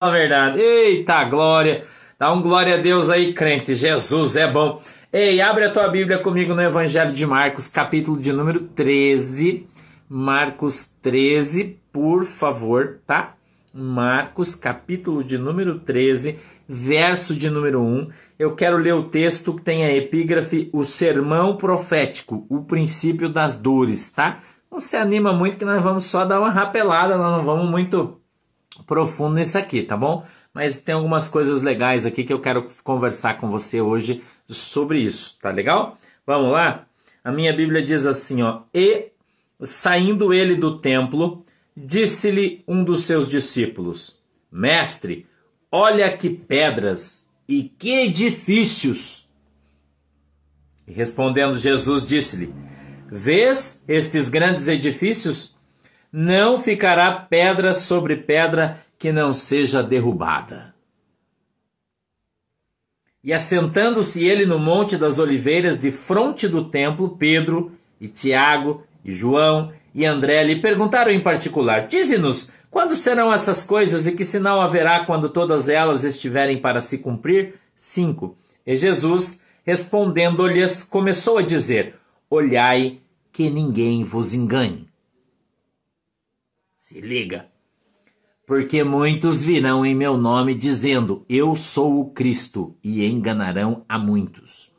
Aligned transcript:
a 0.00 0.10
verdade. 0.10 0.60
Eita 0.60 1.24
glória! 1.24 1.82
Dá 2.18 2.32
um 2.32 2.40
glória 2.42 2.74
a 2.74 2.78
Deus 2.78 3.10
aí, 3.10 3.32
crente. 3.32 3.74
Jesus 3.74 4.36
é 4.36 4.46
bom. 4.50 4.80
Ei, 5.12 5.40
abre 5.40 5.64
a 5.64 5.70
tua 5.70 5.88
Bíblia 5.88 6.18
comigo 6.18 6.54
no 6.54 6.62
Evangelho 6.62 7.12
de 7.12 7.26
Marcos, 7.26 7.68
capítulo 7.68 8.18
de 8.18 8.32
número 8.32 8.60
13. 8.60 9.66
Marcos 10.08 10.86
13, 11.02 11.80
por 11.92 12.24
favor, 12.24 13.00
tá? 13.06 13.34
Marcos, 13.74 14.54
capítulo 14.54 15.22
de 15.22 15.36
número 15.36 15.78
13, 15.80 16.38
verso 16.68 17.34
de 17.34 17.50
número 17.50 17.80
1. 17.80 18.08
Eu 18.38 18.54
quero 18.54 18.76
ler 18.76 18.94
o 18.94 19.04
texto 19.04 19.54
que 19.54 19.62
tem 19.62 19.84
a 19.84 19.94
epígrafe 19.94 20.70
O 20.72 20.84
Sermão 20.84 21.56
Profético, 21.56 22.46
o 22.48 22.62
princípio 22.62 23.28
das 23.28 23.56
dores, 23.56 24.10
tá? 24.12 24.38
Não 24.70 24.80
se 24.80 24.96
anima 24.96 25.32
muito 25.32 25.58
que 25.58 25.64
nós 25.64 25.82
vamos 25.82 26.04
só 26.04 26.24
dar 26.24 26.40
uma 26.40 26.50
rapelada, 26.50 27.16
nós 27.16 27.36
não 27.36 27.44
vamos 27.44 27.70
muito 27.70 28.18
profundo 28.86 29.34
nisso 29.36 29.58
aqui, 29.58 29.82
tá 29.82 29.96
bom? 29.96 30.24
Mas 30.52 30.80
tem 30.80 30.94
algumas 30.94 31.28
coisas 31.28 31.62
legais 31.62 32.06
aqui 32.06 32.24
que 32.24 32.32
eu 32.32 32.40
quero 32.40 32.66
conversar 32.82 33.38
com 33.38 33.50
você 33.50 33.80
hoje 33.80 34.22
sobre 34.46 35.00
isso, 35.00 35.38
tá 35.40 35.50
legal? 35.50 35.96
Vamos 36.26 36.52
lá? 36.52 36.86
A 37.22 37.32
minha 37.32 37.52
Bíblia 37.52 37.84
diz 37.84 38.06
assim, 38.06 38.42
ó: 38.42 38.62
"E 38.72 39.10
saindo 39.62 40.32
ele 40.32 40.56
do 40.56 40.78
templo, 40.78 41.42
disse-lhe 41.76 42.62
um 42.66 42.84
dos 42.84 43.04
seus 43.04 43.28
discípulos: 43.28 44.20
Mestre, 44.50 45.26
olha 45.70 46.16
que 46.16 46.30
pedras 46.30 47.28
e 47.48 47.64
que 47.64 48.04
edifícios!" 48.04 49.28
E 50.86 50.92
respondendo 50.92 51.58
Jesus 51.58 52.06
disse-lhe: 52.06 52.54
Vês 53.10 53.84
estes 53.88 54.28
grandes 54.28 54.68
edifícios? 54.68 55.57
Não 56.12 56.58
ficará 56.58 57.12
pedra 57.12 57.74
sobre 57.74 58.16
pedra 58.16 58.78
que 58.98 59.12
não 59.12 59.32
seja 59.32 59.82
derrubada. 59.82 60.74
E 63.22 63.32
assentando-se 63.32 64.24
ele 64.24 64.46
no 64.46 64.58
Monte 64.58 64.96
das 64.96 65.18
Oliveiras, 65.18 65.78
de 65.78 65.90
fronte 65.90 66.48
do 66.48 66.64
templo, 66.64 67.16
Pedro 67.16 67.72
e 68.00 68.08
Tiago 68.08 68.82
e 69.04 69.12
João 69.12 69.72
e 69.94 70.06
André 70.06 70.44
lhe 70.44 70.60
perguntaram 70.60 71.10
em 71.10 71.20
particular: 71.20 71.86
Dize-nos, 71.88 72.50
quando 72.70 72.94
serão 72.94 73.32
essas 73.32 73.64
coisas 73.64 74.06
e 74.06 74.14
que 74.14 74.24
sinal 74.24 74.60
haverá 74.60 75.00
quando 75.04 75.28
todas 75.28 75.68
elas 75.68 76.04
estiverem 76.04 76.60
para 76.60 76.80
se 76.80 76.98
cumprir? 76.98 77.54
5. 77.74 78.36
E 78.66 78.76
Jesus, 78.76 79.46
respondendo-lhes, 79.64 80.84
começou 80.84 81.38
a 81.38 81.42
dizer: 81.42 81.96
Olhai 82.30 83.00
que 83.32 83.50
ninguém 83.50 84.04
vos 84.04 84.34
engane. 84.34 84.88
Se 86.80 87.00
liga. 87.00 87.46
Porque 88.46 88.84
muitos 88.84 89.42
virão 89.42 89.84
em 89.84 89.96
meu 89.96 90.16
nome 90.16 90.54
dizendo: 90.54 91.24
Eu 91.28 91.56
sou 91.56 91.98
o 91.98 92.10
Cristo, 92.10 92.76
e 92.84 93.04
enganarão 93.04 93.84
a 93.88 93.98
muitos. 93.98 94.70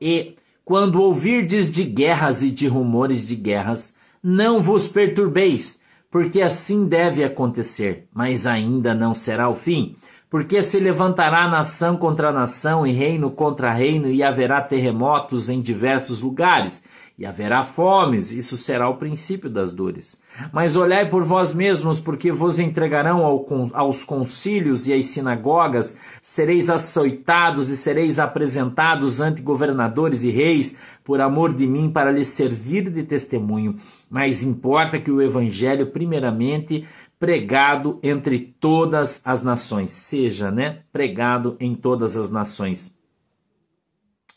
E, 0.00 0.36
quando 0.64 1.02
ouvirdes 1.02 1.68
de 1.68 1.82
guerras 1.82 2.44
e 2.44 2.52
de 2.52 2.68
rumores 2.68 3.26
de 3.26 3.34
guerras, 3.34 3.96
não 4.22 4.62
vos 4.62 4.86
perturbeis, 4.86 5.82
porque 6.08 6.40
assim 6.40 6.86
deve 6.86 7.24
acontecer, 7.24 8.06
mas 8.14 8.46
ainda 8.46 8.94
não 8.94 9.12
será 9.12 9.48
o 9.48 9.54
fim. 9.54 9.96
Porque 10.30 10.62
se 10.62 10.78
levantará 10.78 11.48
nação 11.48 11.96
contra 11.96 12.32
nação 12.32 12.86
e 12.86 12.92
reino 12.92 13.28
contra 13.32 13.72
reino, 13.72 14.06
e 14.08 14.22
haverá 14.22 14.60
terremotos 14.60 15.48
em 15.48 15.60
diversos 15.60 16.20
lugares, 16.20 16.99
e 17.20 17.26
haverá 17.26 17.62
fomes, 17.62 18.32
isso 18.32 18.56
será 18.56 18.88
o 18.88 18.96
princípio 18.96 19.50
das 19.50 19.72
dores. 19.72 20.22
Mas 20.54 20.74
olhai 20.74 21.06
por 21.06 21.22
vós 21.22 21.52
mesmos, 21.52 22.00
porque 22.00 22.32
vos 22.32 22.58
entregarão 22.58 23.26
ao, 23.26 23.46
aos 23.74 24.02
concílios 24.02 24.86
e 24.86 24.94
às 24.94 25.04
sinagogas, 25.04 26.18
sereis 26.22 26.70
açoitados 26.70 27.68
e 27.68 27.76
sereis 27.76 28.18
apresentados 28.18 29.20
ante 29.20 29.42
governadores 29.42 30.24
e 30.24 30.30
reis, 30.30 30.98
por 31.04 31.20
amor 31.20 31.52
de 31.52 31.66
mim, 31.66 31.90
para 31.90 32.10
lhes 32.10 32.28
servir 32.28 32.88
de 32.88 33.02
testemunho. 33.02 33.76
Mas 34.08 34.42
importa 34.42 34.98
que 34.98 35.10
o 35.10 35.20
evangelho, 35.20 35.88
primeiramente, 35.88 36.86
pregado 37.18 37.98
entre 38.02 38.38
todas 38.38 39.20
as 39.26 39.42
nações, 39.42 39.90
seja, 39.90 40.50
né, 40.50 40.78
pregado 40.90 41.54
em 41.60 41.74
todas 41.74 42.16
as 42.16 42.30
nações. 42.30 42.98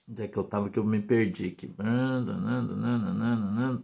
Onde 0.09 0.23
é 0.23 0.27
que 0.27 0.37
eu 0.37 0.43
estava 0.43 0.69
que 0.69 0.77
eu 0.77 0.83
me 0.83 0.99
perdi 0.99 1.47
aqui? 1.47 1.73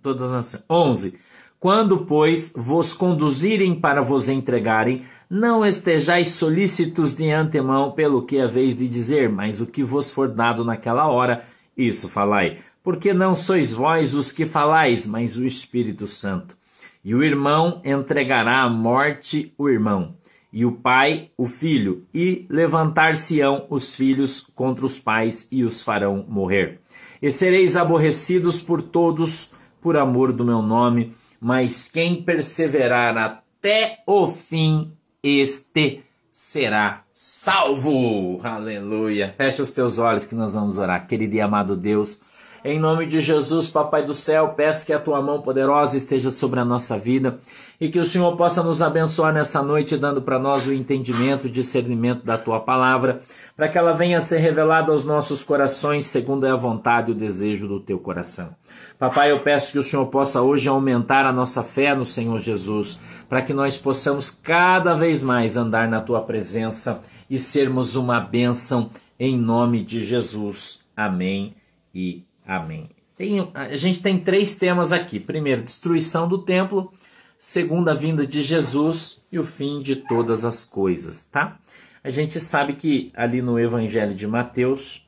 Todas 0.02 0.24
as 0.24 0.32
nações. 0.32 0.64
11. 0.70 1.18
Quando, 1.58 2.06
pois, 2.06 2.54
vos 2.58 2.92
conduzirem 2.92 3.74
para 3.74 4.02
vos 4.02 4.28
entregarem, 4.28 5.02
não 5.30 5.66
estejais 5.66 6.30
solícitos 6.30 7.14
de 7.14 7.32
antemão 7.32 7.94
pelo 7.94 8.26
que 8.26 8.40
haveis 8.40 8.76
de 8.76 8.90
dizer, 8.90 9.30
mas 9.30 9.62
o 9.62 9.66
que 9.66 9.82
vos 9.82 10.12
for 10.12 10.28
dado 10.28 10.66
naquela 10.66 11.08
hora, 11.08 11.42
isso 11.76 12.10
falai. 12.10 12.58
Porque 12.84 13.14
não 13.14 13.34
sois 13.34 13.74
vós 13.74 14.14
os 14.14 14.30
que 14.30 14.46
falais, 14.46 15.08
mas 15.08 15.38
o 15.38 15.46
Espírito 15.46 16.06
Santo. 16.06 16.58
E 17.04 17.16
o 17.16 17.24
irmão 17.24 17.82
entregará 17.86 18.64
à 18.64 18.70
morte 18.70 19.54
o 19.58 19.70
irmão, 19.70 20.16
e 20.52 20.66
o 20.66 20.72
pai 20.72 21.32
o 21.38 21.46
filho, 21.46 22.06
e 22.14 22.46
levantar-se-ão 22.50 23.66
os 23.70 23.96
filhos 23.96 24.42
contra 24.42 24.86
os 24.86 25.00
pais 25.00 25.48
e 25.52 25.64
os 25.64 25.82
farão 25.82 26.26
morrer. 26.28 26.80
E 27.22 27.30
sereis 27.32 27.76
aborrecidos 27.76 28.62
por 28.62 28.82
todos 28.82 29.52
por 29.82 29.96
amor 29.96 30.34
do 30.34 30.44
meu 30.44 30.62
nome, 30.62 31.14
mas 31.40 31.88
quem 31.88 32.22
perseverar 32.22 33.18
até 33.18 34.04
o 34.06 34.28
fim, 34.28 34.92
este 35.24 36.04
será 36.32 37.04
salvo. 37.14 38.40
Aleluia. 38.44 39.34
Fecha 39.38 39.62
os 39.62 39.72
teus 39.72 40.00
olhos 40.00 40.26
que 40.26 40.36
nós 40.36 40.54
vamos 40.54 40.78
orar. 40.78 41.06
Querido 41.08 41.36
e 41.36 41.42
amado 41.42 41.76
Deus, 41.76 42.22
em 42.64 42.80
nome 42.80 43.06
de 43.06 43.22
Jesus, 43.22 43.70
Papai 43.70 44.04
do 44.04 44.14
céu, 44.14 44.50
peço 44.50 44.86
que 44.86 44.94
a 44.94 45.00
tua 45.00 45.22
mão 45.22 45.42
poderosa 45.42 45.96
esteja 45.96 46.30
sobre 46.30 46.60
a 46.60 46.66
nossa 46.66 46.98
vida 46.98 47.40
e 47.80 47.90
que 47.90 48.00
o 48.00 48.04
Senhor 48.04 48.36
possa 48.36 48.62
nos 48.62 48.82
abençoar 48.82 49.34
nessa 49.34 49.64
noite, 49.64 49.98
dando 49.98 50.22
para 50.22 50.38
nós 50.38 50.68
o 50.68 50.74
entendimento, 50.74 51.46
o 51.46 51.50
discernimento 51.50 52.26
da 52.26 52.38
tua 52.38 52.60
palavra, 52.60 53.22
para 53.56 53.68
que 53.70 53.78
ela 53.78 53.94
venha 53.94 54.18
a 54.18 54.22
ser 54.22 54.40
revelada 54.40 54.92
aos 54.92 55.06
nossos 55.06 55.44
corações, 55.44 56.06
segundo 56.06 56.46
é 56.46 56.52
a 56.52 56.56
vontade 56.56 57.12
e 57.12 57.14
o 57.14 57.18
desejo 57.18 57.68
do 57.68 57.80
teu 57.80 58.00
coração. 58.00 58.54
Papai, 58.98 59.32
eu 59.32 59.42
peço 59.42 59.72
que 59.72 59.80
o 59.80 59.84
Senhor 59.84 60.08
possa 60.08 60.42
hoje 60.42 60.68
aumentar 60.68 61.26
a 61.26 61.32
nossa 61.32 61.64
fé 61.64 61.96
no 61.96 62.06
Senhor 62.06 62.40
Jesus, 62.40 63.00
para 63.30 63.42
que 63.42 63.54
nós 63.54 63.78
possamos 63.78 64.30
cada 64.30 64.94
vez 64.94 65.24
mais 65.24 65.56
andar 65.56 65.88
na 65.88 66.02
tua 66.02 66.22
presença 66.22 67.02
e 67.30 67.40
sermos 67.40 67.96
uma 67.96 68.20
bênção 68.20 68.90
em 69.20 69.38
nome 69.38 69.84
de 69.84 70.02
Jesus. 70.02 70.86
Amém 70.96 71.56
e 71.94 72.29
Amém. 72.50 72.90
Tem, 73.16 73.52
a 73.54 73.78
gente 73.78 74.02
tem 74.02 74.20
três 74.20 74.56
temas 74.56 74.92
aqui. 74.92 75.20
Primeiro, 75.20 75.62
destruição 75.62 76.28
do 76.28 76.40
templo. 76.40 76.92
Segundo, 77.38 77.90
a 77.90 77.94
vinda 77.94 78.26
de 78.26 78.42
Jesus 78.42 79.24
e 79.32 79.38
o 79.38 79.44
fim 79.44 79.84
de 79.84 79.98
todas 79.98 80.44
as 80.44 80.66
coisas, 80.66 81.26
tá? 81.26 81.60
A 82.04 82.10
gente 82.10 82.42
sabe 82.42 82.74
que 82.74 83.12
ali 83.14 83.40
no 83.40 83.60
Evangelho 83.60 84.16
de 84.16 84.26
Mateus 84.26 85.08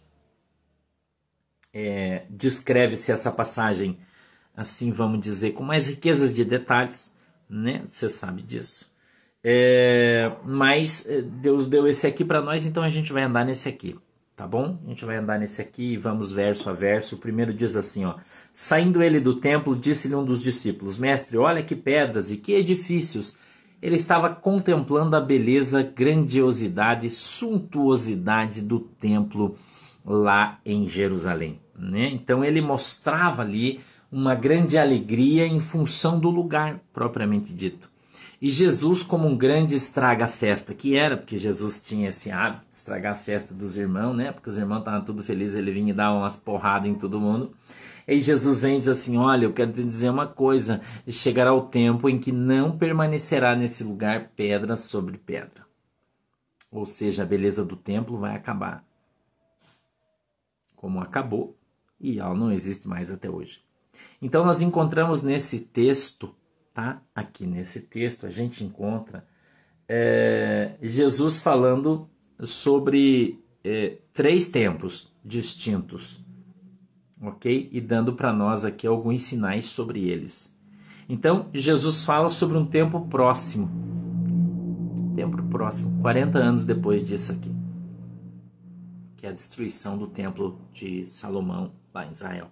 é, 1.74 2.25
descreve-se 2.30 3.12
essa 3.12 3.31
passagem, 3.31 3.97
assim 4.56 4.91
vamos 4.91 5.19
dizer, 5.19 5.53
com 5.53 5.63
mais 5.63 5.88
riquezas 5.88 6.31
de 6.31 6.46
detalhes, 6.46 7.16
né? 7.50 7.81
Você 7.88 8.07
sabe 8.07 8.44
disso. 8.44 8.91
É, 9.44 10.31
mas 10.46 11.09
é, 11.09 11.24
Deus 11.24 11.66
deu 11.66 11.88
esse 11.88 12.06
aqui 12.06 12.24
para 12.24 12.40
nós, 12.40 12.68
então 12.68 12.84
a 12.84 12.90
gente 12.90 13.12
vai 13.12 13.24
andar 13.24 13.44
nesse 13.44 13.68
aqui 13.68 13.97
tá 14.36 14.47
bom? 14.47 14.80
A 14.86 14.90
gente 14.90 15.06
vai 15.06 15.18
andar 15.18 15.40
nesse 15.40 15.62
aqui 15.62 15.94
e 15.94 15.97
vamos 15.97 16.31
verso 16.31 16.69
a 16.69 16.74
verso. 16.74 17.16
O 17.16 17.19
primeiro 17.19 17.53
diz 17.53 17.75
assim, 17.75 18.06
ó: 18.06 18.16
Saindo 18.53 19.02
ele 19.02 19.19
do 19.19 19.36
templo, 19.36 19.75
disse-lhe 19.75 20.16
um 20.16 20.25
dos 20.25 20.42
discípulos: 20.42 20.97
Mestre, 20.97 21.38
olha 21.38 21.64
que 21.64 21.75
pedras 21.75 22.31
e 22.31 22.38
que 22.38 22.53
edifícios. 22.53 23.38
Ele 23.81 23.96
estava 23.96 24.30
contemplando 24.30 25.16
a 25.16 25.22
beleza, 25.22 25.81
grandiosidade, 25.81 27.09
suntuosidade 27.09 28.62
do 28.62 28.80
templo 28.80 29.57
lá 30.06 30.60
em 30.63 30.88
Jerusalém. 30.88 31.60
Né? 31.75 32.10
Então 32.12 32.44
ele 32.44 32.62
mostrava 32.62 33.42
ali 33.42 33.80
uma 34.12 34.36
grande 34.36 34.78
alegria 34.78 35.48
em 35.48 35.60
função 35.60 36.19
do 36.19 36.30
lugar 36.30 36.80
propriamente 36.94 37.54
dito. 37.54 37.91
E 38.42 38.50
Jesus, 38.50 39.04
como 39.04 39.28
um 39.28 39.38
grande 39.38 39.76
estraga-festa 39.76 40.74
que 40.74 40.96
era, 40.96 41.16
porque 41.16 41.38
Jesus 41.38 41.86
tinha 41.86 42.10
esse 42.10 42.32
hábito 42.32 42.66
de 42.68 42.76
estragar 42.76 43.12
a 43.12 43.16
festa 43.16 43.54
dos 43.54 43.78
irmãos, 43.78 44.16
né? 44.16 44.32
Porque 44.32 44.50
os 44.50 44.58
irmãos 44.58 44.80
estavam 44.80 45.06
tudo 45.06 45.22
felizes, 45.22 45.56
ele 45.56 45.72
vinha 45.72 45.92
e 45.92 45.96
dava 45.96 46.18
umas 46.18 46.36
porradas 46.36 46.90
em 46.90 46.96
todo 46.96 47.22
mundo. 47.22 47.56
E 48.08 48.20
Jesus 48.20 48.60
vem 48.60 48.78
e 48.78 48.80
diz 48.80 48.88
assim: 48.88 49.16
Olha, 49.16 49.46
eu 49.46 49.54
quero 49.54 49.72
te 49.72 49.84
dizer 49.84 50.10
uma 50.10 50.26
coisa: 50.26 50.82
chegará 51.08 51.54
o 51.54 51.68
tempo 51.68 52.10
em 52.10 52.18
que 52.18 52.32
não 52.32 52.76
permanecerá 52.76 53.56
nesse 53.56 53.84
lugar 53.84 54.32
pedra 54.36 54.76
sobre 54.76 55.20
pedra. 55.20 55.64
Ou 56.72 56.86
seja, 56.88 57.22
a 57.22 57.28
beleza 57.28 57.64
do 57.64 57.76
templo 57.76 58.18
vai 58.18 58.36
acabar. 58.36 58.84
Como 60.76 61.00
acabou, 61.00 61.56
e 62.00 62.18
ela 62.18 62.34
não 62.34 62.52
existe 62.52 62.88
mais 62.88 63.12
até 63.12 63.30
hoje. 63.30 63.62
Então, 64.20 64.44
nós 64.44 64.62
encontramos 64.62 65.22
nesse 65.22 65.66
texto 65.66 66.34
tá? 66.73 67.01
Aqui 67.13 67.45
nesse 67.45 67.81
texto 67.81 68.25
a 68.25 68.29
gente 68.29 68.63
encontra 68.63 69.25
é, 69.88 70.75
Jesus 70.81 71.44
falando 71.44 72.09
sobre 72.39 73.44
é, 73.63 73.97
três 74.13 74.47
tempos 74.47 75.12
distintos, 75.23 76.23
ok? 77.21 77.69
E 77.71 77.81
dando 77.81 78.13
para 78.13 78.31
nós 78.31 78.63
aqui 78.63 78.88
alguns 78.88 79.23
sinais 79.23 79.65
sobre 79.65 80.07
eles. 80.07 80.56
Então, 81.09 81.50
Jesus 81.53 82.06
fala 82.06 82.29
sobre 82.29 82.57
um 82.57 82.65
tempo 82.65 83.01
próximo. 83.07 83.69
Tempo 85.13 85.44
próximo, 85.44 86.01
40 86.01 86.39
anos 86.39 86.63
depois 86.63 87.03
disso 87.03 87.33
aqui. 87.33 87.51
Que 89.18 89.27
é 89.27 89.29
a 89.29 89.33
destruição 89.33 89.97
do 89.97 90.07
templo 90.07 90.57
de 90.71 91.06
Salomão 91.12 91.73
lá 91.94 92.06
em 92.06 92.12
Israel. 92.12 92.50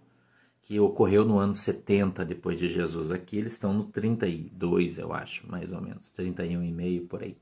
Que 0.62 0.80
ocorreu 0.80 1.26
no 1.26 1.40
ano 1.40 1.54
70 1.54 2.24
depois 2.26 2.60
de 2.60 2.68
Jesus. 2.68 3.12
Aqui 3.12 3.38
eles 3.38 3.54
estão 3.54 3.74
no 3.74 3.86
32, 3.86 5.00
eu 5.00 5.14
acho, 5.14 5.50
mais 5.50 5.74
ou 5.74 5.82
menos. 5.82 6.10
31 6.12 6.64
e 6.64 6.72
meio 6.72 7.06
por 7.06 7.24
aí. 7.24 7.36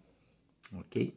Ok? 0.74 1.14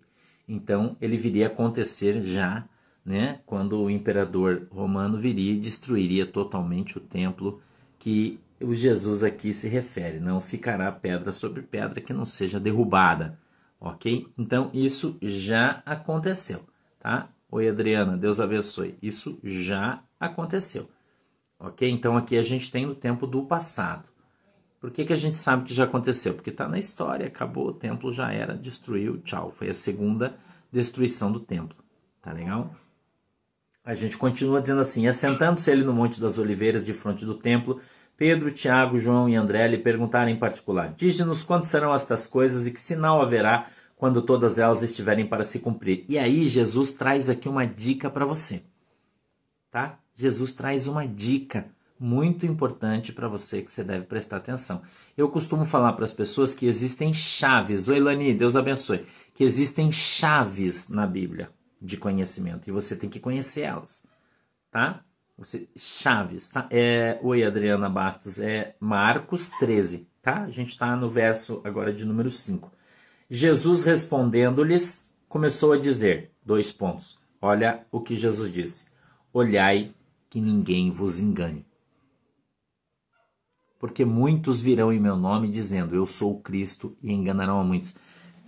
Então, 0.49 0.97
ele 1.01 1.17
viria 1.17 1.47
a 1.47 1.51
acontecer 1.51 2.23
já, 2.23 2.69
né? 3.05 3.41
Quando 3.47 3.81
o 3.81 3.91
imperador 3.91 4.67
romano 4.71 5.19
viria 5.19 5.53
e 5.53 5.61
destruiria 5.61 6.27
totalmente 6.27 6.99
o 6.99 7.01
templo 7.01 7.61
que 7.99 8.41
o 8.61 8.75
Jesus 8.75 9.25
aqui 9.25 9.53
se 9.53 9.69
refere. 9.69 10.21
Não 10.21 10.41
ficará 10.41 10.91
pedra 10.93 11.33
sobre 11.33 11.63
pedra 11.63 12.01
que 12.01 12.13
não 12.13 12.27
seja 12.27 12.61
derrubada, 12.61 13.39
ok? 13.81 14.29
Então 14.37 14.71
isso 14.75 15.17
já 15.23 15.83
aconteceu, 15.87 16.65
tá? 16.99 17.31
Oi 17.51 17.69
Adriana, 17.69 18.17
Deus 18.17 18.39
abençoe. 18.39 18.97
Isso 19.03 19.39
já 19.43 20.03
aconteceu, 20.19 20.89
ok? 21.61 21.89
Então 21.89 22.17
aqui 22.17 22.37
a 22.37 22.43
gente 22.43 22.71
tem 22.71 22.87
no 22.87 22.95
tempo 22.95 23.27
do 23.27 23.45
passado. 23.45 24.09
Por 24.81 24.91
que, 24.91 25.05
que 25.05 25.13
a 25.13 25.17
gente 25.17 25.37
sabe 25.37 25.65
que 25.65 25.75
já 25.75 25.85
aconteceu? 25.85 26.35
Porque 26.35 26.49
está 26.49 26.67
na 26.67 26.79
história, 26.79 27.27
acabou, 27.27 27.69
o 27.69 27.75
templo 27.75 28.11
já 28.11 28.33
era, 28.33 28.57
destruiu, 28.57 29.19
tchau. 29.19 29.53
Foi 29.53 29.69
a 29.69 29.75
segunda 29.75 30.35
destruição 30.73 31.31
do 31.31 31.39
templo, 31.39 31.77
tá 32.23 32.33
legal? 32.33 32.75
A 33.85 33.95
gente 33.95 34.17
continua 34.17 34.61
dizendo 34.61 34.81
assim: 34.81 35.07
assentando-se 35.07 35.71
ele 35.71 35.85
no 35.85 35.93
Monte 35.93 36.21
das 36.21 36.39
Oliveiras, 36.39 36.87
de 36.87 36.95
frente 36.95 37.27
do 37.27 37.35
templo, 37.35 37.79
Pedro, 38.17 38.51
Tiago, 38.51 38.99
João 38.99 39.29
e 39.29 39.37
André 39.37 39.69
lhe 39.69 39.79
perguntaram 39.79 40.31
em 40.31 40.39
particular: 40.39 40.95
Dize-nos 40.95 41.43
quando 41.43 41.65
serão 41.65 41.95
estas 41.95 42.27
coisas 42.27 42.67
e 42.67 42.73
que 42.73 42.81
sinal 42.81 43.21
haverá 43.21 43.67
quando 43.97 44.23
todas 44.23 44.59
elas 44.59 44.83
estiverem 44.83 45.27
para 45.27 45.45
se 45.45 45.61
cumprir. 45.61 46.05
E 46.09 46.19
aí 46.19 46.49
Jesus 46.49 46.93
traz 46.93 47.29
aqui 47.29 47.49
uma 47.49 47.67
dica 47.67 48.09
para 48.09 48.25
você. 48.25 48.63
Tá? 49.71 49.99
Jesus 50.21 50.53
traz 50.53 50.87
uma 50.87 51.07
dica 51.07 51.67
muito 51.99 52.47
importante 52.47 53.13
para 53.13 53.29
você 53.29 53.63
que 53.63 53.71
você 53.71 53.83
deve 53.83 54.05
prestar 54.05 54.37
atenção. 54.37 54.83
Eu 55.17 55.29
costumo 55.29 55.65
falar 55.65 55.95
para 55.95 56.05
as 56.05 56.13
pessoas 56.13 56.55
que 56.55 56.67
existem 56.67 57.13
chaves. 57.13 57.89
Oi, 57.89 58.01
Lani, 58.01 58.35
Deus 58.35 58.57
abençoe. 58.57 59.07
Que 59.35 59.45
existem 59.45 59.91
chaves 59.91 60.89
na 60.89 61.07
Bíblia 61.07 61.51
de 61.81 61.97
conhecimento 61.97 62.69
e 62.69 62.73
você 62.73 62.95
tem 62.95 63.09
que 63.09 63.19
conhecer 63.19 63.63
elas, 63.63 64.03
tá? 64.71 65.03
Você, 65.39 65.67
Chaves, 65.75 66.51
tá? 66.51 66.69
É, 66.71 67.19
oi, 67.23 67.43
Adriana 67.43 67.89
Bastos, 67.89 68.39
é 68.39 68.75
Marcos 68.79 69.49
13, 69.59 70.07
tá? 70.21 70.43
A 70.43 70.51
gente 70.51 70.69
está 70.69 70.95
no 70.95 71.09
verso 71.09 71.63
agora 71.65 71.95
de 71.95 72.05
número 72.05 72.31
5. 72.31 72.71
Jesus 73.31 73.85
respondendo-lhes, 73.85 75.15
começou 75.27 75.73
a 75.73 75.79
dizer, 75.79 76.31
dois 76.45 76.71
pontos. 76.71 77.19
Olha 77.41 77.87
o 77.91 78.03
que 78.03 78.17
Jesus 78.17 78.53
disse. 78.53 78.87
Olhai 79.33 79.95
que 80.31 80.41
ninguém 80.41 80.91
vos 80.91 81.21
engane. 81.21 81.67
Porque 83.79 84.05
muitos 84.05 84.63
virão 84.63 84.93
em 84.93 85.01
meu 85.01 85.17
nome 85.17 85.51
dizendo, 85.51 85.95
eu 85.95 86.07
sou 86.07 86.33
o 86.33 86.41
Cristo, 86.41 86.97
e 87.03 87.13
enganarão 87.13 87.61
a 87.61 87.65
muitos 87.65 87.95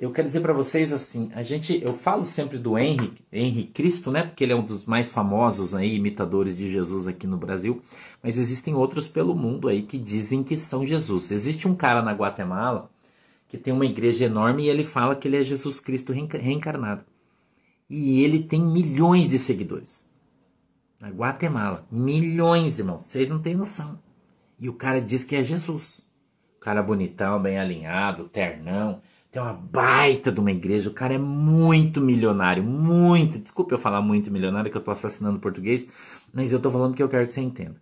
eu 0.02 0.10
quero 0.10 0.26
dizer 0.26 0.40
para 0.40 0.52
vocês 0.52 0.92
assim, 0.92 1.30
a 1.32 1.44
gente, 1.44 1.80
eu 1.80 1.94
falo 1.94 2.24
sempre 2.24 2.58
do 2.58 2.76
Henry 2.76 3.70
Cristo, 3.72 4.10
né? 4.10 4.24
Porque 4.24 4.42
ele 4.42 4.52
é 4.52 4.56
um 4.56 4.66
dos 4.66 4.84
mais 4.84 5.12
famosos 5.12 5.76
aí 5.76 5.94
imitadores 5.94 6.56
de 6.56 6.68
Jesus 6.68 7.06
aqui 7.06 7.24
no 7.24 7.36
Brasil, 7.36 7.80
mas 8.20 8.36
existem 8.36 8.74
outros 8.74 9.06
pelo 9.06 9.32
mundo 9.32 9.68
aí 9.68 9.82
que 9.82 9.96
dizem 9.96 10.42
que 10.42 10.56
são 10.56 10.84
Jesus. 10.84 11.30
Existe 11.30 11.68
um 11.68 11.76
cara 11.76 12.02
na 12.02 12.10
Guatemala 12.10 12.90
que 13.46 13.56
tem 13.56 13.72
uma 13.72 13.86
igreja 13.86 14.24
enorme 14.24 14.64
e 14.64 14.68
ele 14.68 14.82
fala 14.82 15.14
que 15.14 15.28
ele 15.28 15.36
é 15.36 15.44
Jesus 15.44 15.78
Cristo 15.78 16.12
reencarnado. 16.12 17.04
E 17.88 18.24
ele 18.24 18.42
tem 18.42 18.60
milhões 18.60 19.28
de 19.28 19.38
seguidores. 19.38 20.04
Na 21.02 21.10
Guatemala, 21.10 21.86
milhões, 21.90 22.78
irmão, 22.78 22.98
vocês 22.98 23.28
não 23.28 23.38
têm 23.38 23.54
noção. 23.54 23.98
E 24.58 24.70
o 24.70 24.72
cara 24.72 25.02
diz 25.02 25.22
que 25.22 25.36
é 25.36 25.42
Jesus. 25.42 26.08
O 26.56 26.60
cara 26.60 26.82
bonitão, 26.82 27.42
bem 27.42 27.58
alinhado, 27.58 28.28
ternão 28.30 29.02
tem 29.32 29.40
uma 29.40 29.54
baita 29.54 30.30
de 30.30 30.38
uma 30.38 30.52
igreja, 30.52 30.90
o 30.90 30.92
cara 30.92 31.14
é 31.14 31.18
muito 31.18 32.02
milionário, 32.02 32.62
muito. 32.62 33.38
Desculpe 33.38 33.72
eu 33.72 33.78
falar 33.78 34.02
muito 34.02 34.30
milionário, 34.30 34.70
que 34.70 34.76
eu 34.76 34.82
tô 34.82 34.90
assassinando 34.90 35.40
português, 35.40 36.28
mas 36.34 36.52
eu 36.52 36.60
tô 36.60 36.70
falando 36.70 36.94
que 36.94 37.02
eu 37.02 37.08
quero 37.08 37.26
que 37.26 37.32
você 37.32 37.40
entenda. 37.40 37.80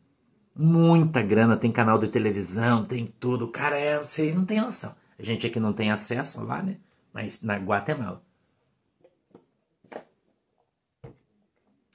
Muita 0.54 1.20
grana, 1.20 1.56
tem 1.56 1.72
canal 1.72 1.98
de 1.98 2.06
televisão, 2.06 2.84
tem 2.84 3.12
tudo. 3.18 3.46
O 3.46 3.48
cara 3.48 3.76
é. 3.76 3.98
Vocês 3.98 4.32
não 4.32 4.44
têm 4.44 4.60
noção. 4.60 4.94
A 5.18 5.24
gente 5.24 5.44
aqui 5.44 5.58
não 5.58 5.72
tem 5.72 5.90
acesso 5.90 6.44
lá, 6.44 6.62
né? 6.62 6.76
Mas 7.12 7.42
na 7.42 7.56
Guatemala. 7.56 8.22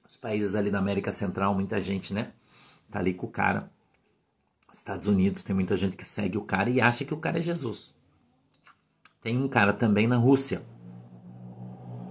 Os 0.06 0.15
países 0.26 0.56
ali 0.56 0.72
da 0.72 0.80
América 0.80 1.12
Central, 1.12 1.54
muita 1.54 1.80
gente, 1.80 2.12
né? 2.12 2.32
Tá 2.90 2.98
ali 2.98 3.14
com 3.14 3.28
o 3.28 3.30
cara. 3.30 3.70
Estados 4.74 5.06
Unidos, 5.06 5.44
tem 5.44 5.56
muita 5.56 5.78
gente 5.78 5.96
que 5.96 6.04
segue 6.04 6.36
o 6.36 6.42
cara 6.42 6.68
e 6.68 6.82
acha 6.82 7.06
que 7.06 7.14
o 7.14 7.18
cara 7.18 7.38
é 7.38 7.42
Jesus. 7.42 7.96
Tem 9.22 9.38
um 9.38 9.48
cara 9.48 9.72
também 9.72 10.08
na 10.08 10.18
Rússia, 10.18 10.66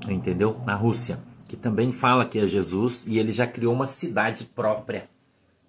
entendeu? 0.08 0.60
Na 0.64 0.76
Rússia, 0.76 1.18
que 1.48 1.56
também 1.56 1.90
fala 1.90 2.24
que 2.24 2.38
é 2.38 2.46
Jesus 2.46 3.04
e 3.08 3.18
ele 3.18 3.32
já 3.32 3.48
criou 3.48 3.74
uma 3.74 3.84
cidade 3.84 4.44
própria, 4.44 5.10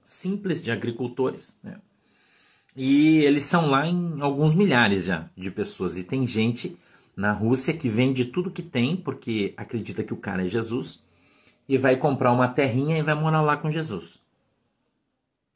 simples 0.03 0.61
de 0.61 0.69
agricultores, 0.69 1.57
né? 1.63 1.79
E 2.75 3.23
eles 3.23 3.43
são 3.45 3.65
lá 3.71 3.87
em 3.87 4.21
alguns 4.21 4.53
milhares 4.53 5.05
já 5.05 5.27
de 5.35 5.49
pessoas. 5.49 5.97
E 5.97 6.03
tem 6.03 6.27
gente 6.27 6.77
na 7.17 7.31
Rússia 7.31 7.73
que 7.73 7.89
vende 7.89 8.25
tudo 8.25 8.51
que 8.51 8.61
tem, 8.61 8.95
porque 8.95 9.51
acredita 9.57 10.03
que 10.03 10.13
o 10.13 10.17
cara 10.17 10.45
é 10.45 10.49
Jesus, 10.49 11.03
e 11.67 11.77
vai 11.77 11.97
comprar 11.97 12.31
uma 12.31 12.47
terrinha 12.47 12.97
e 12.97 13.01
vai 13.01 13.15
morar 13.15 13.41
lá 13.41 13.57
com 13.57 13.71
Jesus. 13.71 14.19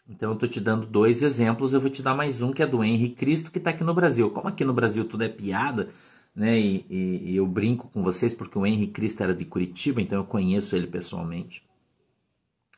Então 0.10 0.32
eu 0.32 0.34
estou 0.34 0.50
te 0.50 0.60
dando 0.60 0.88
dois 0.88 1.22
exemplos, 1.22 1.74
eu 1.74 1.80
vou 1.80 1.90
te 1.90 2.02
dar 2.02 2.16
mais 2.16 2.42
um 2.42 2.52
que 2.52 2.64
é 2.64 2.68
do 2.68 2.84
Henrique 2.84 3.16
Cristo 3.16 3.52
que 3.52 3.60
está 3.60 3.70
aqui 3.70 3.84
no 3.84 3.94
Brasil. 3.94 4.32
Como 4.32 4.48
aqui 4.48 4.66
no 4.66 4.74
Brasil 4.74 5.06
tudo 5.06 5.24
é 5.24 5.30
piada, 5.30 5.90
né? 6.36 6.60
E, 6.60 6.86
e, 6.90 7.32
e 7.32 7.36
eu 7.36 7.46
brinco 7.46 7.88
com 7.90 8.02
vocês 8.02 8.34
porque 8.34 8.58
o 8.58 8.66
Henrique 8.66 8.94
Cristo 8.94 9.22
era 9.22 9.36
de 9.36 9.46
Curitiba, 9.46 10.02
então 10.02 10.18
eu 10.18 10.26
conheço 10.26 10.76
ele 10.76 10.88
pessoalmente. 10.88 11.64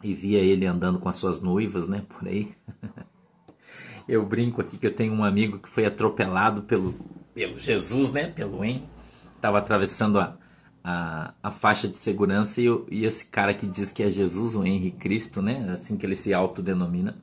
E 0.03 0.13
via 0.13 0.39
ele 0.39 0.65
andando 0.65 0.99
com 0.99 1.07
as 1.07 1.15
suas 1.15 1.39
noivas, 1.39 1.87
né? 1.87 2.03
Por 2.09 2.27
aí. 2.27 2.53
eu 4.09 4.25
brinco 4.25 4.59
aqui 4.59 4.77
que 4.77 4.87
eu 4.87 4.93
tenho 4.93 5.13
um 5.13 5.23
amigo 5.23 5.59
que 5.59 5.69
foi 5.69 5.85
atropelado 5.85 6.63
pelo, 6.63 6.93
pelo 7.33 7.55
Jesus, 7.55 8.11
né? 8.11 8.27
Pelo 8.27 8.61
Henrique. 8.61 8.89
Estava 9.35 9.59
atravessando 9.59 10.19
a, 10.19 10.37
a, 10.83 11.33
a 11.41 11.51
faixa 11.51 11.87
de 11.87 11.97
segurança 11.97 12.61
e, 12.61 12.65
e, 12.89 13.05
esse 13.05 13.25
cara 13.27 13.53
que 13.53 13.67
diz 13.67 13.91
que 13.91 14.03
é 14.03 14.09
Jesus, 14.09 14.55
o 14.55 14.65
Henrique 14.65 14.97
Cristo, 14.97 15.41
né? 15.41 15.65
Assim 15.73 15.95
que 15.95 16.05
ele 16.05 16.15
se 16.15 16.33
autodenomina. 16.33 17.15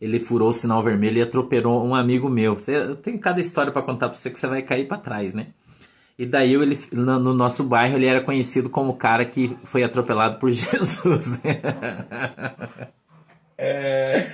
Ele 0.00 0.18
furou 0.18 0.48
o 0.48 0.52
sinal 0.52 0.82
vermelho 0.82 1.18
e 1.18 1.22
atropelou 1.22 1.84
um 1.86 1.94
amigo 1.94 2.28
meu. 2.28 2.56
Eu 2.66 2.96
tenho 2.96 3.18
cada 3.18 3.40
história 3.40 3.70
para 3.70 3.82
contar 3.82 4.08
para 4.08 4.16
você 4.16 4.30
que 4.30 4.38
você 4.38 4.46
vai 4.46 4.62
cair 4.62 4.88
para 4.88 4.96
trás, 4.96 5.34
né? 5.34 5.48
E 6.18 6.26
daí 6.26 6.54
ele, 6.54 6.78
no, 6.92 7.18
no, 7.18 7.34
nosso 7.34 7.64
bairro 7.64 7.96
ele 7.96 8.06
era 8.06 8.22
conhecido 8.22 8.68
como 8.68 8.90
o 8.90 8.96
cara 8.96 9.24
que 9.24 9.56
foi 9.64 9.82
atropelado 9.82 10.38
por 10.38 10.50
Jesus, 10.52 11.42
né? 11.42 11.60
É... 13.56 14.26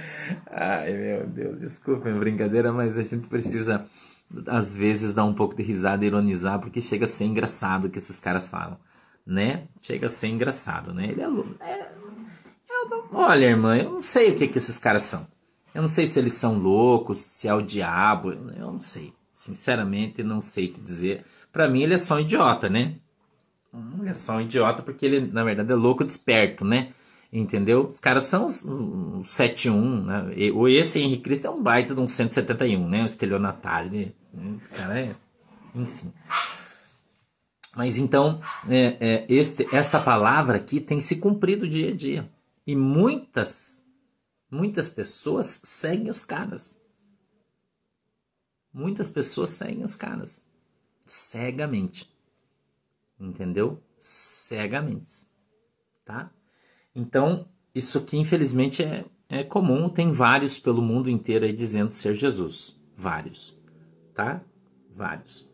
Ai 0.50 0.92
meu 0.92 1.26
Deus, 1.26 1.61
desculpem 1.61 2.12
brincadeira, 2.18 2.73
mas 2.73 2.99
a 2.99 3.02
gente 3.02 3.28
precisa 3.28 3.85
às 4.47 4.75
vezes 4.75 5.12
dar 5.12 5.25
um 5.25 5.35
pouco 5.35 5.56
de 5.56 5.62
risada 5.62 6.04
e 6.04 6.09
ironizar, 6.09 6.59
porque 6.59 6.80
chega 6.80 7.04
a 7.04 7.09
ser 7.09 7.25
engraçado 7.25 7.87
o 7.87 7.90
que 7.90 7.99
esses 7.99 8.21
caras 8.21 8.49
falam, 8.49 8.78
né? 9.26 9.68
Chega 9.83 10.06
a 10.06 10.11
ser 10.11 10.28
engraçado, 10.28 10.92
né? 10.92 11.06
Ele 11.06 11.23
é, 11.23 11.26
é, 11.61 11.73
é 11.73 11.90
olha, 13.12 13.47
irmã, 13.47 13.76
eu 13.76 13.92
não 13.92 14.02
sei 14.02 14.30
o 14.30 14.37
que, 14.37 14.49
que 14.49 14.59
esses 14.59 14.78
caras 14.78 15.04
são. 15.04 15.26
Eu 15.75 15.83
não 15.83 15.88
sei 15.88 16.06
se 16.06 16.18
eles 16.18 16.35
são 16.35 16.59
loucos, 16.59 17.21
se 17.21 17.47
é 17.47 17.54
o 17.54 17.61
diabo, 17.61 18.33
eu 18.33 18.73
não 18.73 18.80
sei. 18.80 19.12
Sinceramente, 19.35 20.23
não 20.23 20.40
sei 20.40 20.68
te 20.68 20.80
dizer. 20.80 21.25
Para 21.52 21.68
mim, 21.68 21.83
ele 21.83 21.95
é 21.95 21.99
só 21.99 22.16
um 22.16 22.21
idiota, 22.21 22.68
né? 22.68 22.97
Ele 24.00 24.09
é 24.09 24.14
só 24.14 24.37
um 24.37 24.40
idiota 24.40 24.83
porque 24.83 25.04
ele, 25.04 25.21
na 25.21 25.45
verdade, 25.45 25.71
é 25.71 25.75
louco 25.75 26.02
desperto, 26.02 26.64
né? 26.64 26.95
Entendeu? 27.33 27.87
Os 27.87 27.99
caras 27.99 28.25
são 28.25 28.47
um 28.47 29.23
71, 29.23 30.04
né? 30.04 30.52
O 30.54 30.68
esse 30.68 31.00
Henrique 31.00 31.25
Cristo 31.25 31.47
é 31.47 31.50
um 31.50 31.62
baita 31.62 31.95
de 31.95 32.00
um 32.00 32.06
171, 32.06 32.88
né? 32.88 33.02
O 33.02 33.06
estelionatário, 33.06 33.90
né? 33.90 34.12
O 34.33 34.76
cara 34.76 35.00
é. 35.00 35.16
Enfim. 35.75 36.12
Mas 37.76 37.99
então, 37.99 38.40
é, 38.68 38.97
é, 39.00 39.26
este, 39.28 39.68
esta 39.75 40.00
palavra 40.00 40.56
aqui 40.56 40.80
tem 40.80 40.99
se 41.00 41.18
cumprido 41.18 41.68
dia 41.68 41.90
a 41.90 41.95
dia. 41.95 42.30
E 42.66 42.75
muitas, 42.75 43.85
muitas 44.50 44.88
pessoas 44.88 45.61
seguem 45.62 46.09
os 46.09 46.25
caras. 46.25 46.80
Muitas 48.73 49.11
pessoas 49.11 49.50
seguem 49.50 49.85
os 49.85 49.95
caras. 49.95 50.40
Cegamente. 51.04 52.11
Entendeu? 53.21 53.83
Cegamente. 53.99 55.28
Tá? 56.04 56.30
Então, 56.96 57.46
isso 57.74 57.98
aqui, 57.98 58.16
infelizmente, 58.16 58.82
é, 58.82 59.04
é 59.28 59.44
comum. 59.44 59.90
Tem 59.90 60.10
vários 60.10 60.58
pelo 60.58 60.80
mundo 60.80 61.10
inteiro 61.10 61.44
aí 61.44 61.52
dizendo 61.52 61.90
ser 61.90 62.14
Jesus. 62.14 62.80
Vários. 62.96 63.54
Tá? 64.14 64.40
Vários. 64.90 65.46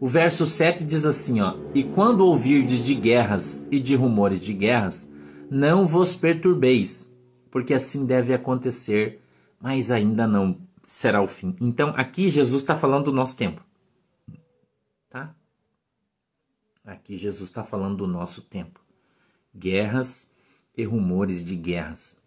O 0.00 0.08
verso 0.08 0.44
7 0.44 0.84
diz 0.84 1.06
assim, 1.06 1.40
ó: 1.40 1.56
"E 1.72 1.84
quando 1.84 2.26
ouvirdes 2.26 2.84
de 2.84 2.96
guerras 2.96 3.64
e 3.70 3.78
de 3.78 3.94
rumores 3.94 4.40
de 4.40 4.52
guerras, 4.52 5.08
não 5.48 5.86
vos 5.86 6.16
perturbeis, 6.16 7.08
porque 7.48 7.72
assim 7.72 8.04
deve 8.04 8.34
acontecer, 8.34 9.22
mas 9.60 9.92
ainda 9.92 10.26
não 10.26 10.58
será 10.82 11.22
o 11.22 11.28
fim." 11.28 11.54
Então, 11.60 11.92
aqui 11.96 12.28
Jesus 12.28 12.62
está 12.62 12.74
falando 12.74 13.04
do 13.04 13.12
nosso 13.12 13.36
tempo. 13.36 13.64
Tá? 15.08 15.32
Aqui 16.84 17.16
Jesus 17.16 17.48
está 17.48 17.62
falando 17.62 17.98
do 17.98 18.06
nosso 18.08 18.42
tempo. 18.42 18.80
Guerras 19.56 20.32
e 20.78 20.84
rumores 20.84 21.44
de 21.44 21.54
guerras. 21.54 22.18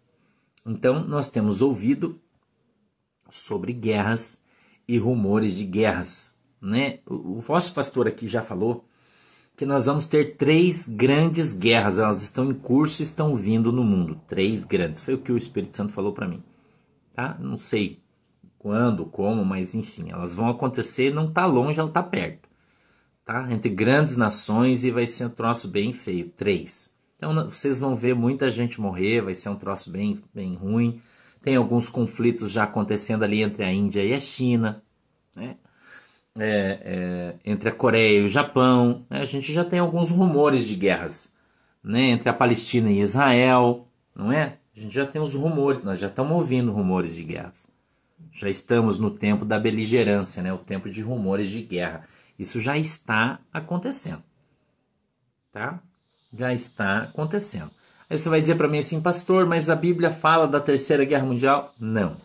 Então, 0.64 1.04
nós 1.04 1.26
temos 1.26 1.60
ouvido 1.60 2.20
sobre 3.28 3.72
guerras 3.72 4.44
e 4.86 4.96
rumores 4.96 5.56
de 5.56 5.64
guerras 5.64 6.32
né? 6.62 7.00
O, 7.04 7.40
vosso 7.40 7.74
pastor 7.74 8.06
aqui 8.06 8.28
já 8.28 8.40
falou 8.40 8.84
que 9.56 9.66
nós 9.66 9.86
vamos 9.86 10.06
ter 10.06 10.36
três 10.36 10.86
grandes 10.86 11.52
guerras, 11.52 11.98
elas 11.98 12.22
estão 12.22 12.50
em 12.50 12.54
curso 12.54 13.02
e 13.02 13.04
estão 13.04 13.34
vindo 13.34 13.72
no 13.72 13.82
mundo. 13.82 14.20
Três 14.28 14.64
grandes. 14.64 15.00
Foi 15.00 15.14
o 15.14 15.18
que 15.18 15.32
o 15.32 15.36
Espírito 15.36 15.76
Santo 15.76 15.92
falou 15.92 16.12
para 16.12 16.28
mim. 16.28 16.42
Tá? 17.14 17.36
Não 17.40 17.56
sei 17.56 18.00
quando, 18.58 19.04
como, 19.06 19.44
mas 19.44 19.74
enfim, 19.74 20.10
elas 20.10 20.36
vão 20.36 20.48
acontecer, 20.48 21.12
não 21.12 21.30
tá 21.32 21.44
longe, 21.44 21.80
ela 21.80 21.90
tá 21.90 22.02
perto. 22.02 22.48
Tá? 23.24 23.52
Entre 23.52 23.68
grandes 23.68 24.16
nações 24.16 24.84
e 24.84 24.92
vai 24.92 25.06
ser 25.06 25.26
um 25.26 25.30
troço 25.30 25.68
bem 25.68 25.92
feio. 25.92 26.30
Três. 26.30 26.94
Então 27.22 27.48
vocês 27.48 27.78
vão 27.78 27.94
ver 27.94 28.16
muita 28.16 28.50
gente 28.50 28.80
morrer, 28.80 29.20
vai 29.20 29.34
ser 29.34 29.48
um 29.48 29.54
troço 29.54 29.92
bem, 29.92 30.20
bem 30.34 30.54
ruim. 30.54 31.00
Tem 31.40 31.54
alguns 31.54 31.88
conflitos 31.88 32.50
já 32.50 32.64
acontecendo 32.64 33.22
ali 33.22 33.42
entre 33.42 33.62
a 33.62 33.72
Índia 33.72 34.04
e 34.04 34.12
a 34.12 34.18
China. 34.18 34.82
Né? 35.36 35.56
é, 36.36 36.78
é, 36.82 37.34
entre 37.44 37.68
a 37.68 37.72
Coreia 37.72 38.20
e 38.20 38.24
o 38.24 38.28
Japão. 38.28 39.04
Né? 39.08 39.20
A 39.20 39.24
gente 39.24 39.52
já 39.52 39.64
tem 39.64 39.78
alguns 39.78 40.10
rumores 40.10 40.66
de 40.66 40.74
guerras 40.74 41.34
né? 41.82 42.10
entre 42.10 42.28
a 42.28 42.32
Palestina 42.32 42.90
e 42.90 43.00
Israel, 43.00 43.86
não 44.16 44.32
é? 44.32 44.58
A 44.74 44.80
gente 44.80 44.94
já 44.94 45.06
tem 45.06 45.20
os 45.20 45.34
rumores, 45.34 45.82
nós 45.84 46.00
já 46.00 46.06
estamos 46.06 46.32
ouvindo 46.32 46.72
rumores 46.72 47.14
de 47.14 47.22
guerras. 47.22 47.68
Já 48.32 48.48
estamos 48.48 48.98
no 48.98 49.10
tempo 49.10 49.44
da 49.44 49.58
beligerância, 49.58 50.42
né? 50.42 50.52
o 50.52 50.58
tempo 50.58 50.88
de 50.88 51.02
rumores 51.02 51.50
de 51.50 51.60
guerra. 51.60 52.04
Isso 52.38 52.58
já 52.58 52.78
está 52.78 53.38
acontecendo. 53.52 54.22
Tá? 55.52 55.82
Já 56.36 56.52
está 56.52 57.02
acontecendo. 57.04 57.70
Aí 58.08 58.18
você 58.18 58.28
vai 58.28 58.40
dizer 58.40 58.56
para 58.56 58.68
mim 58.68 58.78
assim, 58.78 59.00
pastor, 59.00 59.46
mas 59.46 59.70
a 59.70 59.76
Bíblia 59.76 60.10
fala 60.10 60.46
da 60.46 60.60
Terceira 60.60 61.04
Guerra 61.04 61.24
Mundial? 61.24 61.74
Não. 61.78 62.16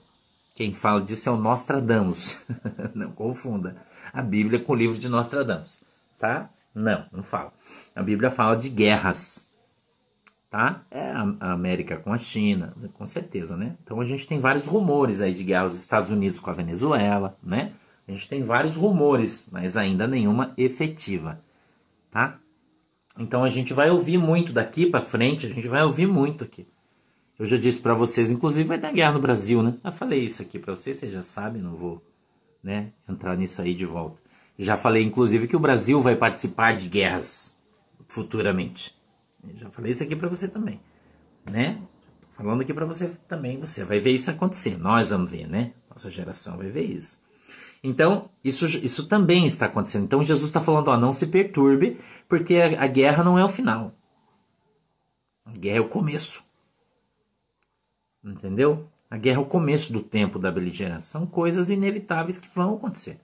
Quem 0.54 0.74
fala 0.74 1.02
disso 1.02 1.30
é 1.30 1.32
o 1.32 1.38
Nostradamus. 1.38 2.46
não 2.96 3.12
confunda 3.12 3.76
a 4.12 4.22
Bíblia 4.22 4.60
com 4.60 4.74
o 4.74 4.76
livro 4.76 4.98
de 4.98 5.08
Nostradamus, 5.08 5.82
tá? 6.20 6.50
Não, 6.74 7.06
não 7.12 7.24
fala. 7.24 7.54
A 7.96 8.02
Bíblia 8.02 8.30
fala 8.30 8.56
de 8.56 8.70
guerras, 8.70 9.54
tá? 10.50 10.82
É 10.92 11.12
a 11.12 11.52
América 11.52 11.98
com 11.98 12.12
a 12.12 12.18
China, 12.18 12.74
com 12.94 13.06
certeza, 13.06 13.56
né? 13.56 13.76
Então 13.84 14.02
a 14.02 14.06
gente 14.06 14.28
tem 14.28 14.40
vários 14.40 14.66
rumores 14.66 15.22
aí 15.22 15.34
de 15.34 15.44
guerra, 15.44 15.66
os 15.66 15.76
Estados 15.76 16.10
Unidos 16.10 16.40
com 16.40 16.50
a 16.50 16.54
Venezuela, 16.54 17.38
né? 17.44 17.74
A 18.08 18.12
gente 18.12 18.28
tem 18.28 18.44
vários 18.44 18.76
rumores, 18.76 19.50
mas 19.52 19.78
ainda 19.78 20.08
nenhuma 20.08 20.54
efetiva, 20.58 21.42
tá? 22.10 22.40
Então 23.18 23.44
a 23.44 23.50
gente 23.50 23.74
vai 23.74 23.90
ouvir 23.90 24.18
muito 24.18 24.54
daqui 24.54 24.88
para 24.88 25.02
frente, 25.02 25.48
a 25.48 25.50
gente 25.50 25.68
vai 25.68 25.84
ouvir 25.84 26.08
muito 26.08 26.44
aqui. 26.44 26.68
Eu 27.38 27.46
já 27.46 27.58
disse 27.58 27.82
para 27.82 27.94
vocês, 27.94 28.32
inclusive 28.32 28.68
vai 28.68 28.80
ter 28.80 28.92
guerra 28.94 29.14
no 29.14 29.20
Brasil, 29.20 29.62
né? 29.62 29.76
Eu 29.84 29.92
falei 29.92 30.26
isso 30.26 30.42
aqui 30.42 30.58
para 30.58 30.76
vocês, 30.76 30.98
vocês 30.98 31.14
já 31.14 31.24
sabem, 31.24 31.62
não 31.62 31.76
vou, 31.76 32.02
né, 32.64 32.92
entrar 33.08 33.36
nisso 33.36 33.62
aí 33.62 33.74
de 33.74 33.86
volta. 33.86 34.18
Já 34.58 34.76
falei 34.76 35.04
inclusive 35.04 35.48
que 35.48 35.56
o 35.56 35.60
Brasil 35.60 36.02
vai 36.02 36.16
participar 36.16 36.76
de 36.76 36.90
guerras 36.90 37.60
futuramente. 38.08 38.96
Eu 39.48 39.58
já 39.58 39.70
falei 39.70 39.92
isso 39.92 40.04
aqui 40.04 40.16
para 40.16 40.28
você 40.28 40.48
também, 40.48 40.80
né? 41.50 41.80
Falando 42.32 42.62
aqui 42.62 42.74
para 42.74 42.86
você 42.86 43.18
também, 43.28 43.60
você 43.60 43.84
vai 43.84 44.00
ver 44.00 44.12
isso 44.12 44.30
acontecer. 44.30 44.78
Nós 44.78 45.10
vamos 45.10 45.30
ver, 45.30 45.48
né? 45.48 45.74
Nossa 45.90 46.12
geração 46.12 46.58
vai 46.58 46.70
ver 46.70 46.86
isso. 46.86 47.20
Então, 47.84 48.30
isso, 48.44 48.66
isso 48.66 49.08
também 49.08 49.46
está 49.46 49.68
acontecendo. 49.68 50.06
Então, 50.06 50.24
Jesus 50.24 50.48
está 50.48 50.60
falando, 50.60 50.90
ó, 50.90 50.98
não 50.98 51.12
se 51.12 51.28
perturbe, 51.28 52.00
porque 52.28 52.56
a, 52.56 52.84
a 52.84 52.88
guerra 52.88 53.24
não 53.24 53.38
é 53.38 53.44
o 53.44 53.50
final. 53.50 53.94
A 55.46 55.52
guerra 55.52 55.78
é 55.78 55.82
o 55.82 55.88
começo. 55.88 56.44
Entendeu? 58.24 58.88
A 59.10 59.18
guerra 59.18 59.38
é 59.38 59.42
o 59.42 59.46
começo 59.46 59.94
do 59.94 60.02
tempo 60.04 60.38
da 60.38 60.52
beligerância. 60.52 61.10
São 61.10 61.26
coisas 61.26 61.70
inevitáveis 61.70 62.38
que 62.38 62.54
vão 62.54 62.76
acontecer. 62.76 63.20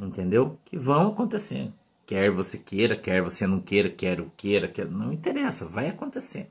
Entendeu? 0.00 0.58
Que 0.64 0.76
vão 0.76 1.08
acontecer. 1.08 1.72
Quer 2.06 2.30
você 2.30 2.58
queira, 2.58 2.96
quer 2.96 3.22
você 3.22 3.46
não 3.46 3.60
queira, 3.60 3.88
quer 3.88 4.20
o 4.20 4.30
queira, 4.36 4.68
quer... 4.68 4.90
não 4.90 5.12
interessa, 5.12 5.68
vai 5.68 5.88
acontecer. 5.88 6.50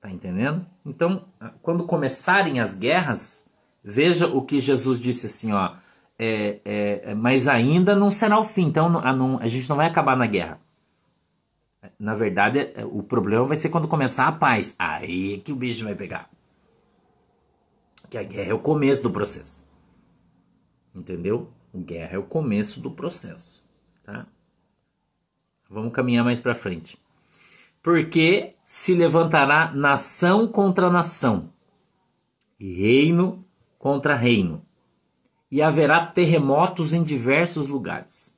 Tá 0.00 0.10
entendendo? 0.10 0.66
Então, 0.84 1.26
quando 1.60 1.84
começarem 1.84 2.58
as 2.58 2.72
guerras, 2.72 3.46
veja 3.82 4.26
o 4.26 4.42
que 4.42 4.60
Jesus 4.60 5.00
disse 5.00 5.26
assim, 5.26 5.52
ó. 5.52 5.74
É, 6.18 6.60
é, 6.64 7.14
mas 7.14 7.48
ainda 7.48 7.96
não 7.96 8.10
será 8.10 8.38
o 8.38 8.44
fim. 8.44 8.66
Então 8.66 8.98
a, 8.98 9.12
não, 9.12 9.38
a 9.38 9.48
gente 9.48 9.68
não 9.68 9.76
vai 9.76 9.86
acabar 9.86 10.16
na 10.16 10.26
guerra. 10.26 10.60
Na 11.98 12.14
verdade, 12.14 12.72
é, 12.74 12.84
o 12.84 13.02
problema 13.02 13.44
vai 13.44 13.56
ser 13.56 13.70
quando 13.70 13.88
começar 13.88 14.28
a 14.28 14.32
paz. 14.32 14.76
Aí 14.78 15.38
que 15.38 15.52
o 15.52 15.56
bicho 15.56 15.84
vai 15.84 15.94
pegar. 15.94 16.30
Que 18.08 18.18
a 18.18 18.22
guerra 18.22 18.50
é 18.50 18.54
o 18.54 18.58
começo 18.58 19.02
do 19.02 19.10
processo. 19.10 19.66
Entendeu? 20.94 21.50
Guerra 21.74 22.16
é 22.16 22.18
o 22.18 22.24
começo 22.24 22.80
do 22.80 22.90
processo, 22.90 23.64
tá? 24.02 24.26
Vamos 25.70 25.92
caminhar 25.92 26.24
mais 26.24 26.40
para 26.40 26.54
frente. 26.54 26.98
Porque 27.80 28.54
se 28.66 28.94
levantará 28.94 29.72
nação 29.72 30.48
contra 30.48 30.90
nação, 30.90 31.52
e 32.58 32.74
reino 32.74 33.44
contra 33.80 34.14
reino, 34.14 34.62
e 35.50 35.62
haverá 35.62 36.06
terremotos 36.06 36.92
em 36.92 37.02
diversos 37.02 37.66
lugares. 37.66 38.36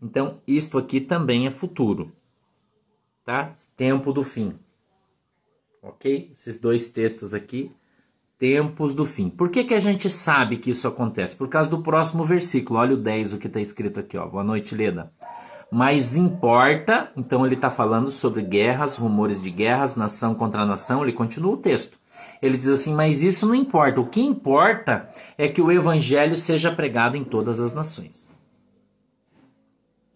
Então, 0.00 0.40
isto 0.46 0.78
aqui 0.78 0.98
também 0.98 1.46
é 1.46 1.50
futuro. 1.50 2.10
Tá? 3.24 3.52
Tempo 3.76 4.10
do 4.10 4.24
fim. 4.24 4.58
Ok? 5.82 6.30
Esses 6.32 6.58
dois 6.58 6.88
textos 6.88 7.34
aqui. 7.34 7.70
Tempos 8.38 8.94
do 8.94 9.04
fim. 9.04 9.28
Por 9.28 9.50
que, 9.50 9.62
que 9.64 9.74
a 9.74 9.78
gente 9.78 10.08
sabe 10.08 10.56
que 10.56 10.70
isso 10.70 10.88
acontece? 10.88 11.36
Por 11.36 11.48
causa 11.48 11.70
do 11.70 11.82
próximo 11.82 12.24
versículo. 12.24 12.80
Olha 12.80 12.94
o 12.94 12.98
10, 12.98 13.34
o 13.34 13.38
que 13.38 13.46
está 13.46 13.60
escrito 13.60 14.00
aqui. 14.00 14.16
Ó. 14.16 14.26
Boa 14.26 14.42
noite, 14.42 14.74
Leda. 14.74 15.12
Mas 15.70 16.16
importa, 16.16 17.12
então 17.16 17.46
ele 17.46 17.54
está 17.54 17.70
falando 17.70 18.10
sobre 18.10 18.42
guerras, 18.42 18.96
rumores 18.96 19.40
de 19.40 19.50
guerras, 19.50 19.94
nação 19.94 20.34
contra 20.34 20.66
nação. 20.66 21.02
Ele 21.02 21.12
continua 21.12 21.52
o 21.52 21.58
texto. 21.58 22.01
Ele 22.42 22.58
diz 22.58 22.68
assim: 22.68 22.94
Mas 22.94 23.22
isso 23.22 23.46
não 23.46 23.54
importa. 23.54 24.00
O 24.00 24.06
que 24.06 24.20
importa 24.20 25.08
é 25.38 25.48
que 25.48 25.62
o 25.62 25.70
evangelho 25.72 26.36
seja 26.36 26.70
pregado 26.70 27.16
em 27.16 27.24
todas 27.24 27.60
as 27.60 27.72
nações 27.72 28.28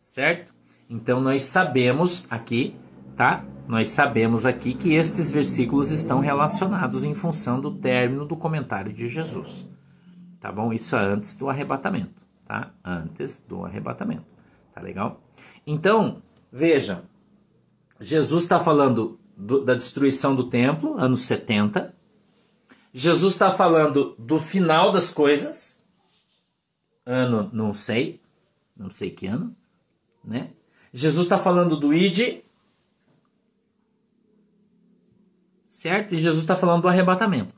certo? 0.06 0.54
Então 0.88 1.21
nós 1.21 1.42
sabemos 1.42 2.28
aqui, 2.30 2.76
tá? 3.16 3.45
Nós 3.66 3.88
sabemos 3.88 4.47
aqui 4.47 4.73
que 4.73 4.95
estes 4.95 5.33
versículos 5.33 5.90
estão 5.90 6.21
relacionados 6.21 7.02
em 7.02 7.12
função 7.12 7.61
do 7.61 7.73
término 7.73 8.25
do 8.25 8.37
comentário 8.37 8.92
de 8.92 9.09
Jesus. 9.09 9.66
Tá 10.38 10.52
bom? 10.52 10.73
Isso 10.73 10.95
é 10.95 11.04
antes 11.04 11.37
do 11.37 11.50
arrebatamento, 11.50 12.25
tá? 12.47 12.71
Antes 12.85 13.40
do 13.40 13.64
arrebatamento. 13.64 14.25
Tá 14.73 14.80
legal? 14.80 15.21
Então, 15.66 16.23
veja, 16.52 17.02
Jesus 17.99 18.45
está 18.45 18.61
falando 18.61 19.18
do, 19.37 19.64
da 19.64 19.75
destruição 19.75 20.37
do 20.37 20.45
templo, 20.45 20.97
anos 20.97 21.23
70. 21.23 21.95
Jesus 22.98 23.34
está 23.34 23.52
falando 23.52 24.16
do 24.18 24.40
final 24.40 24.90
das 24.90 25.10
coisas, 25.10 25.84
ano 27.04 27.50
não 27.52 27.74
sei, 27.74 28.22
não 28.74 28.90
sei 28.90 29.10
que 29.10 29.26
ano. 29.26 29.54
Né? 30.24 30.52
Jesus 30.94 31.26
está 31.26 31.36
falando 31.36 31.76
do 31.76 31.92
id, 31.92 32.42
certo? 35.68 36.14
E 36.14 36.18
Jesus 36.18 36.42
está 36.42 36.56
falando 36.56 36.80
do 36.80 36.88
arrebatamento. 36.88 37.54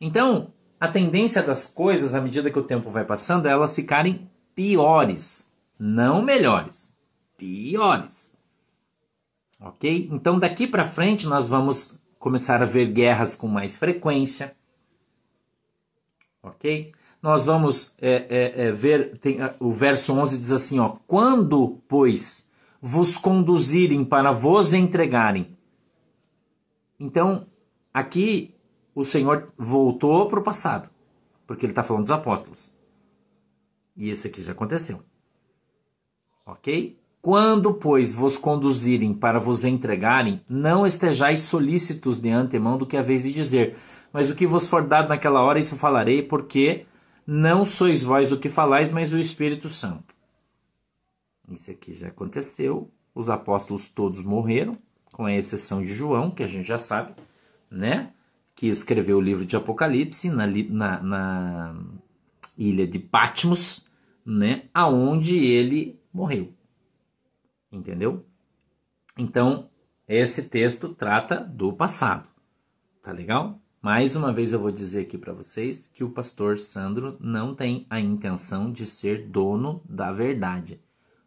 Então, 0.00 0.52
a 0.80 0.88
tendência 0.88 1.40
das 1.40 1.68
coisas, 1.68 2.16
à 2.16 2.20
medida 2.20 2.50
que 2.50 2.58
o 2.58 2.64
tempo 2.64 2.90
vai 2.90 3.04
passando, 3.04 3.46
é 3.46 3.52
elas 3.52 3.76
ficarem 3.76 4.28
piores, 4.56 5.52
não 5.78 6.20
melhores, 6.20 6.92
piores. 7.36 8.34
Ok? 9.60 10.08
Então, 10.10 10.36
daqui 10.36 10.66
para 10.66 10.84
frente, 10.84 11.28
nós 11.28 11.48
vamos 11.48 12.02
começar 12.24 12.62
a 12.62 12.64
ver 12.64 12.86
guerras 12.86 13.36
com 13.36 13.46
mais 13.46 13.76
frequência. 13.76 14.56
Ok? 16.42 16.92
nós 17.24 17.46
vamos 17.46 17.96
é, 18.02 18.26
é, 18.28 18.66
é, 18.66 18.72
ver, 18.72 19.16
tem, 19.16 19.38
o 19.58 19.72
verso 19.72 20.12
11 20.12 20.36
diz 20.36 20.52
assim, 20.52 20.78
ó, 20.78 20.96
quando, 21.06 21.80
pois, 21.88 22.50
vos 22.82 23.16
conduzirem 23.16 24.04
para 24.04 24.30
vos 24.30 24.74
entregarem. 24.74 25.56
Então, 27.00 27.46
aqui 27.94 28.54
o 28.94 29.02
Senhor 29.02 29.50
voltou 29.56 30.28
para 30.28 30.40
o 30.40 30.42
passado, 30.42 30.90
porque 31.46 31.64
ele 31.64 31.72
está 31.72 31.82
falando 31.82 32.02
dos 32.02 32.10
apóstolos. 32.10 32.70
E 33.96 34.10
esse 34.10 34.28
aqui 34.28 34.42
já 34.42 34.52
aconteceu. 34.52 35.02
Ok? 36.44 36.98
Quando, 37.24 37.72
pois, 37.72 38.12
vos 38.12 38.36
conduzirem 38.36 39.14
para 39.14 39.40
vos 39.40 39.64
entregarem, 39.64 40.42
não 40.46 40.86
estejais 40.86 41.40
solícitos 41.40 42.20
de 42.20 42.28
antemão 42.28 42.76
do 42.76 42.84
que 42.84 42.98
haveis 42.98 43.22
de 43.22 43.32
dizer, 43.32 43.74
mas 44.12 44.28
o 44.28 44.34
que 44.34 44.46
vos 44.46 44.68
for 44.68 44.86
dado 44.86 45.08
naquela 45.08 45.40
hora, 45.40 45.58
isso 45.58 45.78
falarei, 45.78 46.22
porque 46.22 46.84
não 47.26 47.64
sois 47.64 48.02
vós 48.04 48.30
o 48.30 48.38
que 48.38 48.50
falais, 48.50 48.92
mas 48.92 49.14
o 49.14 49.18
Espírito 49.18 49.70
Santo. 49.70 50.14
Isso 51.50 51.70
aqui 51.70 51.94
já 51.94 52.08
aconteceu. 52.08 52.90
Os 53.14 53.30
apóstolos 53.30 53.88
todos 53.88 54.22
morreram, 54.22 54.76
com 55.14 55.24
a 55.24 55.32
exceção 55.32 55.80
de 55.80 55.94
João, 55.94 56.30
que 56.30 56.42
a 56.42 56.46
gente 56.46 56.68
já 56.68 56.76
sabe, 56.76 57.14
né? 57.70 58.10
Que 58.54 58.66
escreveu 58.66 59.16
o 59.16 59.22
livro 59.22 59.46
de 59.46 59.56
Apocalipse 59.56 60.28
na, 60.28 60.46
na, 60.46 61.02
na 61.02 61.76
ilha 62.58 62.86
de 62.86 62.98
Patmos, 62.98 63.86
né? 64.26 64.64
Aonde 64.74 65.38
ele 65.38 65.98
morreu. 66.12 66.52
Entendeu? 67.74 68.24
Então, 69.18 69.68
esse 70.06 70.48
texto 70.48 70.90
trata 70.90 71.40
do 71.40 71.72
passado. 71.72 72.28
Tá 73.02 73.10
legal? 73.10 73.60
Mais 73.82 74.16
uma 74.16 74.32
vez 74.32 74.52
eu 74.52 74.60
vou 74.60 74.70
dizer 74.70 75.02
aqui 75.02 75.18
para 75.18 75.32
vocês 75.32 75.90
que 75.92 76.02
o 76.02 76.10
pastor 76.10 76.58
Sandro 76.58 77.18
não 77.20 77.54
tem 77.54 77.86
a 77.90 78.00
intenção 78.00 78.72
de 78.72 78.86
ser 78.86 79.26
dono 79.26 79.82
da 79.86 80.10
verdade, 80.10 80.80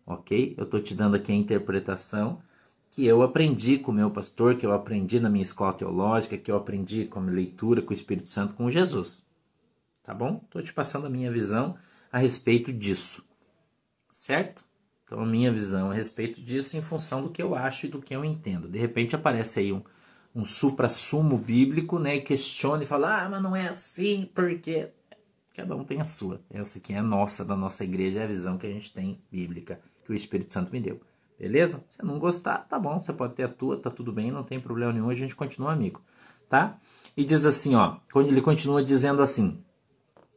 ok? 0.05 0.55
Eu 0.57 0.63
estou 0.63 0.81
te 0.81 0.95
dando 0.95 1.15
aqui 1.15 1.31
a 1.31 1.35
interpretação 1.35 2.41
que 2.89 3.05
eu 3.05 3.21
aprendi 3.21 3.77
com 3.77 3.91
o 3.91 3.93
meu 3.93 4.09
pastor, 4.09 4.55
que 4.55 4.65
eu 4.65 4.73
aprendi 4.73 5.19
na 5.19 5.29
minha 5.29 5.43
escola 5.43 5.73
teológica, 5.73 6.37
que 6.37 6.49
eu 6.49 6.55
aprendi 6.55 7.05
com 7.05 7.19
a 7.19 7.23
leitura 7.23 7.81
com 7.81 7.91
o 7.91 7.93
Espírito 7.93 8.31
Santo, 8.31 8.55
com 8.55 8.71
Jesus. 8.71 9.23
Tá 10.01 10.13
bom? 10.13 10.41
Estou 10.45 10.63
te 10.63 10.73
passando 10.73 11.05
a 11.05 11.09
minha 11.11 11.31
visão 11.31 11.77
a 12.11 12.17
respeito 12.17 12.73
disso, 12.73 13.23
certo? 14.09 14.66
Então, 15.07 15.21
a 15.21 15.25
minha 15.25 15.51
visão 15.51 15.89
a 15.89 15.93
respeito 15.95 16.39
disso 16.41 16.77
em 16.77 16.81
função 16.83 17.23
do 17.23 17.31
que 17.31 17.41
eu 17.41 17.55
acho 17.55 17.87
e 17.87 17.89
do 17.89 18.01
que 18.01 18.15
eu 18.15 18.23
entendo. 18.23 18.67
De 18.67 18.77
repente 18.77 19.15
aparece 19.15 19.59
aí 19.59 19.73
um 19.73 19.81
um 20.37 20.45
supra-sumo 20.45 21.35
bíblico, 21.35 21.97
né, 21.97 22.17
e 22.17 22.21
questiona 22.21 22.83
e 22.83 22.85
fala, 22.85 23.23
ah, 23.23 23.29
mas 23.29 23.41
não 23.41 23.55
é 23.55 23.67
assim, 23.67 24.29
porque 24.35 24.89
cada 25.55 25.75
um 25.75 25.83
tem 25.83 25.99
a 25.99 26.03
sua. 26.03 26.39
Essa 26.51 26.77
aqui 26.77 26.93
é 26.93 26.99
a 26.99 27.03
nossa, 27.03 27.43
da 27.43 27.55
nossa 27.55 27.83
igreja, 27.83 28.19
é 28.19 28.23
a 28.23 28.27
visão 28.27 28.55
que 28.55 28.67
a 28.67 28.69
gente 28.69 28.93
tem 28.93 29.19
bíblica, 29.31 29.79
que 30.05 30.11
o 30.11 30.15
Espírito 30.15 30.53
Santo 30.53 30.71
me 30.71 30.79
deu. 30.79 31.01
Beleza? 31.39 31.83
Se 31.89 32.03
não 32.05 32.19
gostar, 32.19 32.59
tá 32.69 32.77
bom, 32.77 33.01
você 33.01 33.11
pode 33.11 33.33
ter 33.33 33.43
a 33.43 33.47
tua, 33.47 33.79
tá 33.79 33.89
tudo 33.89 34.11
bem, 34.11 34.31
não 34.31 34.43
tem 34.43 34.59
problema 34.59 34.93
nenhum, 34.93 35.09
a 35.09 35.15
gente 35.15 35.35
continua 35.35 35.73
amigo, 35.73 36.01
tá? 36.47 36.77
E 37.15 37.25
diz 37.25 37.43
assim, 37.43 37.75
ó, 37.75 37.97
ele 38.15 38.41
continua 38.41 38.83
dizendo 38.83 39.23
assim: 39.23 39.59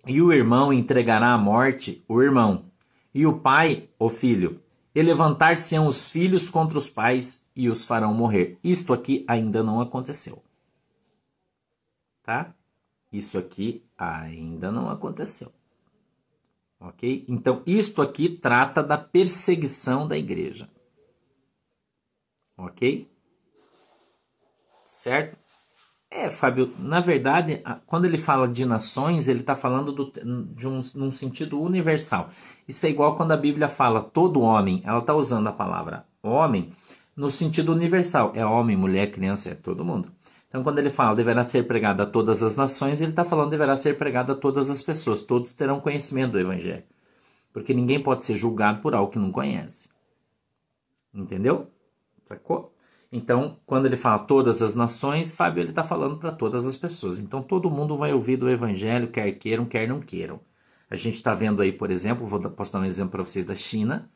"E 0.07 0.23
o 0.23 0.33
irmão 0.33 0.73
entregará 0.73 1.35
à 1.35 1.39
morte 1.39 2.03
o 2.09 2.23
irmão, 2.23 2.70
e 3.14 3.26
o 3.26 3.40
pai 3.40 3.88
o 3.99 4.09
filho, 4.09 4.62
e 4.95 5.02
levantar-se-ão 5.02 5.87
os 5.87 6.11
filhos 6.11 6.50
contra 6.50 6.79
os 6.79 6.90
pais 6.90 7.47
e 7.55 7.69
os 7.69 7.85
farão 7.85 8.12
morrer. 8.12 8.59
Isto 8.62 8.93
aqui 8.93 9.25
ainda 9.29 9.62
não 9.62 9.81
aconteceu. 9.81 10.43
Tá? 12.23 12.55
Isso 13.12 13.38
aqui 13.38 13.85
ainda 13.97 14.71
não 14.71 14.90
aconteceu. 14.90 15.52
Ok? 16.79 17.25
Então, 17.29 17.62
isto 17.67 18.00
aqui 18.00 18.29
trata 18.29 18.83
da 18.83 18.97
perseguição 18.97 20.09
da 20.09 20.17
igreja. 20.17 20.69
Ok? 22.57 23.11
Certo? 24.84 25.39
É, 26.10 26.28
Fábio, 26.28 26.75
na 26.76 26.99
verdade, 26.99 27.62
quando 27.86 28.04
ele 28.04 28.18
fala 28.18 28.49
de 28.49 28.66
nações, 28.66 29.28
ele 29.28 29.40
está 29.40 29.54
falando 29.54 29.92
do, 29.92 30.12
de 30.52 30.66
um 30.66 30.80
num 30.96 31.10
sentido 31.12 31.60
universal. 31.60 32.28
Isso 32.66 32.84
é 32.84 32.90
igual 32.90 33.14
quando 33.14 33.30
a 33.30 33.36
Bíblia 33.36 33.68
fala 33.68 34.02
todo 34.02 34.40
homem, 34.40 34.82
ela 34.84 34.99
está 34.99 35.14
usando 35.14 35.46
a 35.46 35.52
palavra 35.52 36.04
homem 36.20 36.73
no 37.16 37.30
sentido 37.30 37.73
universal. 37.73 38.32
É 38.34 38.44
homem, 38.44 38.76
mulher, 38.76 39.10
criança, 39.12 39.50
é 39.50 39.54
todo 39.54 39.84
mundo. 39.84 40.10
Então, 40.49 40.64
quando 40.64 40.80
ele 40.80 40.90
fala 40.90 41.14
deverá 41.14 41.44
ser 41.44 41.62
pregado 41.62 42.02
a 42.02 42.06
todas 42.06 42.42
as 42.42 42.56
nações, 42.56 43.00
ele 43.00 43.12
está 43.12 43.25
falando 43.25 43.50
deverá 43.50 43.76
ser 43.76 43.96
pregado 43.96 44.32
a 44.32 44.34
todas 44.34 44.68
as 44.68 44.82
pessoas. 44.82 45.23
Todos 45.23 45.52
terão 45.52 45.80
conhecimento 45.80 46.32
do 46.32 46.40
Evangelho. 46.40 46.82
Porque 47.52 47.73
ninguém 47.73 48.02
pode 48.02 48.25
ser 48.25 48.36
julgado 48.36 48.80
por 48.80 48.94
algo 48.96 49.12
que 49.12 49.18
não 49.18 49.30
conhece. 49.30 49.88
Entendeu? 51.14 51.68
Sacou? 52.25 52.73
Então, 53.12 53.58
quando 53.66 53.86
ele 53.86 53.96
fala 53.96 54.20
todas 54.20 54.62
as 54.62 54.75
nações, 54.75 55.32
Fábio 55.32 55.62
ele 55.62 55.70
está 55.70 55.82
falando 55.82 56.16
para 56.16 56.30
todas 56.30 56.64
as 56.64 56.76
pessoas. 56.76 57.18
Então, 57.18 57.42
todo 57.42 57.70
mundo 57.70 57.96
vai 57.96 58.12
ouvir 58.12 58.36
do 58.36 58.49
Evangelho, 58.49 59.08
quer 59.08 59.32
queiram, 59.32 59.64
quer 59.64 59.88
não 59.88 60.00
queiram. 60.00 60.40
A 60.88 60.96
gente 60.96 61.14
está 61.14 61.34
vendo 61.34 61.60
aí, 61.60 61.73
por 61.73 61.90
exemplo, 61.90 62.26
vou 62.26 62.40
posso 62.50 62.73
dar 62.73 62.80
um 62.80 62.84
exemplo 62.84 63.12
para 63.12 63.25
vocês 63.25 63.44
da 63.44 63.54
China, 63.54 64.08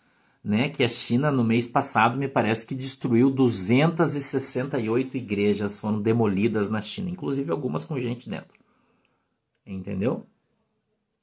né? 0.42 0.68
Que 0.68 0.84
a 0.84 0.88
China 0.88 1.30
no 1.30 1.42
mês 1.44 1.66
passado 1.66 2.16
me 2.16 2.28
parece 2.28 2.66
que 2.66 2.74
destruiu 2.74 3.30
268 3.30 5.16
igrejas, 5.16 5.80
foram 5.80 6.00
demolidas 6.00 6.70
na 6.70 6.80
China, 6.80 7.10
inclusive 7.10 7.50
algumas 7.50 7.84
com 7.84 7.98
gente 7.98 8.28
dentro. 8.28 8.58
Entendeu? 9.66 10.26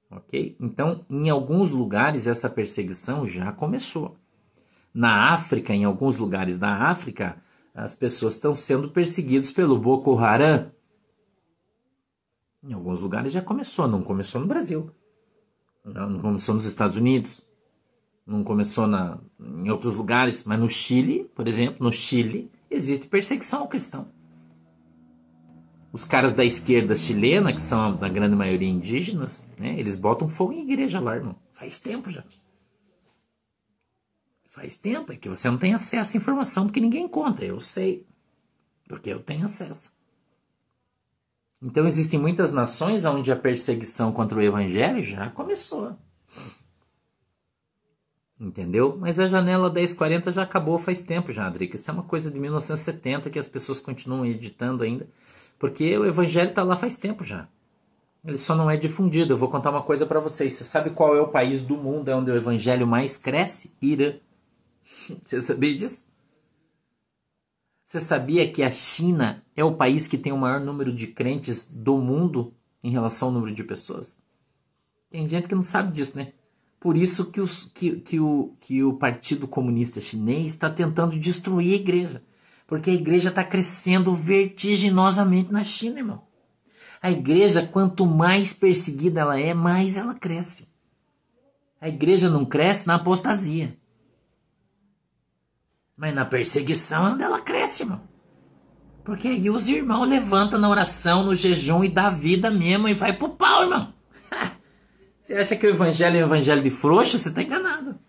Ok? 0.09 0.57
Então, 0.59 1.05
em 1.09 1.29
alguns 1.29 1.71
lugares 1.71 2.27
essa 2.27 2.49
perseguição 2.49 3.25
já 3.25 3.51
começou. 3.51 4.17
Na 4.93 5.33
África, 5.33 5.73
em 5.73 5.85
alguns 5.85 6.17
lugares 6.17 6.57
da 6.57 6.89
África, 6.89 7.41
as 7.73 7.95
pessoas 7.95 8.35
estão 8.35 8.53
sendo 8.53 8.89
perseguidas 8.89 9.51
pelo 9.51 9.77
Boko 9.77 10.17
Haram. 10.17 10.71
Em 12.63 12.73
alguns 12.73 13.01
lugares 13.01 13.33
já 13.33 13.41
começou, 13.41 13.87
não 13.87 14.03
começou 14.03 14.41
no 14.41 14.47
Brasil, 14.47 14.91
não 15.83 16.19
começou 16.19 16.53
nos 16.53 16.65
Estados 16.65 16.97
Unidos, 16.97 17.43
não 18.25 18.43
começou 18.43 18.85
na, 18.85 19.17
em 19.39 19.69
outros 19.69 19.95
lugares, 19.95 20.43
mas 20.43 20.59
no 20.59 20.69
Chile, 20.69 21.29
por 21.33 21.47
exemplo, 21.47 21.83
no 21.83 21.91
Chile 21.91 22.51
existe 22.69 23.07
perseguição 23.07 23.61
ao 23.61 23.67
cristão. 23.67 24.07
Os 25.91 26.05
caras 26.05 26.31
da 26.33 26.45
esquerda 26.45 26.95
chilena, 26.95 27.51
que 27.51 27.61
são 27.61 27.97
na 27.97 28.07
grande 28.07 28.35
maioria 28.35 28.69
indígenas, 28.69 29.49
né, 29.59 29.77
eles 29.77 29.95
botam 29.95 30.29
fogo 30.29 30.53
em 30.53 30.61
igreja 30.61 30.99
lá, 30.99 31.15
irmão. 31.15 31.35
Faz 31.51 31.79
tempo 31.79 32.09
já. 32.09 32.23
Faz 34.51 34.75
tempo, 34.75 35.13
é 35.13 35.15
que 35.15 35.29
você 35.29 35.49
não 35.49 35.57
tem 35.57 35.73
acesso 35.73 36.17
à 36.17 36.19
informação 36.19 36.65
porque 36.65 36.81
ninguém 36.81 37.07
conta. 37.07 37.45
Eu 37.45 37.61
sei, 37.61 38.05
porque 38.85 39.09
eu 39.09 39.17
tenho 39.17 39.45
acesso. 39.45 39.93
Então 41.61 41.87
existem 41.87 42.19
muitas 42.19 42.51
nações 42.51 43.05
onde 43.05 43.31
a 43.31 43.35
perseguição 43.37 44.11
contra 44.11 44.37
o 44.37 44.41
evangelho 44.41 45.01
já 45.01 45.29
começou. 45.29 45.95
Entendeu? 48.37 48.97
Mas 48.99 49.21
a 49.21 49.29
janela 49.29 49.71
1040 49.71 50.33
já 50.33 50.43
acabou 50.43 50.77
faz 50.77 51.01
tempo 51.01 51.31
já, 51.31 51.47
Adrica. 51.47 51.77
Isso 51.77 51.89
é 51.89 51.93
uma 51.93 52.03
coisa 52.03 52.29
de 52.29 52.37
1970 52.37 53.29
que 53.29 53.39
as 53.39 53.47
pessoas 53.47 53.79
continuam 53.79 54.25
editando 54.25 54.83
ainda. 54.83 55.07
Porque 55.57 55.97
o 55.97 56.05
evangelho 56.05 56.49
está 56.49 56.61
lá 56.61 56.75
faz 56.75 56.97
tempo 56.97 57.23
já. 57.23 57.47
Ele 58.25 58.37
só 58.37 58.53
não 58.53 58.69
é 58.69 58.75
difundido. 58.75 59.31
Eu 59.31 59.37
vou 59.37 59.47
contar 59.47 59.69
uma 59.69 59.83
coisa 59.83 60.05
para 60.05 60.19
vocês. 60.19 60.51
Você 60.51 60.65
sabe 60.65 60.89
qual 60.89 61.15
é 61.15 61.21
o 61.21 61.29
país 61.29 61.63
do 61.63 61.77
mundo 61.77 62.09
onde 62.09 62.29
o 62.29 62.35
evangelho 62.35 62.85
mais 62.85 63.15
cresce? 63.15 63.73
Irã. 63.81 64.15
Você 64.83 65.41
sabia 65.41 65.75
disso? 65.75 66.05
Você 67.83 67.99
sabia 67.99 68.49
que 68.49 68.63
a 68.63 68.71
China 68.71 69.43
é 69.55 69.63
o 69.63 69.75
país 69.75 70.07
que 70.07 70.17
tem 70.17 70.31
o 70.31 70.37
maior 70.37 70.61
número 70.61 70.93
de 70.93 71.07
crentes 71.07 71.71
do 71.73 71.97
mundo 71.97 72.53
em 72.83 72.89
relação 72.89 73.27
ao 73.27 73.33
número 73.33 73.53
de 73.53 73.63
pessoas? 73.63 74.17
Tem 75.09 75.27
gente 75.27 75.47
que 75.47 75.55
não 75.55 75.63
sabe 75.63 75.91
disso, 75.91 76.17
né? 76.17 76.31
Por 76.79 76.95
isso 76.97 77.29
que, 77.29 77.41
os, 77.41 77.65
que, 77.65 77.97
que, 77.97 78.19
o, 78.19 78.55
que 78.59 78.81
o 78.81 78.93
Partido 78.93 79.47
Comunista 79.47 79.99
Chinês 79.99 80.47
está 80.47 80.69
tentando 80.69 81.19
destruir 81.19 81.73
a 81.73 81.75
igreja. 81.75 82.23
Porque 82.65 82.89
a 82.89 82.93
igreja 82.93 83.27
está 83.27 83.43
crescendo 83.43 84.15
vertiginosamente 84.15 85.51
na 85.51 85.63
China, 85.63 85.99
irmão. 85.99 86.23
A 87.01 87.11
igreja, 87.11 87.67
quanto 87.67 88.05
mais 88.05 88.53
perseguida 88.53 89.19
ela 89.19 89.37
é, 89.37 89.53
mais 89.53 89.97
ela 89.97 90.15
cresce. 90.15 90.69
A 91.81 91.89
igreja 91.89 92.29
não 92.29 92.45
cresce 92.45 92.87
na 92.87 92.95
apostasia. 92.95 93.77
Mas 96.01 96.15
na 96.15 96.25
perseguição 96.25 97.21
ela 97.21 97.39
cresce, 97.39 97.83
irmão. 97.83 98.01
Porque 99.03 99.27
aí 99.27 99.51
os 99.51 99.67
irmãos 99.67 100.09
levantam 100.09 100.57
na 100.57 100.67
oração, 100.67 101.23
no 101.23 101.35
jejum 101.35 101.83
e 101.83 101.91
dá 101.91 102.09
vida 102.09 102.49
mesmo 102.49 102.87
e 102.87 102.95
vai 102.95 103.13
pro 103.13 103.29
pau, 103.29 103.61
irmão. 103.61 103.93
você 105.21 105.35
acha 105.35 105.55
que 105.55 105.67
o 105.67 105.69
evangelho 105.69 106.17
é 106.17 106.23
um 106.23 106.25
evangelho 106.25 106.63
de 106.63 106.71
frouxo? 106.71 107.19
Você 107.19 107.29
tá 107.29 107.43
enganado. 107.43 107.99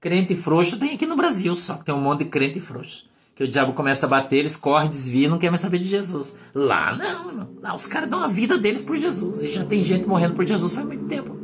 Crente 0.00 0.34
frouxo 0.34 0.78
tem 0.78 0.94
aqui 0.94 1.04
no 1.04 1.16
Brasil, 1.16 1.54
só 1.54 1.74
que 1.74 1.84
tem 1.84 1.94
um 1.94 2.00
monte 2.00 2.20
de 2.24 2.30
crente 2.30 2.58
frouxo. 2.60 3.10
que 3.34 3.44
o 3.44 3.48
diabo 3.48 3.74
começa 3.74 4.06
a 4.06 4.08
bater, 4.08 4.38
eles 4.38 4.56
correm, 4.56 4.88
desviam, 4.88 5.32
não 5.32 5.38
querem 5.38 5.50
mais 5.50 5.60
saber 5.60 5.80
de 5.80 5.88
Jesus. 5.88 6.50
Lá 6.54 6.96
não, 6.96 7.28
irmão. 7.28 7.58
Lá 7.60 7.74
os 7.74 7.86
caras 7.86 8.08
dão 8.08 8.22
a 8.22 8.26
vida 8.28 8.56
deles 8.56 8.82
por 8.82 8.96
Jesus. 8.96 9.42
E 9.42 9.50
já 9.50 9.66
tem 9.66 9.82
gente 9.82 10.08
morrendo 10.08 10.32
por 10.32 10.46
Jesus 10.46 10.74
faz 10.74 10.86
muito 10.86 11.04
tempo. 11.04 11.38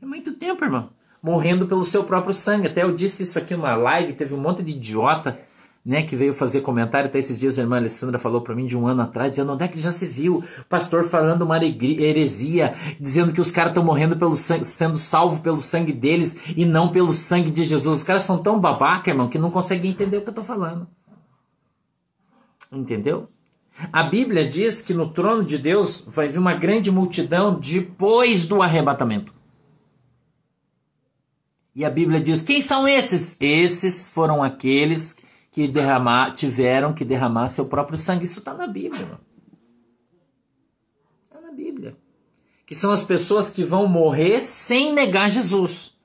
É 0.00 0.06
muito 0.06 0.34
tempo, 0.34 0.64
irmão. 0.64 0.90
Morrendo 1.24 1.66
pelo 1.66 1.84
seu 1.84 2.04
próprio 2.04 2.34
sangue. 2.34 2.68
Até 2.68 2.82
eu 2.82 2.94
disse 2.94 3.22
isso 3.22 3.38
aqui 3.38 3.56
numa 3.56 3.74
live, 3.74 4.12
teve 4.12 4.34
um 4.34 4.38
monte 4.38 4.62
de 4.62 4.72
idiota 4.72 5.40
né, 5.84 6.02
que 6.02 6.16
veio 6.16 6.32
fazer 6.32 6.62
comentário, 6.62 7.08
até 7.08 7.18
esses 7.18 7.38
dias 7.38 7.58
a 7.58 7.62
irmã 7.62 7.76
Alessandra 7.76 8.18
falou 8.18 8.40
para 8.40 8.54
mim 8.54 8.66
de 8.66 8.76
um 8.76 8.86
ano 8.86 9.02
atrás, 9.02 9.30
dizendo 9.30 9.52
onde 9.52 9.64
é 9.64 9.68
que 9.68 9.78
já 9.78 9.90
se 9.90 10.06
viu 10.06 10.42
pastor 10.66 11.04
falando 11.04 11.42
uma 11.42 11.62
heresia, 11.62 12.72
dizendo 12.98 13.32
que 13.34 13.40
os 13.40 13.50
caras 13.50 13.70
estão 13.70 13.84
morrendo 13.84 14.16
pelo 14.16 14.34
sangue, 14.34 14.64
sendo 14.64 14.96
salvos 14.96 15.40
pelo 15.40 15.60
sangue 15.60 15.92
deles 15.92 16.54
e 16.56 16.64
não 16.64 16.88
pelo 16.88 17.12
sangue 17.12 17.50
de 17.50 17.64
Jesus. 17.64 17.98
Os 17.98 18.02
caras 18.02 18.22
são 18.22 18.38
tão 18.38 18.58
babaca, 18.58 19.10
irmão, 19.10 19.28
que 19.28 19.38
não 19.38 19.50
conseguem 19.50 19.90
entender 19.90 20.16
o 20.16 20.22
que 20.22 20.30
eu 20.30 20.34
tô 20.34 20.42
falando. 20.42 20.86
Entendeu? 22.72 23.28
A 23.92 24.04
Bíblia 24.04 24.48
diz 24.48 24.80
que 24.80 24.94
no 24.94 25.12
trono 25.12 25.44
de 25.44 25.58
Deus 25.58 26.06
vai 26.08 26.28
vir 26.28 26.38
uma 26.38 26.54
grande 26.54 26.90
multidão 26.90 27.58
depois 27.58 28.46
do 28.46 28.62
arrebatamento. 28.62 29.34
E 31.74 31.84
a 31.84 31.90
Bíblia 31.90 32.20
diz: 32.20 32.40
quem 32.40 32.60
são 32.60 32.86
esses? 32.86 33.36
Esses 33.40 34.08
foram 34.08 34.42
aqueles 34.42 35.18
que 35.50 35.66
derramar, 35.66 36.32
tiveram 36.32 36.92
que 36.92 37.04
derramar 37.04 37.48
seu 37.48 37.66
próprio 37.66 37.98
sangue. 37.98 38.24
Isso 38.24 38.38
está 38.38 38.54
na 38.54 38.66
Bíblia. 38.66 39.18
Está 41.24 41.40
na 41.40 41.52
Bíblia. 41.52 41.96
Que 42.64 42.74
são 42.74 42.90
as 42.90 43.02
pessoas 43.02 43.50
que 43.50 43.64
vão 43.64 43.86
morrer 43.88 44.40
sem 44.40 44.92
negar 44.92 45.30
Jesus. 45.30 45.96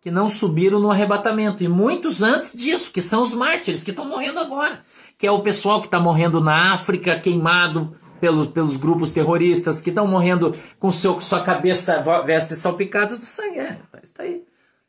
Que 0.00 0.10
não 0.10 0.28
subiram 0.28 0.78
no 0.78 0.90
arrebatamento. 0.90 1.64
E 1.64 1.68
muitos 1.68 2.22
antes 2.22 2.56
disso, 2.56 2.90
que 2.92 3.00
são 3.00 3.22
os 3.22 3.34
mártires, 3.34 3.82
que 3.82 3.90
estão 3.90 4.04
morrendo 4.04 4.38
agora. 4.38 4.84
Que 5.18 5.26
é 5.26 5.30
o 5.30 5.42
pessoal 5.42 5.80
que 5.80 5.86
está 5.86 5.98
morrendo 5.98 6.40
na 6.40 6.74
África, 6.74 7.18
queimado 7.18 7.96
pelos, 8.24 8.48
pelos 8.48 8.78
grupos 8.78 9.10
terroristas, 9.10 9.82
que 9.82 9.90
estão 9.90 10.06
morrendo 10.06 10.54
com 10.78 10.90
seu, 10.90 11.20
sua 11.20 11.42
cabeça, 11.42 12.02
vestes 12.24 12.56
salpicadas 12.56 13.18
do 13.18 13.24
sangue. 13.26 13.58
É, 13.58 13.78
está 14.02 14.22
aí. 14.22 14.42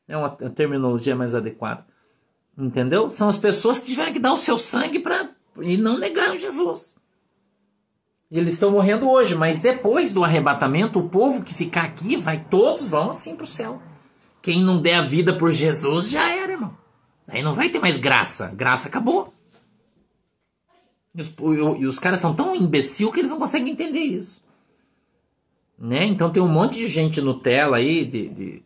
É 0.08 0.16
uma 0.16 0.30
terminologia 0.30 1.18
mais 1.18 1.36
adequada. 1.36 1.86
Entendeu? 2.58 3.10
São 3.10 3.28
as 3.28 3.38
pessoas 3.38 3.78
que 3.78 3.88
tiveram 3.88 4.14
que 4.14 4.20
dar 4.20 4.32
o 4.32 4.38
seu 4.38 4.58
sangue 4.58 5.00
para 5.00 5.32
e 5.60 5.76
não 5.76 6.00
negaram 6.00 6.40
Jesus. 6.40 6.96
Eles 8.32 8.54
estão 8.54 8.72
morrendo 8.72 9.10
hoje, 9.10 9.36
mas 9.36 9.60
depois 9.60 10.14
do 10.14 10.24
arrebatamento, 10.24 11.00
o 11.00 11.10
povo 11.10 11.44
que 11.44 11.54
ficar 11.54 11.84
aqui, 11.84 12.16
vai 12.16 12.40
todos 12.40 12.88
vão 12.88 13.10
assim 13.10 13.36
para 13.36 13.44
o 13.44 13.48
céu. 13.48 13.82
Quem 14.42 14.64
não 14.64 14.82
der 14.82 14.96
a 14.96 15.02
vida 15.02 15.38
por 15.38 15.52
Jesus 15.52 16.10
já 16.10 16.30
era, 16.30 16.54
irmão. 16.54 16.74
Aí 17.28 17.44
não 17.44 17.54
vai 17.54 17.68
ter 17.68 17.80
mais 17.80 17.98
graça. 17.98 18.56
Graça 18.56 18.88
acabou. 18.88 19.34
E 21.16 21.86
os, 21.88 22.00
caras 22.00 22.20
são 22.20 22.36
tão 22.36 22.54
imbecil 22.54 23.12
que 23.12 23.20
eles 23.20 23.32
não 23.32 23.40
conseguem 23.40 23.72
entender 23.72 24.02
isso. 24.02 24.44
Né? 25.80 26.06
Então 26.06 26.30
tem 26.30 26.44
um 26.44 26.48
monte 26.48 26.80
de 26.80 26.88
gente 26.88 27.22
Nutella 27.22 27.78
aí, 27.78 28.06
de, 28.06 28.28
de 28.28 28.64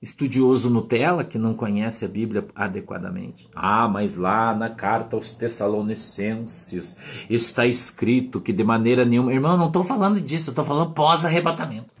estudioso 0.00 0.70
Nutella 0.70 1.24
que 1.24 1.36
não 1.36 1.54
conhece 1.54 2.04
a 2.04 2.08
Bíblia 2.08 2.46
adequadamente. 2.54 3.48
Ah, 3.54 3.88
mas 3.88 4.14
lá 4.16 4.54
na 4.54 4.70
carta 4.70 5.16
aos 5.16 5.32
Tessalonicenses 5.32 7.26
está 7.28 7.66
escrito 7.66 8.40
que 8.40 8.52
de 8.52 8.62
maneira 8.62 9.04
nenhuma. 9.04 9.32
Irmão, 9.32 9.56
não 9.56 9.66
estou 9.66 9.82
falando 9.82 10.20
disso, 10.20 10.50
estou 10.50 10.64
falando 10.64 10.92
pós-arrebatamento. 10.92 11.92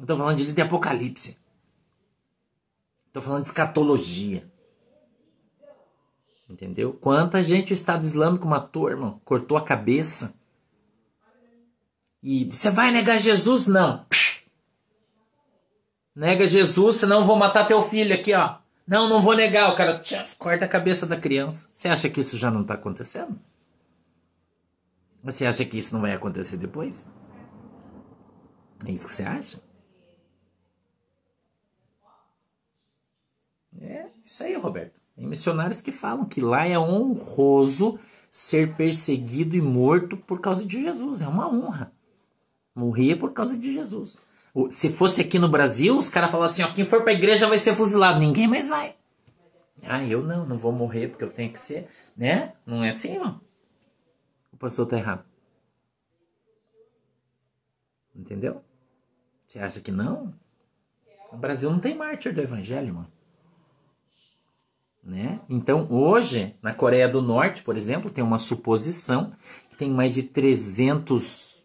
Estou 0.00 0.16
falando 0.16 0.36
de 0.38 0.52
de 0.52 0.62
Apocalipse. 0.62 1.38
Estou 3.08 3.22
falando 3.22 3.42
de 3.42 3.48
escatologia. 3.48 4.48
Entendeu? 6.50 6.92
Quanta 6.92 7.40
gente 7.44 7.72
o 7.72 7.74
Estado 7.74 8.02
Islâmico 8.02 8.46
matou, 8.46 8.90
irmão? 8.90 9.20
Cortou 9.24 9.56
a 9.56 9.64
cabeça. 9.64 10.34
E 12.20 12.44
você 12.50 12.70
vai 12.72 12.90
negar 12.90 13.18
Jesus? 13.18 13.68
Não. 13.68 14.04
Nega 16.14 16.48
Jesus, 16.48 16.96
senão 16.96 17.20
eu 17.20 17.24
vou 17.24 17.36
matar 17.36 17.68
teu 17.68 17.80
filho 17.82 18.12
aqui, 18.12 18.34
ó. 18.34 18.56
Não, 18.84 19.08
não 19.08 19.22
vou 19.22 19.36
negar. 19.36 19.70
O 19.72 19.76
cara 19.76 20.00
tchaf, 20.00 20.34
corta 20.36 20.64
a 20.64 20.68
cabeça 20.68 21.06
da 21.06 21.16
criança. 21.16 21.70
Você 21.72 21.88
acha 21.88 22.10
que 22.10 22.20
isso 22.20 22.36
já 22.36 22.50
não 22.50 22.62
está 22.62 22.74
acontecendo? 22.74 23.40
Você 25.22 25.46
acha 25.46 25.64
que 25.64 25.78
isso 25.78 25.94
não 25.94 26.00
vai 26.00 26.12
acontecer 26.12 26.56
depois? 26.56 27.06
É 28.84 28.90
isso 28.90 29.06
que 29.06 29.12
você 29.12 29.22
acha? 29.22 29.62
É 33.80 34.08
isso 34.24 34.42
aí, 34.42 34.56
Roberto. 34.56 34.99
Tem 35.20 35.28
missionários 35.28 35.82
que 35.82 35.92
falam 35.92 36.24
que 36.24 36.40
lá 36.40 36.66
é 36.66 36.78
honroso 36.78 37.98
ser 38.30 38.74
perseguido 38.74 39.54
e 39.54 39.60
morto 39.60 40.16
por 40.16 40.40
causa 40.40 40.64
de 40.64 40.80
Jesus. 40.80 41.20
É 41.20 41.28
uma 41.28 41.46
honra. 41.46 41.92
Morrer 42.74 43.16
por 43.16 43.34
causa 43.34 43.58
de 43.58 43.70
Jesus. 43.70 44.16
Se 44.70 44.88
fosse 44.88 45.20
aqui 45.20 45.38
no 45.38 45.50
Brasil, 45.50 45.98
os 45.98 46.08
caras 46.08 46.30
falam 46.30 46.46
assim: 46.46 46.62
ó, 46.62 46.72
quem 46.72 46.86
for 46.86 47.04
pra 47.04 47.12
igreja 47.12 47.46
vai 47.46 47.58
ser 47.58 47.76
fuzilado, 47.76 48.18
ninguém 48.18 48.48
mais 48.48 48.66
vai. 48.66 48.96
Ah, 49.82 50.02
eu 50.02 50.22
não, 50.22 50.46
não 50.46 50.56
vou 50.56 50.72
morrer 50.72 51.08
porque 51.08 51.24
eu 51.24 51.30
tenho 51.30 51.52
que 51.52 51.60
ser, 51.60 51.86
né? 52.16 52.54
Não 52.64 52.82
é 52.82 52.88
assim, 52.88 53.12
irmão. 53.12 53.42
O 54.50 54.56
pastor 54.56 54.86
tá 54.86 54.96
errado. 54.96 55.22
Entendeu? 58.16 58.64
Você 59.46 59.58
acha 59.58 59.82
que 59.82 59.92
não? 59.92 60.32
O 61.30 61.36
Brasil 61.36 61.70
não 61.70 61.78
tem 61.78 61.94
mártir 61.94 62.34
do 62.34 62.40
evangelho, 62.40 62.94
mano. 62.94 63.19
Né? 65.02 65.40
Então, 65.48 65.86
hoje, 65.90 66.54
na 66.62 66.74
Coreia 66.74 67.08
do 67.08 67.22
Norte, 67.22 67.62
por 67.62 67.76
exemplo, 67.76 68.10
tem 68.10 68.22
uma 68.22 68.38
suposição 68.38 69.32
que 69.70 69.76
tem 69.76 69.90
mais 69.90 70.14
de 70.14 70.24
300 70.24 71.64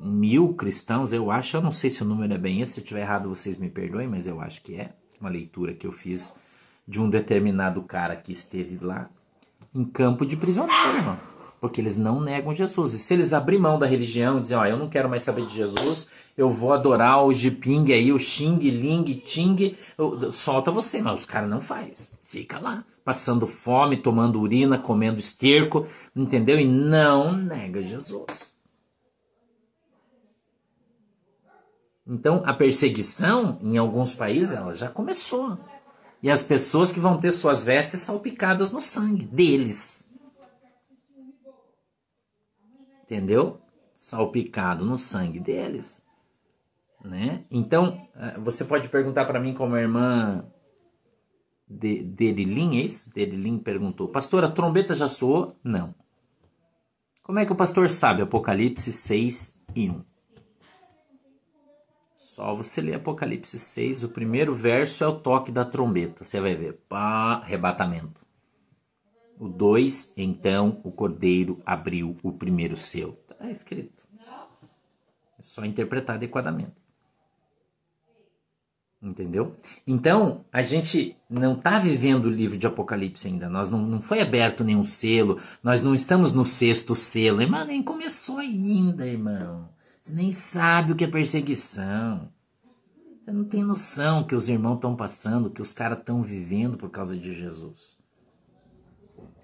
mil 0.00 0.54
cristãos, 0.54 1.12
eu 1.12 1.30
acho, 1.30 1.56
eu 1.56 1.62
não 1.62 1.72
sei 1.72 1.90
se 1.90 2.02
o 2.02 2.06
número 2.06 2.34
é 2.34 2.38
bem 2.38 2.60
esse, 2.60 2.72
se 2.72 2.80
eu 2.80 2.82
estiver 2.82 3.00
errado 3.00 3.28
vocês 3.28 3.56
me 3.56 3.70
perdoem, 3.70 4.06
mas 4.06 4.26
eu 4.26 4.40
acho 4.40 4.62
que 4.62 4.74
é 4.74 4.92
uma 5.18 5.30
leitura 5.30 5.72
que 5.72 5.86
eu 5.86 5.92
fiz 5.92 6.36
de 6.86 7.00
um 7.00 7.08
determinado 7.08 7.82
cara 7.82 8.14
que 8.14 8.30
esteve 8.30 8.84
lá 8.84 9.08
em 9.74 9.84
campo 9.84 10.26
de 10.26 10.36
prisioneiro, 10.36 10.98
irmão. 10.98 11.35
Porque 11.60 11.80
eles 11.80 11.96
não 11.96 12.20
negam 12.20 12.52
Jesus. 12.52 12.92
E 12.92 12.98
se 12.98 13.14
eles 13.14 13.32
abrir 13.32 13.58
mão 13.58 13.78
da 13.78 13.86
religião 13.86 14.38
e 14.38 14.42
dizer, 14.42 14.56
ó, 14.56 14.62
oh, 14.62 14.66
eu 14.66 14.78
não 14.78 14.88
quero 14.88 15.08
mais 15.08 15.22
saber 15.22 15.46
de 15.46 15.54
Jesus, 15.54 16.30
eu 16.36 16.50
vou 16.50 16.72
adorar 16.72 17.24
o 17.24 17.32
Jiping 17.32 17.92
aí, 17.92 18.12
o 18.12 18.18
Xing, 18.18 18.58
Ling, 18.58 19.04
Ting, 19.24 19.74
solta 20.30 20.70
você. 20.70 21.00
Mas 21.00 21.20
os 21.20 21.26
caras 21.26 21.48
não 21.48 21.60
faz. 21.60 22.16
Fica 22.20 22.58
lá, 22.58 22.84
passando 23.04 23.46
fome, 23.46 23.96
tomando 23.96 24.40
urina, 24.40 24.78
comendo 24.78 25.18
esterco, 25.18 25.86
entendeu? 26.14 26.58
E 26.58 26.66
não 26.66 27.32
nega 27.32 27.82
Jesus. 27.82 28.54
Então, 32.06 32.42
a 32.46 32.54
perseguição 32.54 33.58
em 33.60 33.76
alguns 33.76 34.14
países 34.14 34.56
ela 34.56 34.72
já 34.72 34.88
começou. 34.88 35.58
E 36.22 36.30
as 36.30 36.42
pessoas 36.42 36.92
que 36.92 37.00
vão 37.00 37.16
ter 37.16 37.32
suas 37.32 37.64
vestes 37.64 38.00
salpicadas 38.00 38.70
no 38.70 38.80
sangue 38.80 39.24
deles. 39.24 40.08
Entendeu? 43.06 43.60
Salpicado 43.94 44.84
no 44.84 44.98
sangue 44.98 45.40
deles. 45.40 46.04
Né? 47.02 47.44
Então, 47.50 48.06
eh, 48.16 48.36
você 48.40 48.64
pode 48.64 48.88
perguntar 48.88 49.24
para 49.24 49.40
mim 49.40 49.54
como 49.54 49.76
a 49.76 49.80
irmã 49.80 50.44
de, 51.68 52.02
Derilim, 52.02 52.78
é 52.78 52.82
isso? 52.82 53.12
Derilim 53.14 53.58
perguntou. 53.58 54.08
Pastor, 54.08 54.44
a 54.44 54.50
trombeta 54.50 54.92
já 54.92 55.08
soou? 55.08 55.56
Não. 55.62 55.94
Como 57.22 57.38
é 57.38 57.46
que 57.46 57.52
o 57.52 57.56
pastor 57.56 57.88
sabe? 57.88 58.22
Apocalipse 58.22 58.92
6 58.92 59.62
e 59.74 59.88
1. 59.88 60.04
Só 62.16 62.54
você 62.54 62.80
ler 62.80 62.94
Apocalipse 62.94 63.56
6, 63.56 64.02
o 64.02 64.08
primeiro 64.08 64.52
verso 64.52 65.04
é 65.04 65.06
o 65.06 65.20
toque 65.20 65.52
da 65.52 65.64
trombeta. 65.64 66.24
Você 66.24 66.40
vai 66.40 66.56
ver, 66.56 66.74
pá, 66.88 67.36
arrebatamento. 67.36 68.25
O 69.38 69.48
2, 69.48 70.14
então 70.16 70.80
o 70.82 70.90
cordeiro 70.90 71.60
abriu 71.64 72.16
o 72.22 72.32
primeiro 72.32 72.76
selo. 72.76 73.18
Está 73.30 73.50
escrito. 73.50 74.06
É 75.38 75.42
só 75.42 75.64
interpretar 75.64 76.16
adequadamente. 76.16 76.72
Entendeu? 79.02 79.54
Então, 79.86 80.44
a 80.50 80.62
gente 80.62 81.16
não 81.28 81.54
está 81.54 81.78
vivendo 81.78 82.26
o 82.26 82.30
livro 82.30 82.56
de 82.56 82.66
Apocalipse 82.66 83.28
ainda. 83.28 83.48
Nós 83.48 83.70
não, 83.70 83.80
não 83.82 84.00
foi 84.00 84.20
aberto 84.20 84.64
nenhum 84.64 84.84
selo. 84.84 85.38
Nós 85.62 85.82
não 85.82 85.94
estamos 85.94 86.32
no 86.32 86.44
sexto 86.44 86.96
selo. 86.96 87.42
Irmão, 87.42 87.64
nem 87.66 87.82
começou 87.82 88.38
ainda, 88.38 89.06
irmão. 89.06 89.68
Você 90.00 90.14
nem 90.14 90.32
sabe 90.32 90.92
o 90.92 90.96
que 90.96 91.04
é 91.04 91.08
perseguição. 91.08 92.32
Você 93.22 93.32
não 93.32 93.44
tem 93.44 93.62
noção 93.62 94.24
que 94.24 94.34
os 94.34 94.48
irmãos 94.48 94.76
estão 94.76 94.96
passando, 94.96 95.50
que 95.50 95.60
os 95.60 95.72
caras 95.72 95.98
estão 95.98 96.22
vivendo 96.22 96.76
por 96.76 96.90
causa 96.90 97.16
de 97.16 97.32
Jesus. 97.32 97.98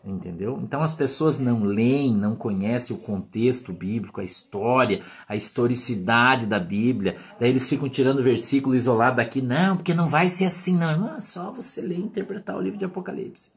Entendeu? 0.05 0.59
Então 0.61 0.83
as 0.83 0.93
pessoas 0.93 1.39
não 1.39 1.63
leem, 1.63 2.13
não 2.13 2.35
conhecem 2.35 2.95
o 2.95 2.99
contexto 2.99 3.73
bíblico, 3.73 4.21
a 4.21 4.25
história, 4.25 5.01
a 5.29 5.37
historicidade 5.37 6.45
da 6.45 6.59
Bíblia. 6.59 7.17
Daí 7.39 7.51
eles 7.51 7.69
ficam 7.69 7.89
tirando 7.89 8.21
versículo 8.23 8.75
isolado 8.75 9.19
daqui. 9.19 9.41
Não, 9.41 9.77
porque 9.77 9.95
não 9.95 10.09
vai 10.09 10.29
ser 10.29 10.47
assim, 10.47 10.77
não. 10.77 10.91
Irmão, 10.91 11.17
é 11.17 11.21
só 11.21 11.53
você 11.53 11.81
ler 11.81 11.99
e 11.99 12.03
interpretar 12.03 12.57
o 12.57 12.61
livro 12.61 12.79
de 12.79 12.85
Apocalipse. 12.85 13.51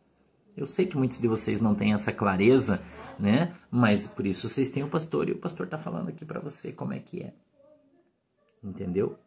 Eu 0.55 0.67
sei 0.67 0.85
que 0.85 0.95
muitos 0.95 1.17
de 1.17 1.27
vocês 1.27 1.61
não 1.61 1.73
têm 1.73 1.93
essa 1.93 2.13
clareza, 2.13 2.81
né? 3.19 3.51
Mas 3.71 4.07
por 4.07 4.25
isso 4.27 4.47
vocês 4.47 4.69
têm 4.69 4.83
o 4.83 4.87
pastor 4.87 5.27
e 5.27 5.31
o 5.31 5.37
pastor 5.37 5.65
está 5.65 5.79
falando 5.79 6.09
aqui 6.09 6.23
para 6.23 6.39
você 6.39 6.71
como 6.71 6.93
é 6.93 6.99
que 6.99 7.23
é. 7.23 7.33
Entendeu? 8.63 9.17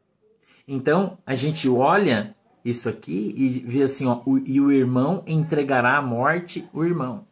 Então 0.66 1.18
a 1.26 1.34
gente 1.34 1.68
olha 1.68 2.34
isso 2.64 2.88
aqui 2.88 3.34
e 3.36 3.60
vê 3.60 3.82
assim, 3.82 4.06
ó, 4.06 4.20
o, 4.24 4.38
e 4.38 4.60
o 4.60 4.70
irmão 4.70 5.22
entregará 5.26 5.96
à 5.96 6.02
morte 6.02 6.68
o 6.72 6.84
irmão. 6.84 7.24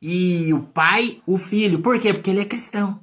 E 0.00 0.52
o 0.52 0.60
pai, 0.60 1.22
o 1.26 1.38
filho. 1.38 1.80
Por 1.80 1.98
quê? 1.98 2.12
Porque 2.12 2.30
ele 2.30 2.40
é 2.40 2.44
cristão. 2.44 3.00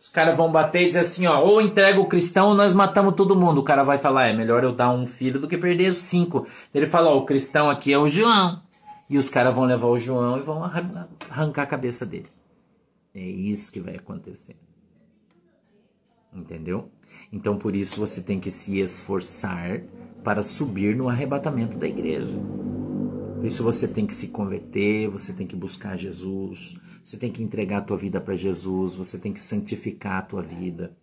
Os 0.00 0.08
caras 0.08 0.36
vão 0.36 0.50
bater 0.50 0.82
e 0.82 0.86
dizer 0.86 1.00
assim, 1.00 1.26
ó, 1.26 1.40
ou 1.40 1.60
entrega 1.60 2.00
o 2.00 2.06
cristão 2.06 2.48
ou 2.48 2.54
nós 2.54 2.72
matamos 2.72 3.14
todo 3.14 3.36
mundo. 3.36 3.58
O 3.58 3.64
cara 3.64 3.82
vai 3.82 3.98
falar, 3.98 4.28
é 4.28 4.32
melhor 4.32 4.64
eu 4.64 4.72
dar 4.72 4.90
um 4.90 5.06
filho 5.06 5.38
do 5.38 5.46
que 5.46 5.58
perder 5.58 5.92
os 5.92 5.98
cinco. 5.98 6.46
Ele 6.74 6.86
fala, 6.86 7.10
ó, 7.10 7.18
o 7.18 7.26
cristão 7.26 7.68
aqui 7.68 7.92
é 7.92 7.98
o 7.98 8.08
João. 8.08 8.62
E 9.10 9.18
os 9.18 9.28
caras 9.28 9.54
vão 9.54 9.64
levar 9.64 9.88
o 9.88 9.98
João 9.98 10.38
e 10.38 10.42
vão 10.42 10.64
arrancar 10.64 11.62
a 11.62 11.66
cabeça 11.66 12.06
dele. 12.06 12.28
É 13.14 13.20
isso 13.20 13.70
que 13.72 13.80
vai 13.80 13.96
acontecer. 13.96 14.56
Entendeu? 16.32 16.88
Então 17.32 17.58
por 17.58 17.74
isso 17.74 17.98
você 17.98 18.22
tem 18.22 18.38
que 18.38 18.50
se 18.50 18.78
esforçar 18.78 19.82
para 20.22 20.42
subir 20.42 20.96
no 20.96 21.08
arrebatamento 21.08 21.78
da 21.78 21.86
igreja. 21.86 22.38
Por 23.36 23.46
isso 23.46 23.64
você 23.64 23.88
tem 23.88 24.06
que 24.06 24.12
se 24.12 24.28
converter, 24.28 25.08
você 25.08 25.32
tem 25.32 25.46
que 25.46 25.56
buscar 25.56 25.96
Jesus, 25.96 26.78
você 27.02 27.16
tem 27.16 27.32
que 27.32 27.42
entregar 27.42 27.78
a 27.78 27.82
tua 27.82 27.96
vida 27.96 28.20
para 28.20 28.34
Jesus, 28.34 28.94
você 28.94 29.18
tem 29.18 29.32
que 29.32 29.40
santificar 29.40 30.18
a 30.18 30.22
tua 30.22 30.42
vida. 30.42 30.94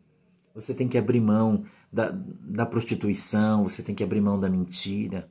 Você 0.54 0.74
tem 0.74 0.88
que 0.88 0.98
abrir 0.98 1.20
mão 1.20 1.66
da, 1.92 2.12
da 2.12 2.66
prostituição, 2.66 3.64
você 3.64 3.82
tem 3.82 3.96
que 3.96 4.04
abrir 4.04 4.22
mão 4.22 4.40
da 4.40 4.50
mentira. 4.50 5.30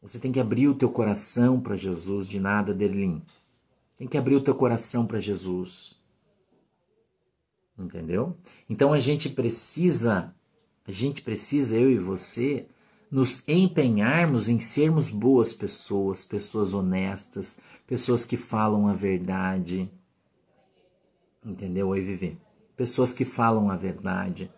Você 0.00 0.18
tem 0.18 0.32
que 0.32 0.40
abrir 0.40 0.68
o 0.68 0.74
teu 0.74 0.88
coração 0.88 1.60
para 1.60 1.76
Jesus, 1.76 2.28
de 2.28 2.40
nada, 2.40 2.72
Derlim. 2.72 3.22
Tem 3.96 4.08
que 4.08 4.16
abrir 4.16 4.36
o 4.36 4.40
teu 4.40 4.54
coração 4.54 5.06
para 5.06 5.18
Jesus. 5.18 6.00
Entendeu? 7.78 8.36
Então 8.68 8.92
a 8.92 8.98
gente 8.98 9.28
precisa 9.28 10.34
a 10.90 10.92
gente 10.92 11.22
precisa, 11.22 11.78
eu 11.78 11.88
e 11.88 11.96
você, 11.96 12.66
nos 13.10 13.46
empenharmos 13.48 14.48
em 14.48 14.58
sermos 14.58 15.08
boas 15.08 15.54
pessoas, 15.54 16.24
pessoas 16.24 16.74
honestas, 16.74 17.58
pessoas 17.86 18.24
que 18.24 18.36
falam 18.36 18.88
a 18.88 18.92
verdade. 18.92 19.88
Entendeu? 21.44 21.88
Oi, 21.88 22.00
Vivi. 22.00 22.36
Pessoas 22.76 23.12
que 23.12 23.24
falam 23.24 23.70
a 23.70 23.76
verdade. 23.76 24.50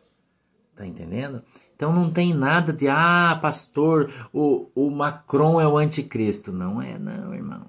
Tá 0.75 0.87
entendendo? 0.87 1.43
Então 1.77 1.93
não 1.93 2.11
tem 2.11 2.33
nada 2.33 2.73
de, 2.73 2.89
ah, 2.89 3.39
pastor, 3.41 4.11
o, 4.33 4.71
o 4.75 4.91
Macron 4.91 5.61
é 5.61 5.69
o 5.69 5.77
anticristo. 5.77 6.51
Não 6.51 6.81
é, 6.81 6.99
não, 6.99 7.35
irmão. 7.35 7.67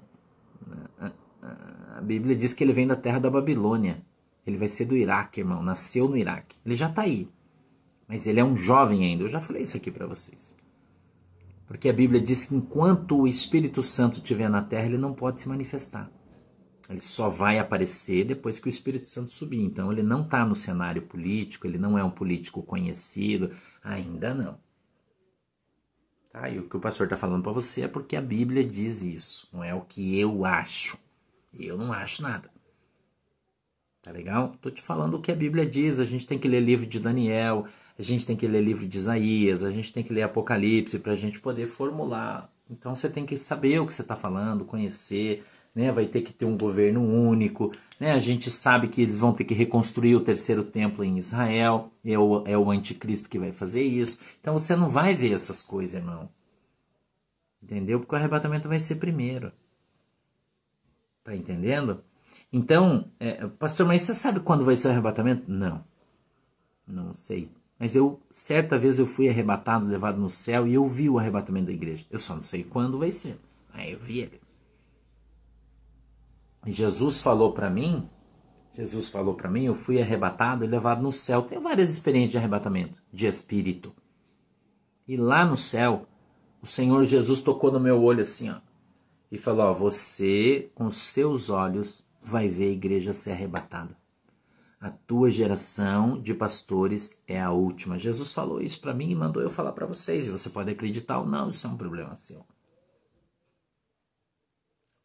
A 1.96 2.00
Bíblia 2.00 2.34
diz 2.34 2.54
que 2.54 2.64
ele 2.64 2.72
vem 2.72 2.86
da 2.86 2.96
terra 2.96 3.18
da 3.18 3.30
Babilônia. 3.30 4.02
Ele 4.46 4.56
vai 4.56 4.68
ser 4.68 4.86
do 4.86 4.96
Iraque, 4.96 5.40
irmão. 5.40 5.62
Nasceu 5.62 6.08
no 6.08 6.16
Iraque. 6.16 6.56
Ele 6.64 6.74
já 6.74 6.88
está 6.88 7.02
aí. 7.02 7.28
Mas 8.06 8.26
ele 8.26 8.40
é 8.40 8.44
um 8.44 8.56
jovem 8.56 9.04
ainda. 9.04 9.24
Eu 9.24 9.28
já 9.28 9.40
falei 9.40 9.62
isso 9.62 9.76
aqui 9.76 9.90
para 9.90 10.06
vocês. 10.06 10.54
Porque 11.66 11.88
a 11.88 11.92
Bíblia 11.92 12.20
diz 12.20 12.44
que 12.44 12.54
enquanto 12.54 13.18
o 13.18 13.26
Espírito 13.26 13.82
Santo 13.82 14.14
estiver 14.14 14.48
na 14.50 14.62
terra, 14.62 14.86
ele 14.86 14.98
não 14.98 15.14
pode 15.14 15.40
se 15.40 15.48
manifestar. 15.48 16.10
Ele 16.88 17.00
só 17.00 17.30
vai 17.30 17.58
aparecer 17.58 18.24
depois 18.24 18.58
que 18.58 18.68
o 18.68 18.70
Espírito 18.70 19.08
Santo 19.08 19.32
subir. 19.32 19.60
Então 19.60 19.90
ele 19.90 20.02
não 20.02 20.22
está 20.22 20.44
no 20.44 20.54
cenário 20.54 21.02
político, 21.02 21.66
ele 21.66 21.78
não 21.78 21.98
é 21.98 22.04
um 22.04 22.10
político 22.10 22.62
conhecido, 22.62 23.50
ainda 23.82 24.34
não. 24.34 24.58
Tá? 26.30 26.50
E 26.50 26.58
o 26.58 26.68
que 26.68 26.76
o 26.76 26.80
pastor 26.80 27.06
está 27.06 27.16
falando 27.16 27.42
para 27.42 27.52
você 27.52 27.82
é 27.82 27.88
porque 27.88 28.16
a 28.16 28.20
Bíblia 28.20 28.64
diz 28.64 29.02
isso, 29.02 29.48
não 29.52 29.64
é 29.64 29.74
o 29.74 29.80
que 29.80 30.18
eu 30.18 30.44
acho. 30.44 30.98
Eu 31.58 31.78
não 31.78 31.92
acho 31.92 32.22
nada. 32.22 32.50
Tá 34.02 34.10
legal? 34.10 34.54
Tô 34.60 34.70
te 34.70 34.82
falando 34.82 35.14
o 35.14 35.20
que 35.20 35.32
a 35.32 35.34
Bíblia 35.36 35.64
diz. 35.64 35.98
A 35.98 36.04
gente 36.04 36.26
tem 36.26 36.38
que 36.38 36.48
ler 36.48 36.60
livro 36.60 36.86
de 36.86 37.00
Daniel, 37.00 37.66
a 37.98 38.02
gente 38.02 38.26
tem 38.26 38.36
que 38.36 38.46
ler 38.46 38.60
livro 38.60 38.86
de 38.86 38.96
Isaías, 38.96 39.62
a 39.62 39.70
gente 39.70 39.92
tem 39.92 40.02
que 40.02 40.12
ler 40.12 40.22
Apocalipse 40.22 40.98
para 40.98 41.12
a 41.12 41.16
gente 41.16 41.40
poder 41.40 41.66
formular. 41.66 42.52
Então 42.68 42.94
você 42.94 43.08
tem 43.08 43.24
que 43.24 43.36
saber 43.36 43.78
o 43.78 43.86
que 43.86 43.92
você 43.92 44.02
está 44.02 44.16
falando, 44.16 44.64
conhecer, 44.64 45.44
né? 45.74 45.92
vai 45.92 46.06
ter 46.06 46.22
que 46.22 46.32
ter 46.32 46.44
um 46.44 46.56
governo 46.56 47.02
único. 47.02 47.72
Né? 48.00 48.12
A 48.12 48.18
gente 48.18 48.50
sabe 48.50 48.88
que 48.88 49.02
eles 49.02 49.18
vão 49.18 49.32
ter 49.32 49.44
que 49.44 49.54
reconstruir 49.54 50.16
o 50.16 50.20
terceiro 50.20 50.64
templo 50.64 51.04
em 51.04 51.18
Israel, 51.18 51.90
é 52.04 52.18
o, 52.18 52.42
é 52.46 52.56
o 52.56 52.70
anticristo 52.70 53.28
que 53.28 53.38
vai 53.38 53.52
fazer 53.52 53.82
isso. 53.82 54.20
Então 54.40 54.58
você 54.58 54.74
não 54.74 54.88
vai 54.88 55.14
ver 55.14 55.32
essas 55.32 55.62
coisas, 55.62 55.94
irmão. 55.94 56.28
Entendeu? 57.62 58.00
Porque 58.00 58.14
o 58.14 58.18
arrebatamento 58.18 58.68
vai 58.68 58.78
ser 58.78 58.96
primeiro. 58.96 59.52
Tá 61.22 61.34
entendendo? 61.34 62.04
Então, 62.52 63.10
é, 63.18 63.46
pastor, 63.46 63.86
mas 63.86 64.02
você 64.02 64.12
sabe 64.12 64.40
quando 64.40 64.64
vai 64.64 64.76
ser 64.76 64.88
o 64.88 64.90
arrebatamento? 64.90 65.50
Não. 65.50 65.84
Não 66.86 67.12
sei. 67.14 67.50
Mas 67.78 67.96
eu, 67.96 68.20
certa 68.30 68.78
vez, 68.78 68.98
eu 68.98 69.06
fui 69.06 69.28
arrebatado, 69.28 69.86
levado 69.86 70.20
no 70.20 70.30
céu, 70.30 70.66
e 70.66 70.74
eu 70.74 70.86
vi 70.86 71.08
o 71.08 71.18
arrebatamento 71.18 71.66
da 71.66 71.72
igreja. 71.72 72.06
Eu 72.10 72.18
só 72.18 72.34
não 72.34 72.42
sei 72.42 72.64
quando 72.64 72.98
vai 72.98 73.10
ser. 73.10 73.38
Aí 73.72 73.92
eu 73.92 74.00
vi 74.00 74.20
ele. 74.20 74.40
Jesus 76.66 77.20
falou 77.20 77.52
para 77.52 77.68
mim, 77.68 78.08
Jesus 78.72 79.08
falou 79.08 79.34
para 79.34 79.50
mim, 79.50 79.64
eu 79.64 79.74
fui 79.74 80.00
arrebatado 80.00 80.64
e 80.64 80.68
levado 80.68 81.02
no 81.02 81.12
céu. 81.12 81.42
Tenho 81.42 81.60
várias 81.60 81.90
experiências 81.90 82.32
de 82.32 82.38
arrebatamento, 82.38 83.02
de 83.12 83.26
espírito. 83.26 83.94
E 85.06 85.16
lá 85.16 85.44
no 85.44 85.56
céu, 85.56 86.06
o 86.62 86.66
Senhor 86.66 87.04
Jesus 87.04 87.40
tocou 87.40 87.70
no 87.70 87.78
meu 87.78 88.02
olho 88.02 88.22
assim, 88.22 88.50
ó, 88.50 88.56
e 89.30 89.36
falou: 89.36 89.66
ó, 89.66 89.72
você 89.72 90.70
com 90.74 90.90
seus 90.90 91.50
olhos 91.50 92.08
vai 92.22 92.48
ver 92.48 92.68
a 92.68 92.72
igreja 92.72 93.12
ser 93.12 93.32
arrebatada. 93.32 93.96
A 94.84 94.90
tua 94.90 95.30
geração 95.30 96.20
de 96.20 96.34
pastores 96.34 97.18
é 97.26 97.40
a 97.40 97.50
última. 97.50 97.96
Jesus 97.96 98.34
falou 98.34 98.60
isso 98.60 98.82
para 98.82 98.92
mim 98.92 99.08
e 99.08 99.14
mandou 99.14 99.42
eu 99.42 99.48
falar 99.48 99.72
para 99.72 99.86
vocês. 99.86 100.26
E 100.26 100.30
você 100.30 100.50
pode 100.50 100.70
acreditar 100.70 101.20
ou 101.20 101.26
não, 101.26 101.48
isso 101.48 101.66
é 101.66 101.70
um 101.70 101.76
problema 101.78 102.14
seu. 102.14 102.44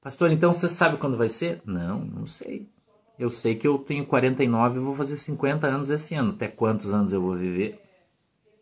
Pastor, 0.01 0.31
então 0.31 0.51
você 0.51 0.67
sabe 0.67 0.97
quando 0.97 1.15
vai 1.15 1.29
ser? 1.29 1.61
Não, 1.65 2.03
não 2.03 2.25
sei. 2.25 2.69
Eu 3.17 3.29
sei 3.29 3.55
que 3.55 3.65
eu 3.65 3.77
tenho 3.77 4.05
49 4.05 4.81
e 4.81 4.83
vou 4.83 4.93
fazer 4.93 5.15
50 5.15 5.65
anos 5.65 5.89
esse 5.89 6.13
ano. 6.13 6.31
Até 6.31 6.49
quantos 6.49 6.93
anos 6.93 7.13
eu 7.13 7.21
vou 7.21 7.37
viver? 7.37 7.81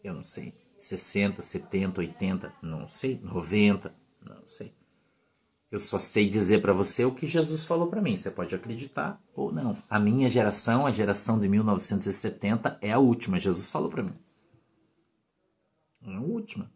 Eu 0.03 0.13
não 0.13 0.23
sei. 0.23 0.53
60, 0.77 1.41
70, 1.41 1.99
80, 1.99 2.53
não 2.61 2.87
sei. 2.87 3.19
90, 3.23 3.91
não 4.21 4.43
sei. 4.45 4.71
Eu 5.69 5.79
só 5.79 5.99
sei 5.99 6.27
dizer 6.27 6.61
para 6.61 6.71
você 6.71 7.03
o 7.03 7.13
que 7.13 7.27
Jesus 7.27 7.65
falou 7.65 7.87
para 7.87 8.01
mim. 8.01 8.15
Você 8.15 8.31
pode 8.31 8.55
acreditar 8.55 9.21
ou 9.35 9.51
não. 9.51 9.77
A 9.89 9.99
minha 9.99 10.29
geração, 10.29 10.85
a 10.85 10.91
geração 10.91 11.37
de 11.37 11.47
1970, 11.49 12.77
é 12.81 12.93
a 12.93 12.99
última. 12.99 13.39
Jesus 13.39 13.69
falou 13.69 13.89
para 13.89 14.03
mim. 14.03 14.13
É 16.05 16.15
a 16.15 16.21
última. 16.21 16.71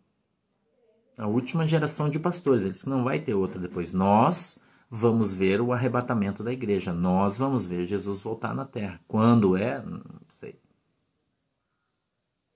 A 1.17 1.25
última 1.25 1.65
geração 1.65 2.09
de 2.09 2.19
pastores. 2.19 2.65
Ele 2.65 2.73
que 2.73 2.89
não 2.89 3.03
vai 3.05 3.19
ter 3.19 3.33
outra 3.33 3.59
depois. 3.59 3.93
Nós 3.93 4.61
vamos 4.89 5.33
ver 5.33 5.61
o 5.61 5.71
arrebatamento 5.71 6.43
da 6.43 6.51
igreja. 6.51 6.93
Nós 6.93 7.37
vamos 7.37 7.65
ver 7.65 7.85
Jesus 7.85 8.19
voltar 8.19 8.53
na 8.53 8.65
terra. 8.65 8.99
Quando 9.07 9.55
é? 9.55 9.81
Não 9.81 10.01
sei. 10.27 10.59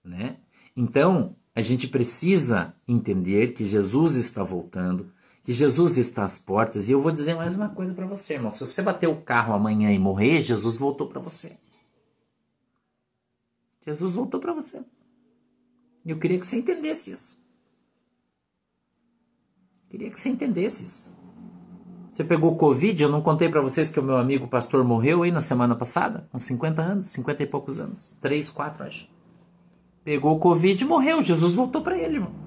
Né? 0.04 0.38
Então, 0.76 1.38
a 1.56 1.62
gente 1.62 1.88
precisa 1.88 2.76
entender 2.86 3.54
que 3.54 3.66
Jesus 3.66 4.18
está 4.18 4.44
voltando 4.44 5.10
que 5.46 5.54
Jesus 5.54 6.00
está 6.00 6.26
às 6.26 6.40
portas. 6.40 6.90
E 6.90 6.92
eu 6.92 7.00
vou 7.00 7.12
dizer 7.12 7.36
mais 7.36 7.56
uma 7.56 7.70
coisa 7.70 7.94
para 7.94 8.08
você, 8.08 8.34
irmão. 8.34 8.50
Se 8.50 8.66
você 8.66 8.82
bater 8.82 9.08
o 9.08 9.22
carro 9.22 9.54
amanhã 9.54 9.94
e 9.94 10.00
morrer, 10.00 10.42
Jesus 10.42 10.76
voltou 10.76 11.08
para 11.08 11.22
você. 11.22 11.56
Jesus 13.86 14.16
voltou 14.16 14.40
para 14.40 14.54
você. 14.54 14.84
E 16.04 16.10
eu 16.10 16.18
queria 16.18 16.40
que 16.40 16.48
você 16.48 16.58
entendesse 16.58 17.12
isso. 17.12 17.38
Queria 19.88 20.10
que 20.10 20.20
você 20.20 20.30
entendesse 20.30 20.84
isso. 20.84 21.14
Você 22.10 22.24
pegou 22.24 22.56
Covid, 22.56 23.04
eu 23.04 23.10
não 23.10 23.22
contei 23.22 23.48
para 23.48 23.62
vocês 23.62 23.92
que 23.92 24.00
o 24.00 24.04
meu 24.04 24.18
amigo 24.18 24.48
pastor 24.48 24.84
morreu 24.84 25.22
aí 25.22 25.32
na 25.32 25.42
semana 25.42 25.76
passada, 25.76 26.28
com 26.32 26.40
50 26.40 26.82
anos, 26.82 27.08
50 27.10 27.44
e 27.44 27.46
poucos 27.46 27.80
anos, 27.80 28.16
3, 28.20 28.50
4 28.50 28.84
acho. 28.84 29.10
Pegou 30.04 30.40
Covid 30.40 30.84
e 30.84 30.88
morreu, 30.88 31.22
Jesus 31.22 31.54
voltou 31.54 31.84
para 31.84 31.98
ele, 31.98 32.16
irmão. 32.16 32.45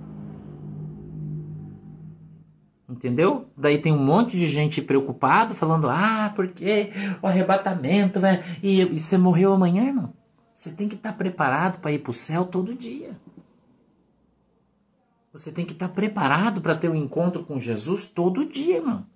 Entendeu? 2.89 3.51
Daí 3.55 3.79
tem 3.79 3.93
um 3.93 4.03
monte 4.03 4.37
de 4.39 4.47
gente 4.47 4.81
preocupado 4.81 5.55
falando: 5.55 5.89
ah, 5.91 6.33
porque 6.35 6.91
o 7.21 7.27
arrebatamento, 7.27 8.19
vai 8.19 8.43
E, 8.63 8.81
e 8.81 8.99
você 8.99 9.19
morreu 9.19 9.53
amanhã, 9.53 9.85
irmão. 9.85 10.15
Você 10.55 10.73
tem 10.73 10.89
que 10.89 10.95
estar 10.95 11.13
tá 11.13 11.19
preparado 11.19 11.81
para 11.81 11.93
ir 11.93 11.99
para 11.99 12.11
o 12.11 12.15
céu 12.15 12.47
todo 12.47 12.75
dia. 12.75 13.17
Você 15.33 15.53
tem 15.53 15.67
que 15.67 15.73
estar 15.73 15.91
preparado 15.91 16.63
para 16.63 16.75
ter 16.75 16.89
um 16.89 16.95
encontro 16.95 17.45
com 17.45 17.61
Jesus 17.61 18.07
todo 18.07 18.47
dia, 18.47 18.79
irmão. 18.79 19.07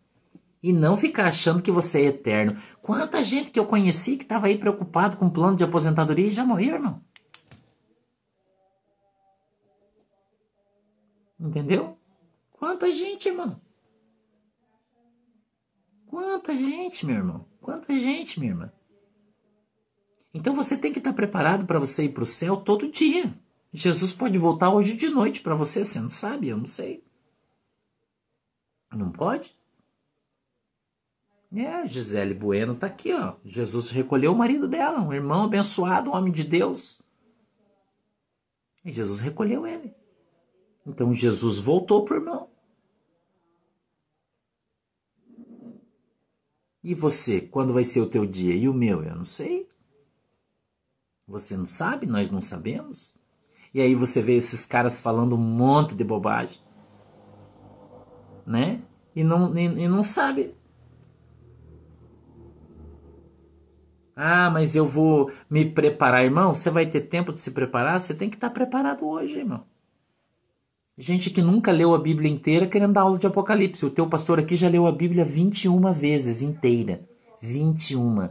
E 0.63 0.73
não 0.73 0.97
ficar 0.97 1.27
achando 1.27 1.63
que 1.63 1.73
você 1.73 2.03
é 2.03 2.07
eterno. 2.07 2.57
Quanta 2.81 3.25
gente 3.25 3.51
que 3.51 3.59
eu 3.59 3.67
conheci 3.67 4.17
que 4.17 4.23
estava 4.23 4.47
aí 4.47 4.57
preocupado 4.57 5.17
com 5.17 5.27
o 5.27 5.31
plano 5.31 5.57
de 5.57 5.65
aposentadoria 5.65 6.29
e 6.29 6.31
já 6.31 6.45
morreu, 6.45 6.75
irmão. 6.75 7.01
Entendeu? 11.41 11.99
Quanta 12.63 12.89
gente, 12.93 13.29
irmão. 13.29 13.61
Quanta 16.07 16.57
gente, 16.57 17.05
meu 17.05 17.17
irmão. 17.17 17.45
Quanta 17.61 17.93
gente, 17.93 18.39
minha 18.39 18.53
irmã. 18.53 18.73
Então 20.33 20.55
você 20.55 20.79
tem 20.79 20.93
que 20.93 21.01
estar 21.01 21.13
preparado 21.13 21.67
para 21.67 21.81
você 21.81 22.05
ir 22.05 22.11
para 22.11 22.23
o 22.23 22.27
céu 22.27 22.57
todo 22.57 22.89
dia. 22.89 23.37
Jesus 23.73 24.13
pode 24.13 24.39
voltar 24.39 24.73
hoje 24.73 24.95
de 24.95 25.09
noite 25.09 25.41
para 25.41 25.57
você, 25.57 25.85
você 25.85 25.99
não 25.99 26.09
sabe, 26.09 26.51
eu 26.51 26.57
não 26.57 26.69
sei. 26.69 27.03
Não 28.93 29.11
pode? 29.11 29.57
É, 31.53 31.85
Gisele 31.85 32.33
Bueno 32.33 32.75
está 32.75 32.87
aqui, 32.87 33.13
ó. 33.13 33.39
Jesus 33.45 33.91
recolheu 33.91 34.31
o 34.31 34.39
marido 34.39 34.69
dela, 34.69 35.01
um 35.01 35.13
irmão 35.13 35.47
abençoado, 35.47 36.11
um 36.11 36.15
homem 36.15 36.33
de 36.33 36.45
Deus. 36.45 37.03
E 38.85 38.93
Jesus 38.93 39.19
recolheu 39.19 39.67
ele. 39.67 39.93
Então 40.87 41.13
Jesus 41.13 41.59
voltou 41.59 42.05
pro 42.05 42.19
irmão. 42.19 42.52
E 46.83 46.95
você, 46.95 47.41
quando 47.41 47.73
vai 47.73 47.85
ser 47.85 48.01
o 48.01 48.09
teu 48.09 48.27
dia? 48.27 48.55
E 48.55 48.69
o 48.69 48.75
meu? 48.75 49.05
Eu 49.05 49.15
não 49.15 49.25
sei. 49.25 49.69
Você 51.27 51.57
não 51.57 51.67
sabe, 51.67 52.07
nós 52.07 52.31
não 52.31 52.43
sabemos. 52.43 53.15
E 53.73 53.81
aí 53.81 53.95
você 53.95 54.21
vê 54.21 54.35
esses 54.35 54.67
caras 54.67 55.01
falando 55.01 55.35
um 55.35 55.39
monte 55.39 55.95
de 55.95 56.05
bobagem. 56.05 56.61
Né? 58.47 58.83
E 59.15 59.23
não, 59.23 59.57
e, 59.57 59.85
e 59.85 59.89
não 59.89 60.03
sabe. 60.03 60.55
Ah, 64.15 64.51
mas 64.51 64.77
eu 64.77 64.87
vou 64.87 65.31
me 65.49 65.65
preparar, 65.71 66.25
irmão. 66.25 66.55
Você 66.55 66.71
vai 66.71 66.87
ter 66.87 67.03
tempo 67.03 67.33
de 67.33 67.41
se 67.41 67.51
preparar? 67.53 68.01
Você 68.01 68.15
tem 68.15 68.29
que 68.29 68.37
estar 68.37 68.51
preparado 68.51 69.07
hoje, 69.07 69.39
irmão. 69.39 69.65
Gente 70.97 71.31
que 71.31 71.41
nunca 71.41 71.73
leu 71.73 71.95
a 71.95 71.99
Bíblia 71.99 72.31
inteira 72.31 72.67
querendo 72.67 72.93
dar 72.93 73.03
aula 73.03 73.19
de 73.19 73.27
Apocalipse. 73.27 73.87
O 73.87 73.91
teu 73.91 74.09
pastor 74.09 74.39
aqui 74.39 74.55
já 74.55 74.69
leu 74.69 74.87
a 74.87 74.93
Bíblia 74.93 75.25
21 75.25 75.93
vezes 75.93 76.43
inteira. 76.43 77.09
21. 77.41 78.29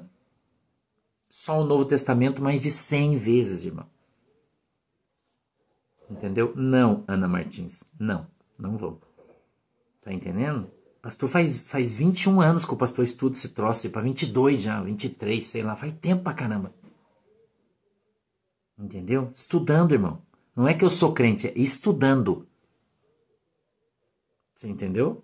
Só 1.28 1.62
o 1.62 1.66
Novo 1.66 1.86
Testamento 1.86 2.42
mais 2.42 2.62
de 2.62 2.70
100 2.70 3.16
vezes, 3.16 3.66
irmão. 3.66 3.86
Entendeu? 6.10 6.54
Não, 6.56 7.04
Ana 7.08 7.28
Martins. 7.28 7.84
Não, 7.98 8.28
não 8.60 8.78
vou. 8.78 9.02
Tá 10.02 10.14
entendendo? 10.14 10.70
Pastor, 11.02 11.30
faz, 11.30 11.58
faz 11.58 11.96
21 11.96 12.42
anos 12.42 12.64
que 12.64 12.74
o 12.74 12.78
pastor 12.78 13.04
estuda 13.04 13.36
esse 13.36 13.50
troço, 13.50 13.90
para 13.90 14.02
22 14.04 14.62
já, 14.62 14.82
23, 14.82 15.44
sei 15.44 15.64
lá, 15.64 15.76
faz 15.76 15.94
tempo 15.94 16.24
pra 16.24 16.34
caramba. 16.34 16.74
Entendeu? 18.78 19.32
Estudando, 19.34 19.94
irmão. 19.94 20.22
Não 20.56 20.68
é 20.68 20.74
que 20.74 20.86
eu 20.86 20.90
sou 20.90 21.14
crente, 21.14 21.48
é 21.48 21.54
estudando. 21.56 22.48
Você 24.62 24.70
entendeu? 24.70 25.24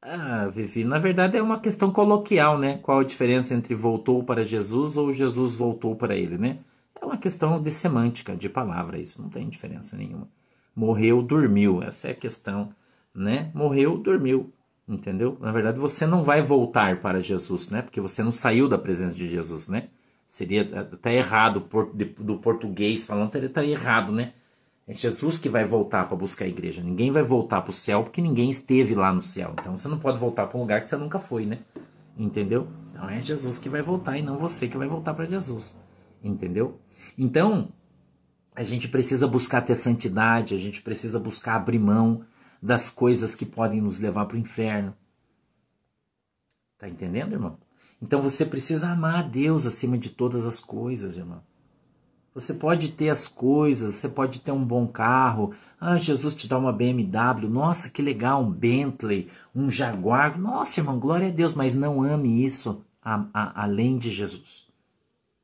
Ah, 0.00 0.46
Vivi, 0.46 0.84
na 0.84 0.96
verdade 1.00 1.36
é 1.36 1.42
uma 1.42 1.58
questão 1.58 1.90
coloquial, 1.90 2.56
né? 2.56 2.78
Qual 2.78 3.00
a 3.00 3.04
diferença 3.04 3.52
entre 3.52 3.74
voltou 3.74 4.22
para 4.22 4.44
Jesus 4.44 4.96
ou 4.96 5.10
Jesus 5.10 5.56
voltou 5.56 5.96
para 5.96 6.14
ele, 6.14 6.38
né? 6.38 6.60
É 7.02 7.04
uma 7.04 7.16
questão 7.18 7.60
de 7.60 7.68
semântica, 7.72 8.36
de 8.36 8.48
palavra, 8.48 8.96
isso 8.96 9.20
não 9.20 9.28
tem 9.28 9.48
diferença 9.48 9.96
nenhuma. 9.96 10.28
Morreu, 10.74 11.20
dormiu, 11.20 11.82
essa 11.82 12.06
é 12.06 12.10
a 12.12 12.14
questão, 12.14 12.72
né? 13.12 13.50
Morreu, 13.52 13.98
dormiu, 13.98 14.52
entendeu? 14.88 15.36
Na 15.40 15.50
verdade, 15.50 15.80
você 15.80 16.06
não 16.06 16.22
vai 16.22 16.40
voltar 16.40 17.00
para 17.00 17.20
Jesus, 17.20 17.70
né? 17.70 17.82
Porque 17.82 18.00
você 18.00 18.22
não 18.22 18.30
saiu 18.30 18.68
da 18.68 18.78
presença 18.78 19.16
de 19.16 19.26
Jesus, 19.26 19.66
né? 19.66 19.88
Seria 20.28 20.62
até 20.80 21.16
errado 21.16 21.66
do 22.20 22.38
português 22.38 23.04
falando, 23.04 23.34
estaria 23.34 23.72
errado, 23.72 24.12
né? 24.12 24.32
É 24.90 24.92
Jesus 24.92 25.38
que 25.38 25.48
vai 25.48 25.64
voltar 25.64 26.08
para 26.08 26.16
buscar 26.16 26.46
a 26.46 26.48
igreja. 26.48 26.82
Ninguém 26.82 27.12
vai 27.12 27.22
voltar 27.22 27.62
para 27.62 27.70
o 27.70 27.72
céu 27.72 28.02
porque 28.02 28.20
ninguém 28.20 28.50
esteve 28.50 28.96
lá 28.96 29.12
no 29.12 29.22
céu. 29.22 29.52
Então 29.52 29.76
você 29.76 29.86
não 29.86 30.00
pode 30.00 30.18
voltar 30.18 30.48
para 30.48 30.58
um 30.58 30.62
lugar 30.62 30.82
que 30.82 30.90
você 30.90 30.96
nunca 30.96 31.20
foi, 31.20 31.46
né? 31.46 31.60
Entendeu? 32.18 32.66
Então 32.90 33.08
é 33.08 33.20
Jesus 33.20 33.56
que 33.56 33.68
vai 33.68 33.82
voltar 33.82 34.18
e 34.18 34.22
não 34.22 34.36
você 34.36 34.66
que 34.66 34.76
vai 34.76 34.88
voltar 34.88 35.14
para 35.14 35.26
Jesus. 35.26 35.76
Entendeu? 36.20 36.80
Então, 37.16 37.72
a 38.52 38.64
gente 38.64 38.88
precisa 38.88 39.28
buscar 39.28 39.62
ter 39.62 39.76
santidade, 39.76 40.56
a 40.56 40.58
gente 40.58 40.82
precisa 40.82 41.20
buscar 41.20 41.54
abrir 41.54 41.78
mão 41.78 42.24
das 42.60 42.90
coisas 42.90 43.36
que 43.36 43.46
podem 43.46 43.80
nos 43.80 44.00
levar 44.00 44.26
para 44.26 44.36
o 44.36 44.40
inferno. 44.40 44.92
Tá 46.76 46.88
entendendo, 46.88 47.34
irmão? 47.34 47.56
Então 48.02 48.20
você 48.20 48.44
precisa 48.44 48.88
amar 48.88 49.20
a 49.20 49.22
Deus 49.22 49.66
acima 49.66 49.96
de 49.96 50.10
todas 50.10 50.46
as 50.48 50.58
coisas, 50.58 51.16
irmão. 51.16 51.48
Você 52.32 52.54
pode 52.54 52.92
ter 52.92 53.08
as 53.08 53.26
coisas, 53.26 53.96
você 53.96 54.08
pode 54.08 54.40
ter 54.40 54.52
um 54.52 54.64
bom 54.64 54.86
carro. 54.86 55.52
Ah, 55.80 55.96
Jesus 55.96 56.34
te 56.34 56.46
dá 56.46 56.56
uma 56.56 56.72
BMW. 56.72 57.48
Nossa, 57.48 57.90
que 57.90 58.00
legal, 58.00 58.42
um 58.42 58.50
Bentley, 58.50 59.28
um 59.54 59.68
Jaguar. 59.68 60.38
Nossa, 60.38 60.78
irmão, 60.78 60.98
glória 60.98 61.28
a 61.28 61.32
Deus, 61.32 61.54
mas 61.54 61.74
não 61.74 62.02
ame 62.02 62.44
isso 62.44 62.84
a, 63.02 63.26
a, 63.34 63.64
além 63.64 63.98
de 63.98 64.10
Jesus. 64.10 64.66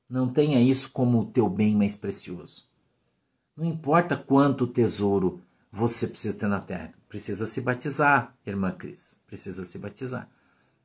Não 0.09 0.29
tenha 0.29 0.61
isso 0.61 0.92
como 0.92 1.20
o 1.20 1.27
teu 1.27 1.49
bem 1.49 1.75
mais 1.75 1.96
precioso. 1.96 2.68
Não 3.57 3.64
importa 3.64 4.16
quanto 4.16 4.66
tesouro 4.66 5.42
você 5.72 6.07
precisa 6.07 6.38
ter 6.38 6.46
na 6.46 6.61
terra. 6.61 6.92
Precisa 7.09 7.46
se 7.46 7.61
batizar, 7.61 8.33
irmã 8.46 8.70
Cris. 8.70 9.18
Precisa 9.27 9.64
se 9.64 9.79
batizar. 9.79 10.29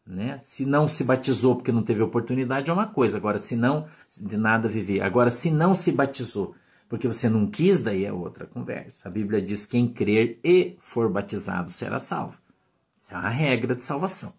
Né? 0.05 0.39
Se 0.41 0.65
não 0.65 0.87
se 0.87 1.03
batizou 1.03 1.55
porque 1.55 1.71
não 1.71 1.83
teve 1.83 2.01
oportunidade 2.01 2.69
é 2.69 2.73
uma 2.73 2.87
coisa, 2.87 3.17
agora 3.17 3.37
se 3.37 3.55
não, 3.55 3.87
de 4.19 4.35
nada 4.35 4.67
viver. 4.67 5.01
Agora, 5.01 5.29
se 5.29 5.51
não 5.51 5.73
se 5.73 5.91
batizou 5.91 6.55
porque 6.91 7.07
você 7.07 7.29
não 7.29 7.47
quis, 7.47 7.81
daí 7.81 8.03
é 8.03 8.11
outra 8.11 8.45
conversa. 8.45 9.07
A 9.07 9.11
Bíblia 9.11 9.41
diz: 9.41 9.65
quem 9.65 9.87
crer 9.87 10.37
e 10.43 10.75
for 10.77 11.09
batizado 11.09 11.71
será 11.71 11.99
salvo. 11.99 12.37
Isso 12.99 13.13
é 13.13 13.17
uma 13.17 13.29
regra 13.29 13.73
de 13.73 13.81
salvação. 13.81 14.33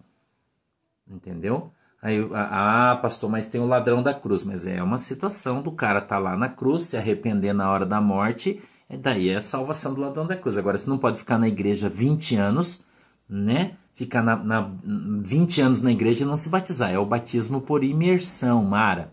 Entendeu? 1.09 1.72
Aí, 2.03 2.18
ah, 2.35 2.98
pastor, 3.01 3.31
mas 3.31 3.46
tem 3.46 3.59
o 3.59 3.66
ladrão 3.66 4.03
da 4.03 4.12
cruz. 4.12 4.44
Mas 4.44 4.66
é 4.66 4.83
uma 4.83 4.98
situação 4.98 5.62
do 5.62 5.72
cara 5.72 6.03
tá 6.03 6.18
lá 6.18 6.37
na 6.37 6.51
cruz, 6.51 6.85
se 6.85 6.96
arrepender 6.98 7.55
na 7.55 7.70
hora 7.70 7.87
da 7.87 8.03
morte, 8.03 8.61
daí 9.01 9.31
é 9.31 9.37
a 9.37 9.40
salvação 9.40 9.94
do 9.94 10.03
ladrão 10.03 10.27
da 10.27 10.37
cruz. 10.37 10.59
Agora, 10.59 10.77
você 10.77 10.90
não 10.90 10.98
pode 10.98 11.18
ficar 11.18 11.38
na 11.38 11.48
igreja 11.48 11.88
20 11.88 12.37
anos, 12.37 12.87
né? 13.27 13.79
Ficar 13.92 14.22
na, 14.22 14.37
na, 14.37 14.74
20 15.22 15.61
anos 15.61 15.83
na 15.83 15.92
igreja 15.92 16.24
e 16.24 16.26
não 16.26 16.37
se 16.37 16.48
batizar. 16.48 16.90
É 16.90 16.98
o 16.98 17.07
batismo 17.07 17.61
por 17.61 17.85
imersão, 17.85 18.64
Mara. 18.64 19.12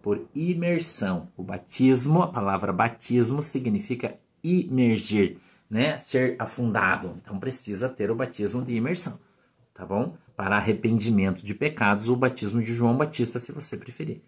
Por 0.00 0.26
imersão. 0.34 1.28
O 1.36 1.42
batismo, 1.42 2.22
a 2.22 2.28
palavra 2.28 2.72
batismo 2.72 3.42
significa 3.42 4.16
imergir, 4.42 5.38
né? 5.68 5.98
Ser 5.98 6.36
afundado. 6.38 7.16
Então 7.22 7.38
precisa 7.38 7.88
ter 7.88 8.10
o 8.10 8.16
batismo 8.16 8.62
de 8.62 8.74
imersão, 8.74 9.18
tá 9.74 9.84
bom? 9.84 10.16
Para 10.36 10.56
arrependimento 10.56 11.44
de 11.44 11.54
pecados, 11.54 12.08
o 12.08 12.16
batismo 12.16 12.60
de 12.60 12.72
João 12.72 12.96
Batista, 12.96 13.38
se 13.38 13.52
você 13.52 13.76
preferir. 13.76 14.22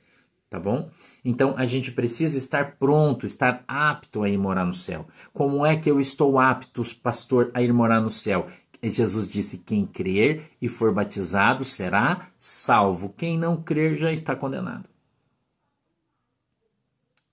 Tá 0.50 0.60
bom? 0.60 0.88
Então 1.24 1.54
a 1.56 1.66
gente 1.66 1.90
precisa 1.90 2.38
estar 2.38 2.76
pronto, 2.76 3.26
estar 3.26 3.64
apto 3.66 4.22
a 4.22 4.28
ir 4.28 4.38
morar 4.38 4.64
no 4.64 4.72
céu. 4.72 5.08
Como 5.32 5.66
é 5.66 5.76
que 5.76 5.90
eu 5.90 5.98
estou 5.98 6.38
apto, 6.38 6.84
pastor, 7.02 7.50
a 7.52 7.60
ir 7.60 7.72
morar 7.72 8.00
no 8.00 8.10
céu? 8.10 8.46
Jesus 8.90 9.28
disse: 9.28 9.58
Quem 9.58 9.86
crer 9.86 10.50
e 10.60 10.68
for 10.68 10.92
batizado 10.92 11.64
será 11.64 12.28
salvo. 12.38 13.10
Quem 13.10 13.38
não 13.38 13.62
crer 13.62 13.96
já 13.96 14.12
está 14.12 14.36
condenado. 14.36 14.88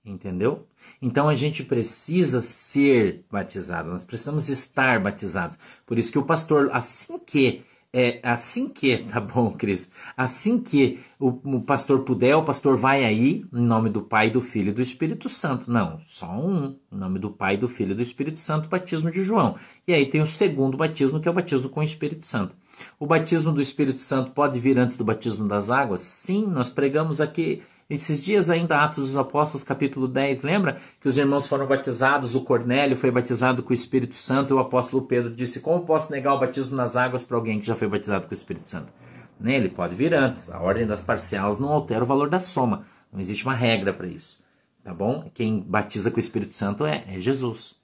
Entendeu? 0.03 0.67
Então 1.01 1.29
a 1.29 1.35
gente 1.35 1.63
precisa 1.63 2.41
ser 2.41 3.23
batizado, 3.29 3.89
nós 3.89 4.03
precisamos 4.03 4.49
estar 4.49 4.99
batizados. 4.99 5.57
Por 5.85 5.99
isso 5.99 6.11
que 6.11 6.17
o 6.17 6.25
pastor, 6.25 6.71
assim 6.73 7.19
que 7.19 7.63
é 7.93 8.19
assim 8.23 8.69
que, 8.69 8.97
tá 9.11 9.19
bom, 9.19 9.51
Cris? 9.51 9.91
Assim 10.15 10.61
que 10.61 10.99
o, 11.19 11.27
o, 11.57 11.61
pastor 11.61 12.03
puder, 12.03 12.35
o 12.35 12.43
pastor 12.43 12.77
vai 12.77 13.03
aí, 13.03 13.45
em 13.53 13.65
nome 13.65 13.89
do 13.89 14.01
Pai, 14.01 14.29
do 14.29 14.41
Filho 14.41 14.69
e 14.69 14.73
do 14.73 14.81
Espírito 14.81 15.27
Santo. 15.27 15.69
Não, 15.69 15.99
só 16.05 16.31
um. 16.31 16.77
Em 16.91 16.97
nome 16.97 17.19
do 17.19 17.29
Pai, 17.29 17.57
do 17.57 17.67
Filho 17.67 17.91
e 17.91 17.95
do 17.95 18.01
Espírito 18.01 18.39
Santo, 18.39 18.69
batismo 18.69 19.11
de 19.11 19.23
João. 19.23 19.55
E 19.87 19.93
aí 19.93 20.05
tem 20.05 20.21
o 20.21 20.27
segundo 20.27 20.77
batismo, 20.77 21.19
que 21.19 21.27
é 21.27 21.31
o 21.31 21.33
batismo 21.33 21.69
com 21.69 21.81
o 21.81 21.83
Espírito 21.83 22.25
Santo. 22.25 22.55
O 22.99 23.05
batismo 23.05 23.51
do 23.51 23.61
Espírito 23.61 23.99
Santo 23.99 24.31
pode 24.31 24.59
vir 24.59 24.77
antes 24.79 24.97
do 24.97 25.03
batismo 25.03 25.47
das 25.47 25.69
águas? 25.69 26.01
Sim, 26.01 26.47
nós 26.47 26.69
pregamos 26.69 27.19
aqui 27.19 27.61
esses 27.93 28.21
dias 28.21 28.49
ainda, 28.49 28.81
Atos 28.81 29.09
dos 29.09 29.17
Apóstolos, 29.17 29.65
capítulo 29.65 30.07
10, 30.07 30.43
lembra 30.43 30.79
que 30.97 31.09
os 31.09 31.17
irmãos 31.17 31.45
foram 31.45 31.67
batizados, 31.67 32.35
o 32.35 32.41
Cornélio 32.41 32.95
foi 32.95 33.11
batizado 33.11 33.61
com 33.61 33.71
o 33.71 33.73
Espírito 33.73 34.15
Santo, 34.15 34.53
e 34.53 34.55
o 34.55 34.59
apóstolo 34.59 35.03
Pedro 35.03 35.29
disse: 35.29 35.59
Como 35.59 35.85
posso 35.85 36.09
negar 36.09 36.33
o 36.33 36.39
batismo 36.39 36.77
nas 36.77 36.95
águas 36.95 37.21
para 37.21 37.35
alguém 37.35 37.59
que 37.59 37.65
já 37.65 37.75
foi 37.75 37.89
batizado 37.89 38.27
com 38.27 38.31
o 38.31 38.33
Espírito 38.33 38.69
Santo? 38.69 38.93
Né, 39.37 39.57
ele 39.57 39.67
pode 39.67 39.93
vir 39.93 40.13
antes, 40.13 40.49
a 40.49 40.61
ordem 40.61 40.87
das 40.87 41.01
parciais 41.01 41.59
não 41.59 41.69
altera 41.69 42.05
o 42.05 42.07
valor 42.07 42.29
da 42.29 42.39
soma, 42.39 42.85
não 43.11 43.19
existe 43.19 43.43
uma 43.43 43.55
regra 43.55 43.91
para 43.91 44.07
isso, 44.07 44.41
tá 44.85 44.93
bom? 44.93 45.29
Quem 45.33 45.59
batiza 45.59 46.09
com 46.09 46.17
o 46.17 46.21
Espírito 46.21 46.55
Santo 46.55 46.85
é, 46.85 47.03
é 47.09 47.19
Jesus, 47.19 47.77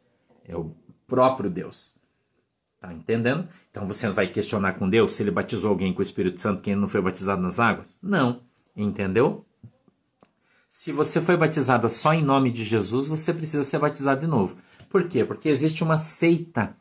é 0.47 0.55
o 0.55 0.71
próprio 1.05 1.49
Deus. 1.49 1.97
Tá 2.79 2.93
entendendo? 2.93 3.49
Então 3.71 3.85
você 3.85 4.07
vai 4.09 4.27
questionar 4.27 4.73
com 4.73 4.89
Deus 4.89 5.11
se 5.11 5.23
ele 5.23 5.31
batizou 5.31 5.71
alguém 5.71 5.91
com 5.91 5.99
o 5.99 6.03
Espírito 6.03 6.39
Santo 6.39 6.61
quem 6.61 6.75
não 6.75 6.87
foi 6.87 7.01
batizado 7.01 7.41
nas 7.41 7.59
águas? 7.59 7.97
Não. 8.01 8.41
Entendeu? 8.75 9.46
Se 10.79 10.91
você 10.91 11.19
foi 11.19 11.35
batizado 11.35 11.89
só 11.89 12.13
em 12.13 12.23
nome 12.23 12.51
de 12.51 12.63
Jesus, 12.63 13.07
você 13.07 13.33
precisa 13.33 13.63
ser 13.63 13.79
batizado 13.79 14.21
de 14.21 14.27
novo. 14.27 14.57
Por 14.91 15.07
quê? 15.07 15.25
Porque 15.25 15.49
existe 15.49 15.83
uma 15.83 15.97
seita 15.97 16.77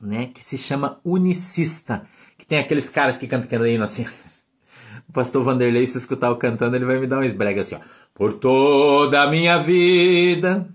né, 0.00 0.26
que 0.26 0.42
se 0.42 0.58
chama 0.58 0.98
unicista, 1.04 2.04
que 2.36 2.44
tem 2.44 2.58
aqueles 2.58 2.90
caras 2.90 3.16
que 3.16 3.28
cantam 3.28 3.46
aquele 3.46 3.80
assim. 3.80 4.04
O 5.08 5.12
pastor 5.12 5.44
Vanderlei, 5.44 5.86
se 5.86 5.98
escutar 5.98 6.32
o 6.32 6.36
cantando, 6.36 6.74
ele 6.74 6.84
vai 6.84 6.98
me 6.98 7.06
dar 7.06 7.18
um 7.18 7.22
esbrega 7.22 7.60
assim, 7.60 7.76
ó. 7.76 7.80
Por 8.12 8.34
toda 8.34 9.22
a 9.22 9.30
minha 9.30 9.56
vida, 9.58 10.68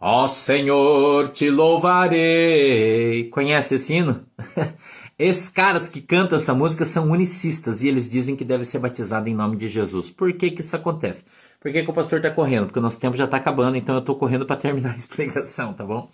ó 0.00 0.26
Senhor, 0.26 1.28
te 1.28 1.50
louvarei. 1.50 3.28
Conhece 3.28 3.74
esse 3.74 3.92
hino? 3.92 4.26
Esses 5.24 5.48
caras 5.48 5.86
que 5.86 6.00
cantam 6.00 6.34
essa 6.34 6.52
música 6.52 6.84
são 6.84 7.08
unicistas 7.08 7.80
e 7.80 7.86
eles 7.86 8.08
dizem 8.08 8.34
que 8.34 8.44
deve 8.44 8.64
ser 8.64 8.80
batizado 8.80 9.28
em 9.28 9.34
nome 9.34 9.56
de 9.56 9.68
Jesus. 9.68 10.10
Por 10.10 10.32
que 10.32 10.50
que 10.50 10.62
isso 10.62 10.74
acontece? 10.74 11.26
Por 11.60 11.70
que, 11.70 11.84
que 11.84 11.90
o 11.92 11.94
pastor 11.94 12.18
está 12.18 12.28
correndo? 12.28 12.66
Porque 12.66 12.80
o 12.80 12.82
nosso 12.82 12.98
tempo 12.98 13.16
já 13.16 13.26
está 13.26 13.36
acabando, 13.36 13.76
então 13.76 13.94
eu 13.94 14.00
estou 14.00 14.16
correndo 14.16 14.44
para 14.44 14.56
terminar 14.56 14.90
a 14.94 14.96
explicação, 14.96 15.72
tá 15.74 15.84
bom? 15.84 16.10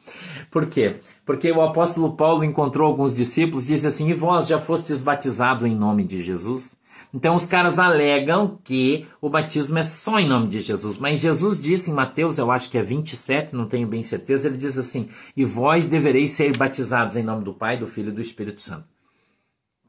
Por 0.50 0.66
quê? 0.66 0.96
Porque 1.24 1.50
o 1.50 1.62
apóstolo 1.62 2.16
Paulo 2.16 2.44
encontrou 2.44 2.86
alguns 2.86 3.14
discípulos 3.14 3.64
e 3.64 3.68
disse 3.68 3.86
assim: 3.86 4.10
E 4.10 4.12
vós 4.12 4.46
já 4.46 4.58
fostes 4.58 5.00
batizados 5.00 5.64
em 5.64 5.74
nome 5.74 6.04
de 6.04 6.22
Jesus? 6.22 6.78
Então 7.14 7.34
os 7.34 7.46
caras 7.46 7.78
alegam 7.78 8.58
que 8.62 9.06
o 9.22 9.30
batismo 9.30 9.78
é 9.78 9.82
só 9.82 10.18
em 10.18 10.28
nome 10.28 10.48
de 10.48 10.60
Jesus, 10.60 10.98
mas 10.98 11.20
Jesus 11.20 11.58
disse 11.58 11.90
em 11.90 11.94
Mateus, 11.94 12.36
eu 12.36 12.50
acho 12.50 12.68
que 12.68 12.76
é 12.76 12.82
27, 12.82 13.56
não 13.56 13.66
tenho 13.66 13.88
bem 13.88 14.04
certeza, 14.04 14.48
ele 14.48 14.58
diz 14.58 14.76
assim: 14.76 15.08
E 15.34 15.46
vós 15.46 15.86
devereis 15.86 16.32
ser 16.32 16.54
batizados 16.54 17.16
em 17.16 17.22
nome 17.22 17.42
do 17.42 17.54
Pai, 17.54 17.78
do 17.78 17.86
Filho 17.86 18.10
e 18.10 18.12
do 18.12 18.20
Espírito 18.20 18.60
Santo. 18.60 18.97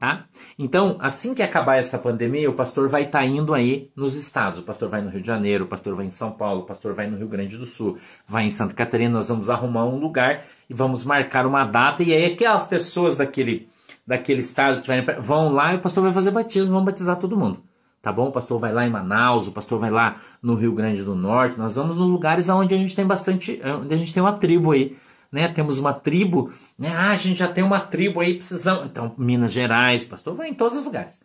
Tá? 0.00 0.24
Então, 0.58 0.96
assim 0.98 1.34
que 1.34 1.42
acabar 1.42 1.76
essa 1.76 1.98
pandemia, 1.98 2.48
o 2.48 2.54
pastor 2.54 2.88
vai 2.88 3.02
estar 3.02 3.18
tá 3.18 3.24
indo 3.26 3.52
aí 3.52 3.90
nos 3.94 4.16
estados. 4.16 4.58
O 4.58 4.62
pastor 4.62 4.88
vai 4.88 5.02
no 5.02 5.10
Rio 5.10 5.20
de 5.20 5.26
Janeiro, 5.26 5.64
o 5.64 5.68
pastor 5.68 5.94
vai 5.94 6.06
em 6.06 6.10
São 6.10 6.32
Paulo, 6.32 6.62
o 6.62 6.64
pastor 6.64 6.94
vai 6.94 7.06
no 7.06 7.18
Rio 7.18 7.28
Grande 7.28 7.58
do 7.58 7.66
Sul, 7.66 7.98
vai 8.26 8.44
em 8.44 8.50
Santa 8.50 8.72
Catarina. 8.72 9.12
Nós 9.12 9.28
vamos 9.28 9.50
arrumar 9.50 9.84
um 9.84 9.98
lugar 9.98 10.42
e 10.70 10.72
vamos 10.72 11.04
marcar 11.04 11.44
uma 11.44 11.66
data. 11.66 12.02
E 12.02 12.14
aí, 12.14 12.32
aquelas 12.32 12.64
pessoas 12.64 13.14
daquele, 13.14 13.68
daquele 14.06 14.40
estado 14.40 14.80
que 14.80 14.90
vão 15.20 15.52
lá 15.52 15.74
e 15.74 15.76
o 15.76 15.80
pastor 15.80 16.02
vai 16.02 16.14
fazer 16.14 16.30
batismo, 16.30 16.76
vão 16.76 16.84
batizar 16.86 17.18
todo 17.18 17.36
mundo. 17.36 17.62
Tá 18.00 18.10
bom? 18.10 18.28
O 18.28 18.32
pastor 18.32 18.58
vai 18.58 18.72
lá 18.72 18.86
em 18.86 18.90
Manaus, 18.90 19.48
o 19.48 19.52
pastor 19.52 19.78
vai 19.78 19.90
lá 19.90 20.16
no 20.42 20.54
Rio 20.54 20.72
Grande 20.72 21.04
do 21.04 21.14
Norte. 21.14 21.58
Nós 21.58 21.76
vamos 21.76 21.98
nos 21.98 22.08
lugares 22.08 22.48
onde 22.48 22.74
a 22.74 22.78
gente 22.78 22.96
tem 22.96 23.06
bastante, 23.06 23.60
onde 23.82 23.94
a 23.94 23.98
gente 23.98 24.14
tem 24.14 24.22
uma 24.22 24.32
tribo 24.32 24.72
aí 24.72 24.96
né? 25.30 25.48
Temos 25.48 25.78
uma 25.78 25.92
tribo, 25.92 26.52
né? 26.78 26.92
Ah, 26.94 27.10
a 27.10 27.16
gente 27.16 27.38
já 27.38 27.48
tem 27.48 27.62
uma 27.62 27.80
tribo 27.80 28.20
aí, 28.20 28.34
precisamos. 28.34 28.86
Então, 28.86 29.14
Minas 29.16 29.52
Gerais, 29.52 30.04
pastor 30.04 30.34
vai 30.34 30.48
em 30.48 30.54
todos 30.54 30.78
os 30.78 30.84
lugares. 30.84 31.22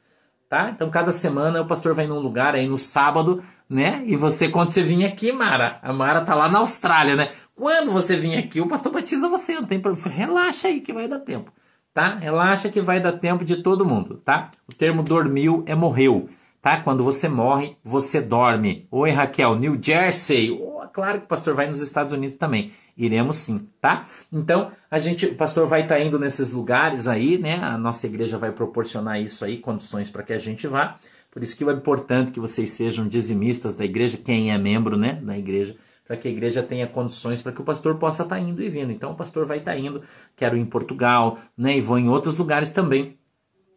Tá? 0.47 0.70
Então, 0.70 0.91
cada 0.91 1.12
semana 1.12 1.62
o 1.62 1.66
pastor 1.66 1.95
vai 1.95 2.06
num 2.06 2.20
lugar 2.20 2.53
aí 2.53 2.68
no 2.68 2.78
sábado, 2.78 3.43
né? 3.68 4.03
E 4.06 4.16
você, 4.16 4.47
quando 4.47 4.70
você 4.70 4.84
vir 4.84 5.03
aqui, 5.03 5.32
Mara, 5.32 5.80
a 5.82 5.91
Mara 5.91 6.22
tá 6.22 6.36
lá 6.36 6.47
na 6.47 6.60
Austrália, 6.60 7.16
né? 7.16 7.30
Quando 7.56 7.91
você 7.91 8.16
vir 8.16 8.38
aqui, 8.38 8.62
o 8.62 8.68
pastor 8.68 8.91
batiza 8.91 9.28
você, 9.28 9.56
não 9.56 9.66
tem 9.66 9.80
problema. 9.80 10.08
Relaxa 10.08 10.68
aí 10.68 10.82
que 10.82 10.93
vai 10.93 11.08
dar 11.08 11.20
tempo, 11.20 11.51
tá? 11.91 12.16
Relaxa 12.16 12.70
que 12.70 12.80
vai 12.80 12.99
dar 12.99 13.14
tempo 13.14 13.43
de 13.43 13.64
todo 13.64 13.84
mundo, 13.84 14.22
tá? 14.24 14.51
O 14.70 14.74
termo 14.74 15.01
dormiu 15.01 15.64
é 15.66 15.74
morreu 15.74 16.30
tá? 16.66 16.82
Quando 16.82 17.03
você 17.03 17.30
morre, 17.30 17.78
você 17.84 18.20
dorme. 18.20 18.88
Oi, 18.89 19.11
Raquel, 19.11 19.55
New 19.55 19.78
Jersey. 19.80 20.49
Oh, 20.49 20.82
claro 20.91 21.20
que 21.20 21.26
o 21.26 21.28
pastor 21.28 21.53
vai 21.53 21.68
nos 21.68 21.80
Estados 21.80 22.11
Unidos 22.11 22.38
também. 22.38 22.72
Iremos 22.97 23.36
sim, 23.36 23.70
tá? 23.80 24.03
Então, 24.34 24.72
a 24.89 24.97
gente, 24.97 25.28
o 25.28 25.36
pastor 25.36 25.68
vai 25.68 25.84
estar 25.84 25.93
tá 25.93 26.01
indo 26.01 26.18
nesses 26.18 26.53
lugares 26.53 27.07
aí, 27.07 27.38
né? 27.38 27.57
A 27.57 27.78
nossa 27.78 28.07
igreja 28.07 28.39
vai 28.39 28.51
proporcionar 28.51 29.22
isso 29.22 29.45
aí, 29.45 29.59
condições 29.59 30.09
para 30.09 30.24
que 30.24 30.34
a 30.34 30.39
gente 30.39 30.66
vá. 30.66 30.97
Por 31.30 31.43
isso 31.43 31.55
que 31.55 31.63
é 31.63 31.72
importante 31.72 32.32
que 32.32 32.39
vocês 32.39 32.72
sejam 32.72 33.07
dizimistas 33.07 33.76
da 33.76 33.86
igreja, 33.86 34.18
quem 34.18 34.51
é 34.51 34.57
membro, 34.57 34.97
né, 34.97 35.20
da 35.22 35.38
igreja, 35.38 35.76
para 36.07 36.18
que 36.18 36.28
a 36.28 36.32
igreja 36.32 36.63
tenha 36.63 36.88
condições 36.88 37.43
para 37.43 37.51
que 37.51 37.61
o 37.61 37.63
pastor 37.63 37.99
possa 37.99 38.24
estar 38.24 38.38
tá 38.38 38.41
indo 38.41 38.63
e 38.63 38.70
vindo. 38.70 38.91
Então, 38.91 39.11
o 39.11 39.16
pastor 39.16 39.45
vai 39.45 39.59
estar 39.59 39.74
tá 39.74 39.78
indo, 39.78 40.01
quero 40.36 40.57
ir 40.57 40.61
em 40.61 40.66
Portugal, 40.66 41.38
né, 41.55 41.78
e 41.78 41.82
vou 41.82 41.99
em 41.99 42.09
outros 42.09 42.39
lugares 42.39 42.72
também 42.72 43.16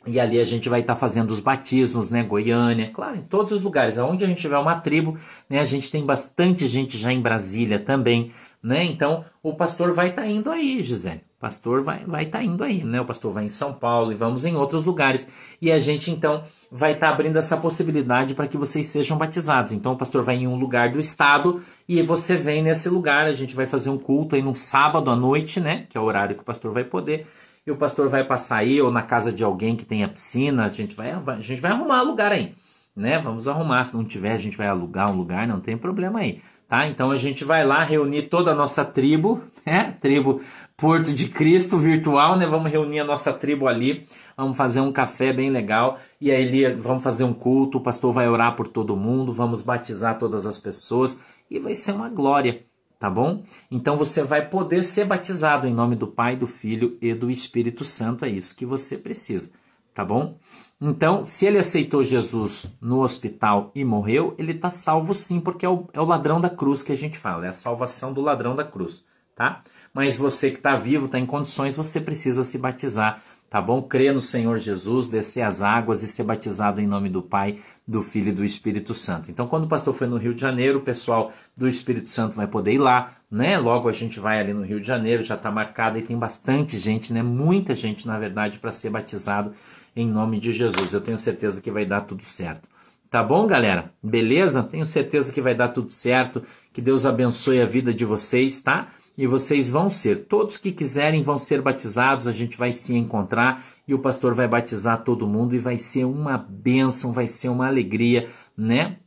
e 0.09 0.19
ali 0.19 0.41
a 0.41 0.45
gente 0.45 0.69
vai 0.69 0.81
estar 0.81 0.95
tá 0.95 0.99
fazendo 0.99 1.31
os 1.31 1.39
batismos, 1.39 2.11
né? 2.11 2.23
Goiânia, 2.23 2.91
claro, 2.93 3.17
em 3.17 3.23
todos 3.23 3.53
os 3.53 3.63
lugares. 3.63 3.99
Onde 3.99 4.25
a 4.25 4.27
gente 4.27 4.41
tiver 4.41 4.59
uma 4.59 4.77
tribo, 4.77 5.17
né? 5.49 5.61
A 5.61 5.65
gente 5.65 5.91
tem 5.91 6.05
bastante 6.05 6.67
gente 6.67 6.97
já 6.97 7.13
em 7.13 7.21
Brasília 7.21 7.79
também, 7.79 8.33
né? 8.63 8.85
Então 8.85 9.25
o 9.43 9.55
pastor 9.55 9.93
vai 9.93 10.09
estar 10.09 10.23
tá 10.23 10.29
indo 10.29 10.51
aí, 10.51 10.83
Gisele. 10.83 11.23
O 11.37 11.41
pastor 11.41 11.85
vai 11.85 12.05
vai 12.07 12.25
estar 12.25 12.39
tá 12.39 12.45
indo 12.45 12.65
aí, 12.65 12.83
né? 12.83 13.01
O 13.01 13.05
pastor 13.05 13.33
vai 13.33 13.45
em 13.45 13.49
São 13.49 13.73
Paulo 13.73 14.11
e 14.11 14.15
vamos 14.15 14.45
em 14.45 14.57
outros 14.57 14.87
lugares. 14.87 15.57
E 15.61 15.71
a 15.71 15.79
gente 15.79 16.11
então 16.11 16.43
vai 16.73 16.93
estar 16.93 17.09
tá 17.09 17.13
abrindo 17.13 17.37
essa 17.37 17.59
possibilidade 17.59 18.35
para 18.35 18.49
que 18.49 18.57
vocês 18.57 18.87
sejam 18.87 19.19
batizados. 19.19 19.73
Então 19.73 19.93
o 19.93 19.97
pastor 19.97 20.25
vai 20.25 20.37
em 20.37 20.47
um 20.47 20.57
lugar 20.57 20.91
do 20.91 20.99
estado 20.99 21.61
e 21.87 22.03
você 22.03 22.37
vem 22.37 22.63
nesse 22.63 22.89
lugar. 22.89 23.27
A 23.27 23.35
gente 23.35 23.55
vai 23.55 23.67
fazer 23.67 23.91
um 23.91 23.99
culto 23.99 24.35
aí 24.35 24.43
no 24.43 24.55
sábado 24.55 25.11
à 25.11 25.17
noite, 25.17 25.61
né? 25.61 25.87
Que 25.89 25.99
é 25.99 26.01
o 26.01 26.05
horário 26.05 26.35
que 26.35 26.43
o 26.43 26.47
pastor 26.47 26.73
vai 26.73 26.85
poder 26.85 27.27
e 27.69 27.71
o 27.71 27.77
pastor 27.77 28.09
vai 28.09 28.25
passar 28.25 28.59
aí 28.59 28.81
ou 28.81 28.91
na 28.91 29.03
casa 29.03 29.31
de 29.31 29.45
alguém 29.45 29.77
que 29.77 29.85
tenha 29.85 30.09
piscina, 30.09 30.65
a 30.65 30.69
gente 30.71 30.95
vai, 30.95 31.13
a 31.13 31.41
gente 31.41 31.61
vai 31.61 31.71
arrumar 31.71 32.01
lugar 32.01 32.33
aí, 32.33 32.55
né? 32.97 33.19
Vamos 33.19 33.47
arrumar, 33.47 33.85
se 33.85 33.95
não 33.95 34.07
tiver, 34.07 34.33
a 34.33 34.39
gente 34.39 34.57
vai 34.57 34.69
alugar 34.69 35.13
um 35.13 35.17
lugar, 35.17 35.47
não 35.47 35.61
tem 35.61 35.77
problema 35.77 36.21
aí, 36.21 36.41
tá? 36.67 36.87
Então 36.87 37.11
a 37.11 37.17
gente 37.19 37.45
vai 37.45 37.67
lá 37.67 37.85
reunir 37.85 38.23
toda 38.31 38.53
a 38.53 38.55
nossa 38.55 38.87
tribo, 38.87 39.45
né? 39.67 39.95
Tribo 40.01 40.41
Porto 40.79 41.13
de 41.13 41.29
Cristo 41.29 41.77
virtual, 41.77 42.39
né? 42.39 42.47
Vamos 42.47 42.73
reunir 42.73 43.01
a 43.01 43.05
nossa 43.05 43.35
tribo 43.35 43.69
ali, 43.69 44.07
vamos 44.35 44.57
fazer 44.57 44.81
um 44.81 44.91
café 44.91 45.31
bem 45.31 45.51
legal 45.51 45.99
e 46.19 46.31
aí 46.31 46.75
vamos 46.75 47.03
fazer 47.03 47.25
um 47.25 47.35
culto, 47.35 47.77
o 47.77 47.83
pastor 47.83 48.15
vai 48.15 48.31
orar 48.31 48.57
por 48.57 48.69
todo 48.69 48.97
mundo, 48.97 49.31
vamos 49.31 49.61
batizar 49.61 50.19
todas 50.19 50.47
as 50.47 50.59
pessoas 50.59 51.37
e 51.51 51.59
vai 51.59 51.75
ser 51.75 51.93
uma 51.93 52.09
glória 52.09 52.65
tá 52.99 53.09
bom? 53.09 53.45
Então 53.71 53.97
você 53.97 54.23
vai 54.23 54.49
poder 54.49 54.83
ser 54.83 55.05
batizado 55.05 55.67
em 55.67 55.75
nome 55.75 55.97
do 55.97 56.07
Pai, 56.07 56.37
do 56.37 56.47
Filho 56.47 56.99
e 57.01 57.15
do 57.15 57.31
Espírito 57.31 57.85
Santo, 57.85 58.25
é 58.25 58.29
isso 58.29 58.57
que 58.57 58.67
você 58.67 58.99
precisa, 58.99 59.51
tá 59.95 60.05
bom? 60.05 60.39
Então, 60.81 61.25
se 61.25 61.47
ele 61.47 61.59
aceitou 61.59 62.03
Jesus 62.03 62.77
no 62.81 63.01
hospital 63.01 63.71
e 63.75 63.85
morreu, 63.85 64.35
ele 64.39 64.53
está 64.53 64.71
salvo 64.71 65.15
sim, 65.15 65.41
porque 65.41 65.65
é 65.65 65.69
o, 65.69 65.89
é 65.93 66.01
o 66.01 66.05
ladrão 66.05 66.41
da 66.41 66.51
cruz 66.51 66.83
que 66.83 66.93
a 66.93 66.97
gente 66.97 67.19
fala, 67.19 67.47
é 67.47 67.49
a 67.49 67.53
salvação 67.53 68.13
do 68.13 68.21
ladrão 68.21 68.57
da 68.57 68.65
cruz 68.65 69.07
tá? 69.39 69.63
Mas 69.95 70.17
você 70.17 70.51
que 70.51 70.57
está 70.57 70.75
vivo, 70.75 71.07
está 71.07 71.17
em 71.17 71.25
condições, 71.25 71.77
você 71.77 72.01
precisa 72.01 72.43
se 72.43 72.59
batizar, 72.59 73.23
tá 73.49 73.61
bom? 73.61 73.83
Crer 73.83 74.13
no 74.13 74.21
Senhor 74.21 74.59
Jesus, 74.59 75.09
descer 75.09 75.43
as 75.43 75.63
águas 75.63 76.03
e 76.03 76.09
ser 76.09 76.25
batizado 76.25 76.81
em 76.81 76.87
nome 76.87 77.09
do 77.09 77.23
Pai, 77.23 77.59
do 77.87 78.03
Filho 78.03 78.29
e 78.29 78.33
do 78.33 78.45
Espírito 78.45 78.93
Santo. 78.95 79.31
Então, 79.31 79.47
quando 79.47 79.65
o 79.65 79.69
pastor 79.69 79.95
foi 79.95 80.07
no 80.07 80.17
Rio 80.17 80.35
de 80.35 80.41
Janeiro, 80.41 80.79
o 80.79 80.83
pessoal 80.83 81.33
do 81.57 81.67
Espírito 81.69 82.09
Santo 82.11 82.37
vai 82.37 82.47
poder 82.47 82.73
ir 82.73 82.79
lá, 82.79 83.13
né? 83.31 83.59
Logo 83.59 83.89
a 83.89 83.93
gente 83.93 84.21
vai 84.21 84.39
ali 84.39 84.53
no 84.53 84.63
Rio 84.63 84.81
de 84.81 84.87
Janeiro, 84.87 85.23
já 85.23 85.35
está 85.35 85.51
marcado 85.51 85.99
e 85.99 86.03
tem 86.03 86.19
bastante 86.19 86.77
gente, 86.77 87.13
né? 87.13 87.23
Muita 87.23 87.75
gente, 87.75 88.07
na 88.07 88.19
verdade, 88.19 88.59
para 88.59 88.73
ser 88.73 88.91
batizado 88.91 89.53
em 89.97 90.11
nome 90.11 90.39
de 90.39 90.53
Jesus. 90.53 90.93
Eu 90.93 91.01
tenho 91.01 91.19
certeza 91.19 91.61
que 91.61 91.71
vai 91.71 91.87
dar 91.87 92.03
tudo 92.03 92.23
certo. 92.23 92.69
Tá 93.11 93.23
bom, 93.23 93.47
galera? 93.47 93.91
Beleza? 94.03 94.63
Tenho 94.63 94.85
certeza 94.85 95.33
que 95.33 95.41
vai 95.41 95.55
dar 95.55 95.69
tudo 95.69 95.91
certo. 95.91 96.43
Que 96.75 96.83
Deus 96.83 97.07
abençoe 97.07 97.59
a 97.63 97.65
vida 97.65 97.95
de 97.95 98.05
vocês, 98.05 98.61
tá? 98.61 98.89
E 99.19 99.27
vocês 99.27 99.69
vão 99.69 99.91
ser. 99.91 100.27
Todos 100.27 100.57
que 100.57 100.71
quiserem 100.71 101.25
vão 101.25 101.37
ser 101.37 101.61
batizados, 101.61 102.29
a 102.29 102.33
gente 102.33 102.57
vai 102.57 102.73
se 102.73 102.95
encontrar 102.95 103.61
e 103.87 103.93
o 103.93 103.99
pastor 103.99 104.33
vai 104.33 104.47
batizar 104.47 105.03
todo 105.03 105.27
mundo 105.27 105.57
e 105.57 105.59
vai 105.59 105.77
ser 105.77 106.05
uma 106.05 106.39
bênção, 106.39 107.13
vai 107.13 107.27
ser 107.27 107.49
uma 107.49 107.67
alegria, 107.67 108.29
né? 108.57 108.99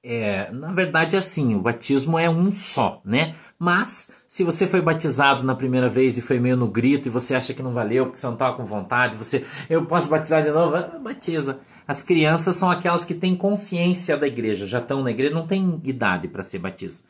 É, 0.00 0.50
na 0.52 0.72
verdade, 0.72 1.16
é 1.16 1.18
assim, 1.18 1.56
o 1.56 1.60
batismo 1.60 2.16
é 2.16 2.30
um 2.30 2.52
só, 2.52 3.02
né? 3.04 3.34
Mas, 3.58 4.22
se 4.28 4.44
você 4.44 4.64
foi 4.64 4.80
batizado 4.80 5.42
na 5.42 5.56
primeira 5.56 5.88
vez 5.88 6.16
e 6.16 6.22
foi 6.22 6.38
meio 6.38 6.56
no 6.56 6.68
grito 6.68 7.08
e 7.08 7.10
você 7.10 7.34
acha 7.34 7.52
que 7.52 7.62
não 7.62 7.74
valeu 7.74 8.06
porque 8.06 8.20
você 8.20 8.26
não 8.26 8.34
estava 8.34 8.56
com 8.56 8.64
vontade, 8.64 9.16
você, 9.16 9.44
eu 9.68 9.84
posso 9.86 10.08
batizar 10.08 10.42
de 10.42 10.50
novo? 10.50 10.76
Batiza. 11.00 11.58
As 11.86 12.00
crianças 12.00 12.54
são 12.54 12.70
aquelas 12.70 13.04
que 13.04 13.12
têm 13.12 13.34
consciência 13.34 14.16
da 14.16 14.28
igreja, 14.28 14.66
já 14.66 14.78
estão 14.78 15.02
na 15.02 15.10
igreja, 15.10 15.34
não 15.34 15.48
tem 15.48 15.80
idade 15.84 16.28
para 16.28 16.44
ser 16.44 16.60
batismo. 16.60 17.04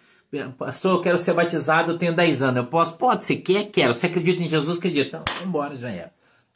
Pastor, 0.59 0.97
eu 0.97 1.01
quero 1.01 1.17
ser 1.17 1.33
batizado, 1.33 1.93
eu 1.93 1.99
tenho 1.99 2.15
10 2.15 2.43
anos. 2.43 2.57
Eu 2.59 2.67
posso? 2.67 2.95
Pode, 2.95 3.25
você 3.25 3.37
quer? 3.37 3.65
Quero. 3.71 3.95
Você 3.95 4.07
acredita 4.07 4.43
em 4.43 4.49
Jesus? 4.49 4.77
Acredita. 4.77 5.23
Então, 5.23 5.47
embora, 5.47 5.75
já 5.77 5.91
era. 5.91 6.13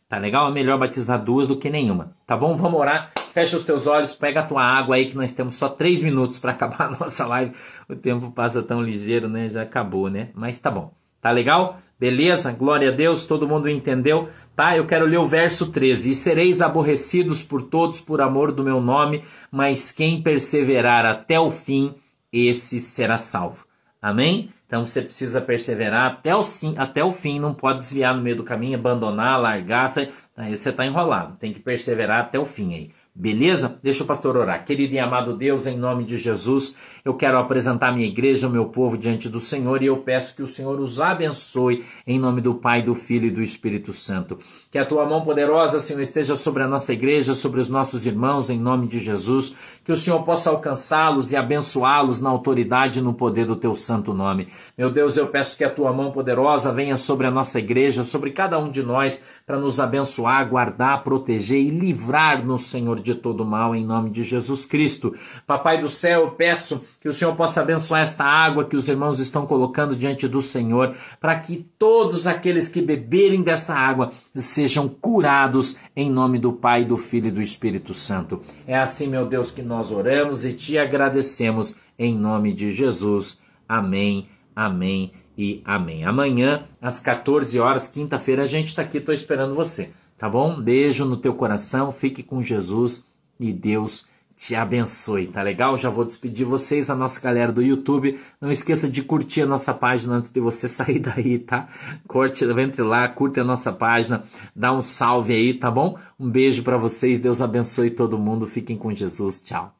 Tá 0.06 0.18
legal? 0.18 0.48
É 0.48 0.52
melhor 0.52 0.78
batizar 0.78 1.22
duas 1.22 1.48
do 1.48 1.56
que 1.56 1.70
nenhuma. 1.70 2.14
Tá 2.26 2.36
bom? 2.36 2.54
Vamos 2.54 2.78
orar. 2.78 3.12
Fecha 3.32 3.56
os 3.56 3.64
teus 3.64 3.86
olhos, 3.86 4.14
pega 4.14 4.40
a 4.40 4.42
tua 4.42 4.62
água 4.62 4.96
aí, 4.96 5.06
que 5.06 5.16
nós 5.16 5.32
temos 5.32 5.54
só 5.54 5.70
3 5.70 6.02
minutos 6.02 6.38
para 6.38 6.52
acabar 6.52 6.82
a 6.82 6.90
nossa 6.90 7.26
live. 7.26 7.54
O 7.88 7.96
tempo 7.96 8.30
passa 8.30 8.62
tão 8.62 8.82
ligeiro, 8.82 9.26
né? 9.26 9.48
Já 9.48 9.62
acabou, 9.62 10.10
né? 10.10 10.28
Mas 10.34 10.58
tá 10.58 10.70
bom. 10.70 10.92
Tá 11.22 11.30
legal? 11.30 11.78
Beleza? 11.98 12.52
Glória 12.52 12.90
a 12.90 12.92
Deus, 12.92 13.24
todo 13.24 13.48
mundo 13.48 13.70
entendeu? 13.70 14.28
Tá? 14.54 14.76
Eu 14.76 14.84
quero 14.84 15.06
ler 15.06 15.18
o 15.18 15.26
verso 15.26 15.72
13. 15.72 16.10
E 16.10 16.14
sereis 16.14 16.60
aborrecidos 16.60 17.42
por 17.42 17.62
todos 17.62 18.00
por 18.00 18.20
amor 18.20 18.52
do 18.52 18.64
meu 18.64 18.82
nome, 18.82 19.22
mas 19.50 19.92
quem 19.92 20.20
perseverar 20.20 21.06
até 21.06 21.40
o 21.40 21.50
fim, 21.50 21.94
esse 22.32 22.80
será 22.80 23.18
salvo. 23.18 23.66
Amém? 24.00 24.50
Então 24.66 24.86
você 24.86 25.02
precisa 25.02 25.40
perseverar 25.40 26.10
até 26.10 26.34
o, 26.34 26.42
sim, 26.42 26.74
até 26.78 27.04
o 27.04 27.12
fim, 27.12 27.38
não 27.38 27.52
pode 27.52 27.80
desviar 27.80 28.16
no 28.16 28.22
meio 28.22 28.36
do 28.36 28.42
caminho, 28.42 28.78
abandonar, 28.78 29.38
largar, 29.38 29.90
aí 30.36 30.56
você 30.56 30.70
está 30.70 30.86
enrolado. 30.86 31.38
Tem 31.38 31.52
que 31.52 31.60
perseverar 31.60 32.20
até 32.20 32.38
o 32.38 32.44
fim 32.44 32.74
aí. 32.74 32.90
Beleza? 33.14 33.78
Deixa 33.82 34.04
o 34.04 34.06
pastor 34.06 34.38
orar. 34.38 34.64
Querido 34.64 34.94
e 34.94 34.98
amado 34.98 35.36
Deus, 35.36 35.66
em 35.66 35.76
nome 35.76 36.02
de 36.02 36.16
Jesus, 36.16 36.98
eu 37.04 37.12
quero 37.12 37.36
apresentar 37.36 37.92
minha 37.92 38.06
igreja, 38.06 38.48
o 38.48 38.50
meu 38.50 38.70
povo 38.70 38.96
diante 38.96 39.28
do 39.28 39.38
Senhor 39.38 39.82
e 39.82 39.86
eu 39.86 39.98
peço 39.98 40.34
que 40.34 40.42
o 40.42 40.48
Senhor 40.48 40.80
os 40.80 40.98
abençoe 40.98 41.84
em 42.06 42.18
nome 42.18 42.40
do 42.40 42.54
Pai, 42.54 42.80
do 42.80 42.94
Filho 42.94 43.26
e 43.26 43.30
do 43.30 43.42
Espírito 43.42 43.92
Santo. 43.92 44.38
Que 44.70 44.78
a 44.78 44.86
tua 44.86 45.04
mão 45.04 45.20
poderosa, 45.20 45.78
Senhor, 45.78 46.00
esteja 46.00 46.36
sobre 46.36 46.62
a 46.62 46.66
nossa 46.66 46.94
igreja, 46.94 47.34
sobre 47.34 47.60
os 47.60 47.68
nossos 47.68 48.06
irmãos, 48.06 48.48
em 48.48 48.58
nome 48.58 48.86
de 48.86 48.98
Jesus. 48.98 49.78
Que 49.84 49.92
o 49.92 49.96
Senhor 49.96 50.22
possa 50.22 50.48
alcançá-los 50.48 51.32
e 51.32 51.36
abençoá-los 51.36 52.22
na 52.22 52.30
autoridade 52.30 53.00
e 53.00 53.02
no 53.02 53.12
poder 53.12 53.44
do 53.44 53.56
teu 53.56 53.74
santo 53.74 54.14
nome. 54.14 54.48
Meu 54.78 54.90
Deus, 54.90 55.18
eu 55.18 55.26
peço 55.26 55.58
que 55.58 55.64
a 55.64 55.70
tua 55.70 55.92
mão 55.92 56.10
poderosa 56.10 56.72
venha 56.72 56.96
sobre 56.96 57.26
a 57.26 57.30
nossa 57.30 57.58
igreja, 57.58 58.04
sobre 58.04 58.30
cada 58.30 58.58
um 58.58 58.70
de 58.70 58.82
nós, 58.82 59.42
para 59.46 59.58
nos 59.58 59.78
abençoar, 59.78 60.21
guardar, 60.48 61.02
proteger 61.02 61.58
e 61.58 61.70
livrar-nos, 61.70 62.66
Senhor 62.66 63.00
de 63.00 63.14
todo 63.14 63.44
mal, 63.44 63.74
em 63.74 63.84
nome 63.84 64.10
de 64.10 64.22
Jesus 64.22 64.64
Cristo. 64.64 65.14
Papai 65.46 65.80
do 65.80 65.88
céu, 65.88 66.22
eu 66.22 66.30
peço 66.32 66.82
que 67.00 67.08
o 67.08 67.12
Senhor 67.12 67.34
possa 67.34 67.60
abençoar 67.60 68.02
esta 68.02 68.24
água 68.24 68.64
que 68.64 68.76
os 68.76 68.88
irmãos 68.88 69.20
estão 69.20 69.46
colocando 69.46 69.96
diante 69.96 70.28
do 70.28 70.40
Senhor, 70.42 70.94
para 71.20 71.38
que 71.38 71.66
todos 71.78 72.26
aqueles 72.26 72.68
que 72.68 72.82
beberem 72.82 73.42
dessa 73.42 73.74
água 73.74 74.10
sejam 74.34 74.88
curados 74.88 75.78
em 75.96 76.10
nome 76.10 76.38
do 76.38 76.52
Pai, 76.52 76.84
do 76.84 76.96
Filho 76.96 77.28
e 77.28 77.32
do 77.32 77.42
Espírito 77.42 77.94
Santo. 77.94 78.40
É 78.66 78.78
assim, 78.78 79.08
meu 79.08 79.26
Deus, 79.26 79.50
que 79.50 79.62
nós 79.62 79.90
oramos 79.90 80.44
e 80.44 80.52
te 80.52 80.78
agradecemos 80.78 81.76
em 81.98 82.14
nome 82.14 82.52
de 82.52 82.70
Jesus. 82.70 83.40
Amém, 83.68 84.26
amém 84.54 85.12
e 85.36 85.62
amém. 85.64 86.04
Amanhã, 86.04 86.66
às 86.80 86.98
14 86.98 87.58
horas, 87.58 87.88
quinta-feira, 87.88 88.42
a 88.42 88.46
gente 88.46 88.68
está 88.68 88.82
aqui, 88.82 88.98
estou 88.98 89.14
esperando 89.14 89.54
você. 89.54 89.90
Tá 90.22 90.30
bom? 90.30 90.62
Beijo 90.62 91.04
no 91.04 91.16
teu 91.16 91.34
coração, 91.34 91.90
fique 91.90 92.22
com 92.22 92.40
Jesus 92.40 93.08
e 93.40 93.52
Deus 93.52 94.08
te 94.36 94.54
abençoe, 94.54 95.26
tá 95.26 95.42
legal? 95.42 95.76
Já 95.76 95.90
vou 95.90 96.04
despedir 96.04 96.46
vocês, 96.46 96.88
a 96.88 96.94
nossa 96.94 97.20
galera 97.20 97.50
do 97.50 97.60
YouTube. 97.60 98.16
Não 98.40 98.48
esqueça 98.48 98.88
de 98.88 99.02
curtir 99.02 99.42
a 99.42 99.46
nossa 99.46 99.74
página 99.74 100.14
antes 100.14 100.30
de 100.30 100.38
você 100.38 100.68
sair 100.70 101.00
daí, 101.00 101.40
tá? 101.40 101.66
Curte, 102.06 102.44
entre 102.44 102.82
lá, 102.82 103.08
curte 103.08 103.40
a 103.40 103.44
nossa 103.44 103.72
página, 103.72 104.22
dá 104.54 104.72
um 104.72 104.80
salve 104.80 105.34
aí, 105.34 105.54
tá 105.54 105.68
bom? 105.72 105.98
Um 106.20 106.30
beijo 106.30 106.62
para 106.62 106.76
vocês, 106.76 107.18
Deus 107.18 107.42
abençoe 107.42 107.90
todo 107.90 108.16
mundo, 108.16 108.46
fiquem 108.46 108.78
com 108.78 108.94
Jesus, 108.94 109.42
tchau. 109.42 109.74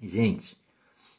Gente, 0.00 0.56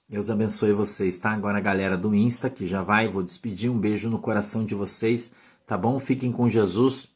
Deus 0.10 0.30
abençoe 0.30 0.74
vocês, 0.74 1.18
tá? 1.18 1.32
Agora 1.32 1.60
a 1.60 1.62
galera 1.62 1.96
do 1.96 2.14
Insta 2.14 2.50
que 2.50 2.66
já 2.66 2.84
vai, 2.84 3.08
vou 3.08 3.24
despedir, 3.24 3.72
um 3.72 3.80
beijo 3.80 4.10
no 4.10 4.20
coração 4.20 4.66
de 4.66 4.76
vocês, 4.76 5.32
tá 5.66 5.78
bom? 5.78 5.98
Fiquem 5.98 6.30
com 6.30 6.50
Jesus. 6.50 7.13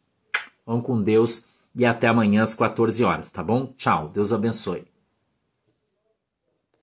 Vão 0.67 0.81
com 0.81 1.01
Deus 1.01 1.45
e 1.73 1.85
até 1.85 2.07
amanhã 2.07 2.43
às 2.43 2.53
14 2.53 3.01
horas, 3.05 3.31
tá 3.31 3.41
bom? 3.41 3.71
Tchau, 3.77 4.09
Deus 4.13 4.33
abençoe. 4.33 4.83